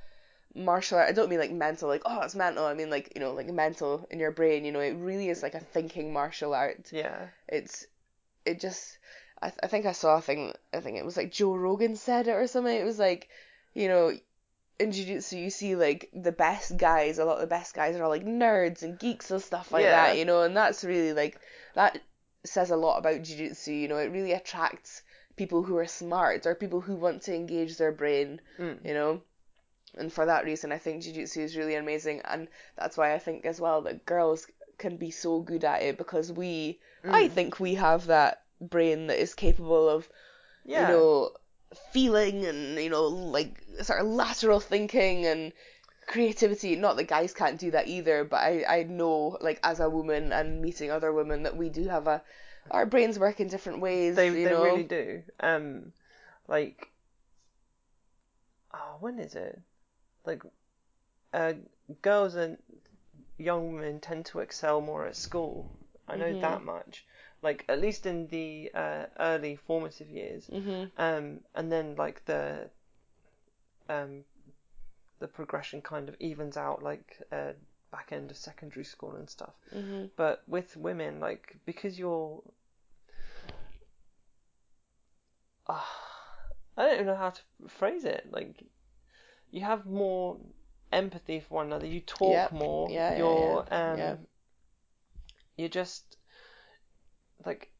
[0.56, 1.10] martial art.
[1.10, 2.66] I don't mean like mental, like oh it's mental.
[2.66, 4.66] I mean like you know like mental in your brain.
[4.66, 6.90] You know it really is like a thinking martial art.
[6.92, 7.28] Yeah.
[7.48, 7.86] It's
[8.46, 8.98] it just.
[9.42, 10.54] I, th- I think I saw a thing.
[10.74, 12.74] I think it was like Joe Rogan said it or something.
[12.74, 13.28] It was like,
[13.74, 14.14] you know,
[14.80, 18.04] in jiu-jitsu you see like the best guys a lot of the best guys are
[18.04, 19.92] all like nerds and geeks and stuff like Yeah.
[20.08, 21.40] that you know and that's really like
[21.76, 22.00] that
[22.44, 25.04] says a lot about jiu-jitsu you know it really attracts
[25.36, 28.84] people who are smart or people who want to engage their brain Mm.
[28.86, 29.22] you know
[29.96, 33.46] and for that reason i think jiu-jitsu is really amazing and that's why i think
[33.46, 34.48] as well that girls
[34.80, 37.32] can be so good at it because we i Mm.
[37.32, 40.10] think we have that brain that is capable of
[40.66, 40.82] Yeah.
[40.82, 41.32] you know,
[41.92, 45.54] feeling and, you know, like sort of lateral thinking and
[46.08, 46.76] creativity.
[46.76, 50.32] Not that guys can't do that either, but I, I know, like, as a woman
[50.32, 52.22] and meeting other women, that we do have a.
[52.72, 54.64] Our brains work in different ways, they they know.
[54.64, 55.24] really do.
[55.40, 55.92] Um,
[56.48, 56.92] like,
[58.74, 59.60] oh, when is it?
[60.26, 60.44] Like,
[61.34, 61.54] uh,
[62.02, 62.58] girls and
[63.38, 65.70] young women tend to excel more at school.
[66.08, 66.42] I know Mhm.
[66.42, 67.06] that much.
[67.44, 70.48] Like, at least in the uh, early formative years.
[70.48, 72.70] hmm Um, and then like the
[73.90, 74.24] um,
[75.20, 77.54] the progression kind of evens out like uh,
[77.92, 79.54] back end of secondary school and stuff.
[79.72, 82.42] hmm But with women, like because you're,
[85.68, 85.90] Ah,
[86.78, 88.28] I don't even know how to phrase it.
[88.32, 88.64] Like
[89.52, 90.38] you have more
[90.92, 91.88] empathy for one another.
[91.88, 92.52] You talk Yep.
[92.52, 92.90] more.
[92.92, 93.94] Yeah, yeah, you're yeah.
[93.94, 94.16] um, Yeah.
[95.58, 96.18] you're just
[97.46, 97.72] like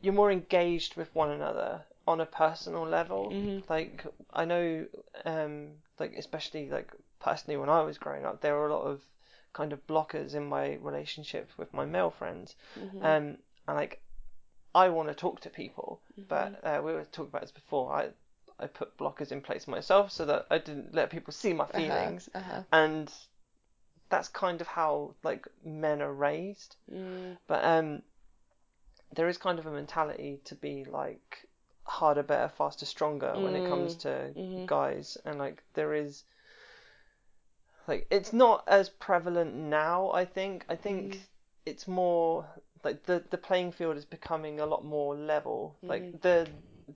[0.00, 3.30] you're more engaged with one another on a personal level.
[3.30, 3.68] Mhm.
[3.70, 4.86] Like I know,
[5.24, 9.02] um, like especially like personally when I was growing up, there were a lot of
[9.52, 12.56] kind of blockers in my relationship with my male friends.
[12.76, 12.96] Mhm.
[12.96, 13.38] Um,
[13.68, 14.02] and like
[14.74, 16.28] I want to talk to people, Mm-hmm.
[16.28, 17.92] but uh, we were talking about this before.
[17.92, 18.10] I
[18.58, 22.28] I put blockers in place myself so that I didn't let people see my feelings,
[22.34, 22.62] Uh-huh.
[22.72, 23.12] and
[24.08, 26.76] that's kind of how like men are raised.
[26.90, 27.38] Mm.
[27.46, 28.02] But um,
[29.14, 31.46] there is kind of a mentality to be like
[31.84, 34.66] harder, better, faster, stronger when it comes to Mhm.
[34.66, 36.24] guys, and like there is
[37.88, 40.10] like it's not as prevalent now.
[40.12, 41.20] I think I think Mhm.
[41.66, 42.46] it's more
[42.84, 45.76] like the the playing field is becoming a lot more level.
[45.82, 46.20] Like Mhm.
[46.22, 46.48] the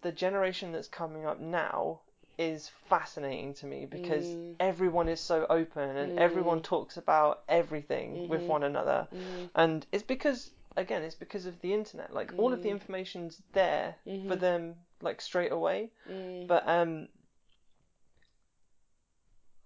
[0.03, 2.01] the generation that's coming up now
[2.39, 4.57] is fascinating to me because Mm.
[4.61, 6.65] everyone is so open and everyone Mm.
[6.65, 8.49] talks about everything with Mhm.
[8.49, 9.09] one another
[9.55, 12.73] and it's because again it's because of the internet like all of the Mm.
[12.73, 13.95] information's there
[14.29, 14.41] for Mhm.
[14.41, 16.47] them like straight away Mm.
[16.49, 17.09] but um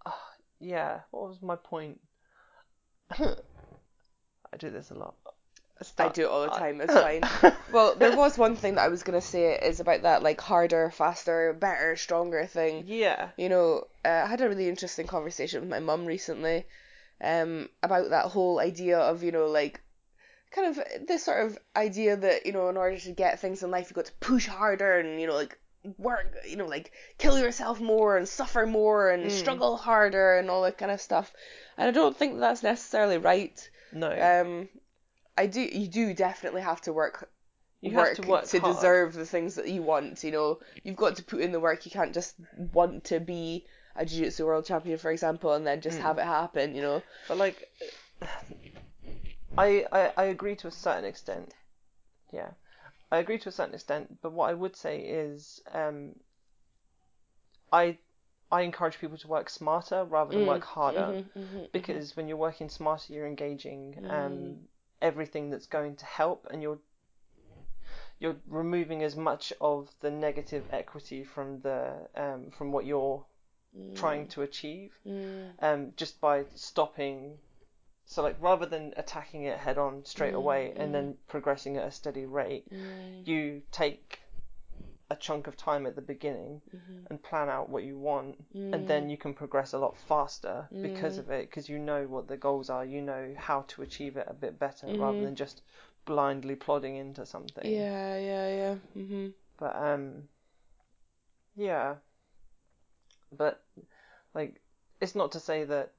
[0.07, 2.01] ah, yeah what was my point
[3.11, 5.15] I do this a lot
[5.99, 6.81] I do it all the time.
[6.81, 7.23] It's fine.
[7.73, 10.91] Well, there was one thing that I was gonna say is about that like harder,
[10.91, 12.85] faster, better, stronger thing.
[12.87, 16.66] yeah You know, uh, had a really interesting conversation with my mum recently
[17.23, 19.81] um, about that whole idea of, you know, like,
[20.51, 23.70] kind of this sort of idea that, you know, in order to get things in
[23.70, 25.59] life, you've got to push harder and, you know, like,
[25.97, 29.31] work, you know, like, kill yourself more and suffer more and Mm.
[29.31, 31.32] struggle harder and all that kind of stuff.
[31.78, 33.70] And I don't think that's necessarily right.
[33.93, 34.10] No.
[34.10, 34.68] Um,
[35.39, 37.31] I do, you do definitely have to work
[37.81, 38.74] You work, have to work hard.
[38.74, 40.22] deserve the things that you want.
[40.22, 41.86] You know, you've got to put in the work.
[41.86, 42.35] You can't just
[42.74, 43.64] want to be
[43.97, 46.02] a jiu-jitsu world champion, for example, and then just Mm.
[46.02, 46.74] have it happen.
[46.74, 47.02] You know.
[47.27, 47.68] But like,
[49.61, 51.55] I, I I agree to a certain extent.
[52.32, 52.53] Yeah,
[53.12, 54.20] I agree to a certain extent.
[54.23, 56.16] But what I would say is, um,
[57.73, 57.99] I
[58.53, 62.28] I encourage people to work smarter rather than Mm, work harder mhm, mhm, because when
[62.28, 64.07] you're working smarter, you're engaging Mm.
[64.09, 64.69] um
[65.03, 66.81] everything that's going to help, and you're
[68.20, 73.24] you're removing as much of the negative equity from the um from what you're
[73.74, 77.39] mhm, trying to achieve mm, um, just by stopping.
[78.11, 80.93] So like rather than attacking it head on straight Mm, away and mm.
[80.93, 84.19] then progressing at a steady rate, mm, you take
[85.11, 88.74] a chunk of time at the beginning mhm, and plan out what you want, mm,
[88.74, 91.19] and then you can progress a lot faster because Mm.
[91.20, 94.27] of it, because you know what the goals are, you know how to achieve it
[94.28, 95.24] a bit better rather Mhm.
[95.27, 95.62] than just
[96.05, 97.65] blindly plodding into something.
[97.70, 98.77] Yeah, yeah, yeah.
[98.97, 99.35] Mhm.
[99.57, 100.28] But um,
[101.55, 101.95] yeah.
[103.32, 103.62] But
[104.35, 104.61] like,
[105.01, 105.93] it's not to say that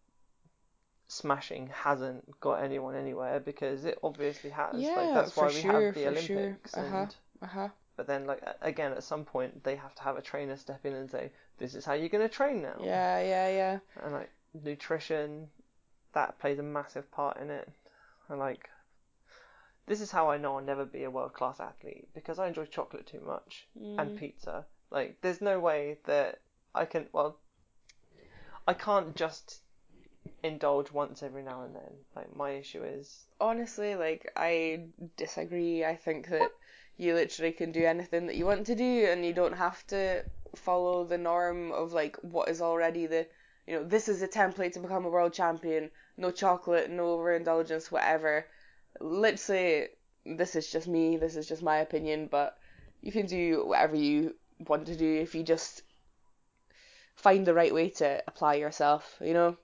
[1.12, 4.76] smashing hasn't got anyone anywhere because it obviously has.
[4.82, 6.38] Yeah, like that's for why we sure, have the for sure.
[6.38, 6.78] Olympics.
[6.78, 6.98] Uh-huh.
[6.98, 7.70] And Uh huh.
[7.98, 10.94] but then like again, at some point they have to have a trainer step in
[10.94, 13.80] and say, "This is how you're gonna train now." Yeah, yeah, yeah.
[14.04, 15.50] And like nutrition,
[16.14, 17.70] that plays a massive part in it.
[18.30, 18.70] And like.
[19.88, 22.66] This is how I know I'll never be a world class athlete because I enjoy
[22.66, 23.68] chocolate too much
[23.98, 24.18] and Mm.
[24.18, 24.66] pizza.
[24.90, 26.40] Like, there's no way that
[26.74, 27.10] I can.
[27.12, 27.38] Well,
[28.68, 29.62] I can't just
[30.44, 31.94] indulge once every now and then.
[32.16, 33.26] Like, my issue is.
[33.40, 34.86] honestly, like I
[35.18, 35.84] disagree.
[35.86, 36.52] I think that
[36.98, 40.24] you literally can do anything that you want to do, and you don't have to
[40.56, 43.26] follow the norm of like what is already the
[43.66, 45.90] you know this is a template to become a world champion.
[46.18, 48.46] No chocolate, no overindulgence, whatever.
[49.00, 49.88] Literally,
[50.26, 51.18] this is just me.
[51.18, 52.58] This is just my opinion, but
[53.02, 54.36] you can do whatever you
[54.68, 55.82] want to do if you just
[57.16, 59.18] find the right way to apply yourself.
[59.22, 59.58] You know,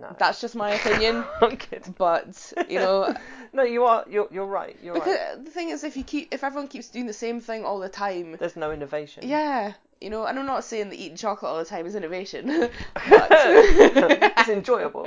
[0.00, 0.14] No.
[0.18, 1.24] that's just my opinion.
[1.40, 1.94] I'm kidding.
[1.96, 3.14] But you know,
[3.52, 4.04] No, you are.
[4.10, 4.76] You're, you're right.
[4.82, 5.44] You're Because right.
[5.44, 7.88] the thing is, if you keep, if everyone keeps doing the same thing all the
[7.88, 9.28] time, There's no innovation.
[9.28, 12.48] yeah, you know, and I'm not saying that eating chocolate all the time is innovation,
[13.08, 15.06] but it's enjoyable.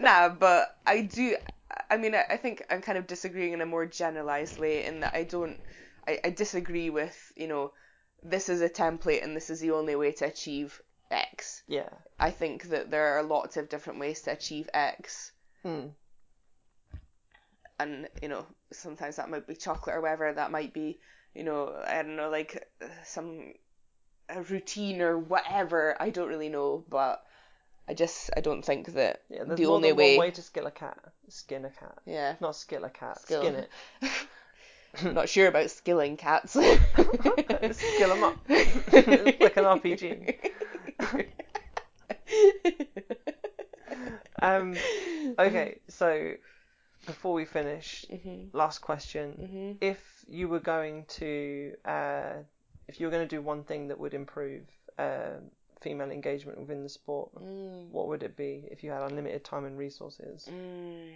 [0.00, 1.36] nah, but I do.
[1.90, 5.00] I mean, I, I think I'm kind of disagreeing in a more generalized way in
[5.00, 5.58] that I don't.
[6.06, 7.72] I, I disagree with you know,
[8.22, 10.80] this is a template and this is the only way to achieve
[11.10, 11.62] X.
[11.66, 11.88] Yeah.
[12.18, 15.32] I think that there are lots of different ways to achieve X.
[15.64, 15.90] Mm.
[17.80, 20.98] and you know sometimes that might be chocolate or whatever that might be
[21.34, 22.68] you know i don't know like
[23.04, 23.52] some
[24.28, 27.22] a routine or whatever i don't really know but
[27.88, 29.44] i just i don't think that Yeah.
[29.44, 30.98] The only way, one way to skill a cat.
[31.28, 31.98] Skin a cat.
[32.06, 33.20] yeah Not skill a cat.
[33.20, 33.42] Skill.
[33.42, 33.70] Skin it.
[35.14, 38.36] not sure about skilling cats Skill 'em up.
[38.48, 40.36] like an RPG.
[44.42, 44.82] Um.
[45.38, 45.78] Okay.
[45.88, 46.34] So
[47.06, 49.38] before we finish, Mhm, last question.
[49.38, 49.78] mhm.
[49.80, 52.34] If you were going to, uh,
[52.88, 54.64] if you were going to do one thing that would improve
[54.98, 55.38] uh,
[55.80, 59.64] female engagement within the sport, Mm, what would it be if you had unlimited time
[59.66, 60.48] and resources?
[60.48, 61.14] mm.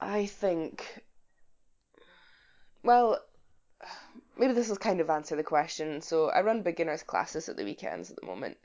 [0.00, 1.02] I think.
[2.82, 3.18] Well,
[4.40, 6.00] maybe this will kind of answer the question.
[6.00, 8.56] So I run beginners classes at the weekends at the moment,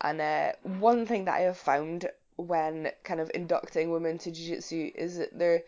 [0.00, 4.90] and uh, one thing that I have found when kind of inducting women to jiu-jitsu
[4.94, 5.62] is that they're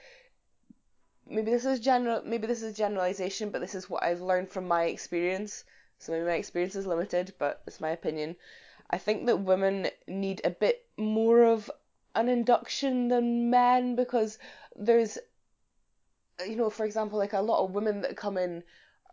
[1.29, 4.67] maybe this is general maybe this is generalization but this is what I've learned from
[4.67, 5.65] my experience.
[5.99, 8.37] So maybe my experience is limited but it's my opinion.
[8.91, 11.71] I think that women need a bit more of
[12.15, 14.39] an induction than men because
[14.75, 15.19] there's
[16.47, 18.63] you know for example like a lot of women that come in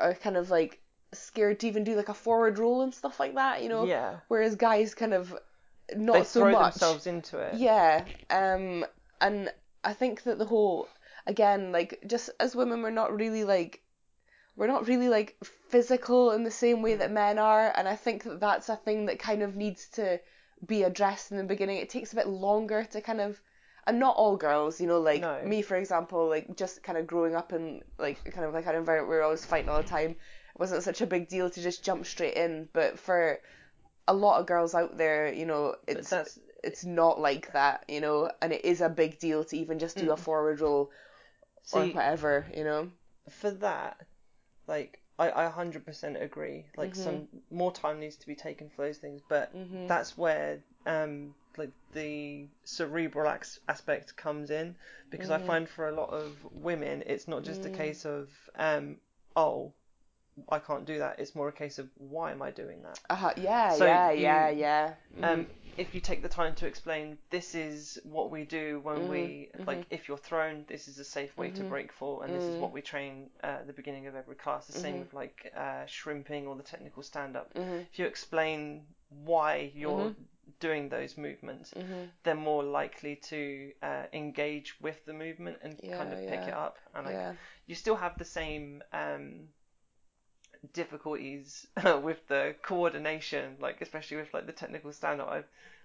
[0.02, 0.80] are kind of like
[1.14, 4.18] scared to even do like a forward roll and stuff like that you know Yeah.
[4.30, 5.36] whereas guys kind of
[5.95, 7.56] not They so throw much themselves into it.
[7.56, 8.86] yeah um
[9.19, 9.52] and
[9.84, 10.88] i think that the whole
[11.28, 13.82] again like just as women we're not really like
[14.56, 15.36] we're not really like
[15.69, 19.06] physical in the same way that men are and i think that that's a thing
[19.07, 20.19] that kind of needs to
[20.65, 23.41] be addressed in the beginning it takes a bit longer to kind of
[23.88, 25.41] and not all girls you know like No.
[25.44, 28.76] me for example like just kind of growing up in like kind of like an
[28.76, 30.16] environment where we're always fighting all the time
[30.56, 32.68] it wasn't such a big deal to just jump straight in.
[32.74, 33.40] But for
[34.08, 36.14] a lot of girls out there, you know, it's
[36.64, 39.98] it's not like that, you know, and it is a big deal to even just
[39.98, 40.20] do a mm.
[40.20, 40.91] forward roll
[41.74, 42.91] or whatever, you know.
[43.30, 43.98] for that.
[44.68, 46.66] Like I, I 100% agree.
[46.78, 47.58] Like some mm-hmm.
[47.58, 49.88] more time needs to be taken for those things, but mm-hmm.
[49.88, 53.28] that's where um like the cerebral
[53.68, 54.76] aspect comes in
[55.10, 58.98] because I find for a lot of women it's not just a case of um
[59.36, 59.73] oh
[60.49, 61.19] I can't do that.
[61.19, 62.99] It's more a case of why am I doing that?
[63.10, 63.34] Uh-huh.
[63.36, 64.94] Yeah, So yeah, you- yeah, yeah.
[65.23, 65.48] Um,
[65.78, 69.86] if you take the time to explain, this is what we do when we like.
[69.90, 72.72] If you're thrown, this is a safe way to break for, and this is what
[72.72, 74.68] we train uh, at the beginning of every class.
[74.68, 77.52] The same with like uh, shrimping or the technical stand up.
[77.91, 80.11] If you explain why you're
[80.59, 81.73] doing those movements,
[82.23, 86.53] they're more likely to uh, engage with the movement and kind of Yeah, pick it
[86.53, 86.77] up.
[86.93, 87.34] And like, Yeah.
[87.68, 88.81] you still have the same.
[88.93, 89.49] Um,
[90.73, 91.65] difficulties
[92.01, 95.30] with the coordination, like especially with like the technical stand up.
[95.30, 95.43] I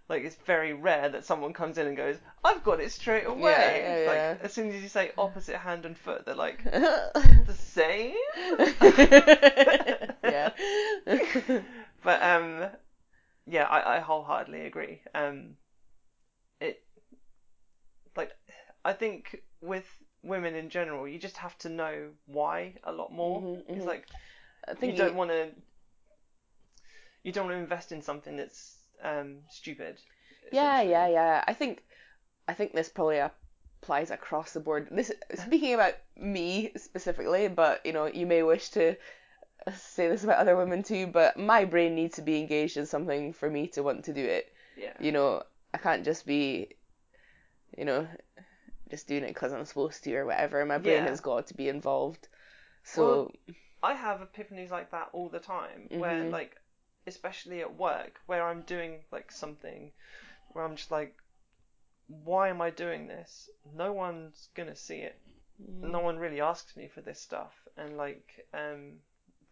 [0.08, 3.42] like it's very rare that someone comes in and goes, "I've got it straight away."
[3.50, 4.34] Yeah, yeah, like yeah.
[4.40, 6.62] as soon as you say opposite hand and foot, they're like
[7.44, 8.14] the same.
[10.22, 10.50] yeah.
[12.02, 12.66] But um,
[13.47, 15.02] yeah, I, I wholeheartedly agree.
[15.14, 15.56] Um,
[16.60, 16.82] it
[18.16, 18.32] like
[18.85, 19.86] I think with
[20.23, 23.43] women in general, you just have to know why a lot more.
[23.43, 23.86] Mhm, It's mhm.
[23.86, 24.06] like
[24.68, 25.51] I you don't want to
[27.23, 29.98] you don't want to invest in something that's um stupid
[30.51, 31.44] Yeah, yeah, yeah.
[31.47, 31.82] I think
[32.48, 34.89] I think this probably applies across the board.
[34.90, 38.97] This speaking about me specifically, but you know, you may wish to
[39.72, 43.32] say this about other women too, but my brain needs to be engaged in something
[43.32, 44.52] for me to want to do it.
[44.76, 45.43] yeah You know,
[45.74, 46.76] I can't just be
[47.76, 48.06] you know,
[48.90, 50.64] just doing it because I'm supposed to or whatever.
[50.64, 51.10] My brain Yeah.
[51.10, 52.28] has got to be involved.
[52.84, 53.32] So Well,
[53.82, 56.32] i have epiphanies like that all the time where Mhm.
[56.32, 56.56] like
[57.06, 59.93] especially at work where i'm doing like something
[60.52, 61.14] where i'm just like
[62.09, 65.20] why am i doing this no one's gonna see it
[65.62, 65.90] Mm.
[65.93, 69.01] no one really asks me for this stuff and like um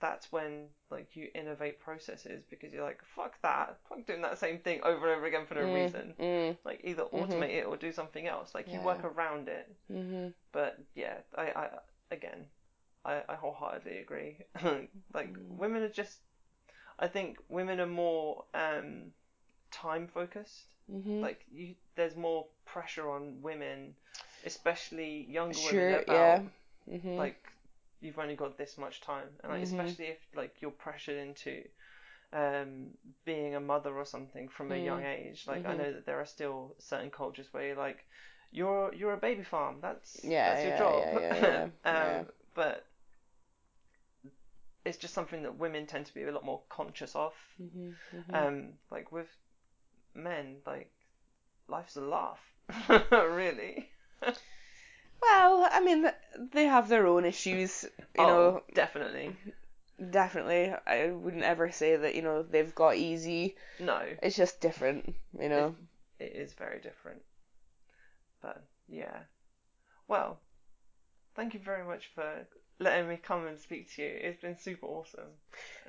[0.00, 3.76] that's when like you innovate processes because you're like fuck that.
[3.88, 6.14] Fuck doing that same thing over and over again for no Mm, reason.
[6.20, 8.54] mm, like either automate it or do something else.
[8.54, 9.68] Like you work around it.
[9.90, 10.32] Mhm.
[10.52, 11.68] but yeah i, I
[12.10, 12.46] again
[13.04, 14.38] I, I wholeheartedly agree.
[15.14, 16.18] Like women are just
[16.98, 19.12] i think women are more um
[19.70, 21.22] time focused Mhm.
[21.22, 23.94] like you there's more pressure on women
[24.46, 26.40] especially younger Sure, women about yeah.
[26.96, 27.18] Mhm.
[27.18, 27.52] like
[28.04, 29.64] you've only got this much time and like Mhm.
[29.64, 31.62] especially if like you're pressured into
[32.32, 32.88] um
[33.24, 34.78] being a mother or something from a Mm.
[34.78, 35.74] young age like i Mhm.
[35.74, 38.06] know that there are still certain cultures where you're like
[38.52, 42.24] you're you're a baby farm that's Yeah, that's your yeah, job yeah, yeah, yeah, um
[42.24, 42.24] yeah.
[42.54, 42.86] but
[44.84, 48.44] it's just something that women tend to be a lot more conscious of Mhm, mhm.
[48.44, 49.28] um like with
[50.14, 50.90] men like
[51.68, 52.40] life's a laugh
[53.12, 53.90] really
[55.24, 56.10] Well, I mean,
[56.52, 57.84] they have their own issues,
[58.16, 58.62] you oh, know.
[58.74, 59.36] definitely
[60.10, 63.54] Definitely, I wouldn't ever say that you know they've got easy.
[63.78, 65.76] no It's just different, you know.
[66.18, 67.22] it is very different.
[68.42, 69.20] But yeah.
[70.08, 70.40] Well,
[71.36, 72.46] thank you very much for
[72.80, 74.18] letting me come and speak to you.
[74.20, 75.30] It's been super awesome.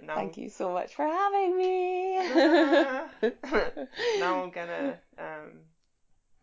[0.04, 2.18] Now, Thank you so much for having me.
[4.20, 5.62] now I'm gonna um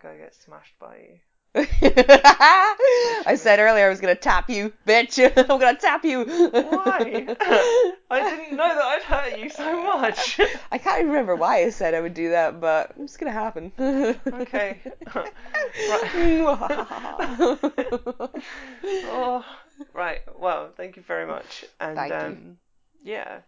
[0.03, 1.19] go get smashed by you.
[1.55, 5.21] I said earlier I was gonna tap you, bitch.
[5.37, 6.25] I'm gonna tap you.
[6.25, 7.37] Why?
[8.11, 10.41] I didn't know that I'd hurt you so much.
[10.71, 13.71] I can't even remember why I said I would do that, but it's gonna happen.
[13.79, 14.81] Okay.
[15.15, 15.31] Right.
[18.85, 19.45] oh,
[19.93, 20.21] right.
[20.39, 21.67] Well, thank you very much.
[21.81, 22.19] And Thank you.
[22.19, 22.57] um,
[23.03, 23.41] yeah,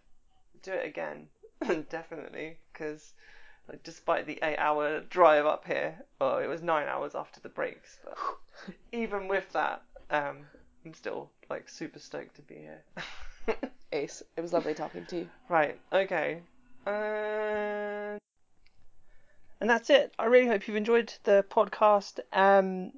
[0.61, 1.27] do it again,
[1.89, 3.13] definitely, because
[3.67, 7.99] like, despite the eight-hour drive up here, oh, it was nine hours after the breaks,
[8.03, 8.17] but
[8.91, 10.45] even with that, um,
[10.85, 12.83] I'm still like super stoked to be here.
[13.91, 15.29] Ace, it was lovely talking to you.
[15.49, 16.41] Right, okay.
[16.85, 18.17] Uh...
[19.61, 20.13] And that's it.
[20.19, 22.19] I really hope you've enjoyed the podcast.
[22.33, 22.91] Um,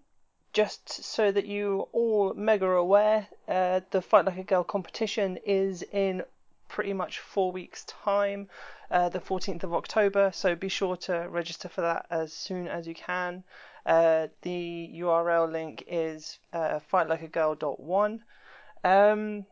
[0.53, 5.83] just so that you all mega aware, uh, the Fight Like a Girl competition is
[5.83, 6.23] in
[6.67, 8.49] pretty much four weeks' time,
[8.91, 10.31] uh, the 14th of October.
[10.33, 13.43] So be sure to register for that as soon as you can.
[13.85, 18.23] Uh, the URL link is uh, fightlikeagirl.one.
[18.83, 19.45] Um,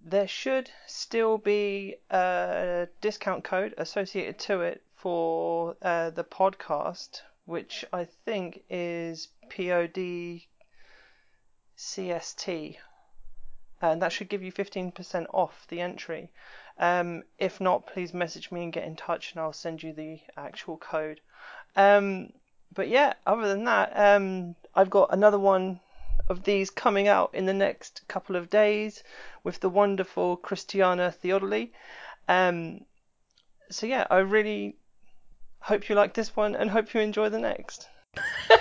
[0.00, 7.84] there should still be a discount code associated to it for uh, the podcast, which
[7.92, 10.42] I think is POD
[11.76, 12.76] CST.
[13.92, 16.30] And that should give you 15% off the entry.
[16.78, 20.20] Um, if not, please message me and get in touch, and I'll send you the
[20.36, 21.20] actual code.
[21.74, 22.32] Um,
[22.74, 25.80] but yeah, other than that, um, I've got another one
[26.28, 29.02] of these coming out in the next couple of days
[29.44, 31.70] with the wonderful Christiana Theodoli.
[32.28, 32.80] Um,
[33.70, 34.76] so yeah, I really
[35.60, 37.88] hope you like this one and hope you enjoy the next.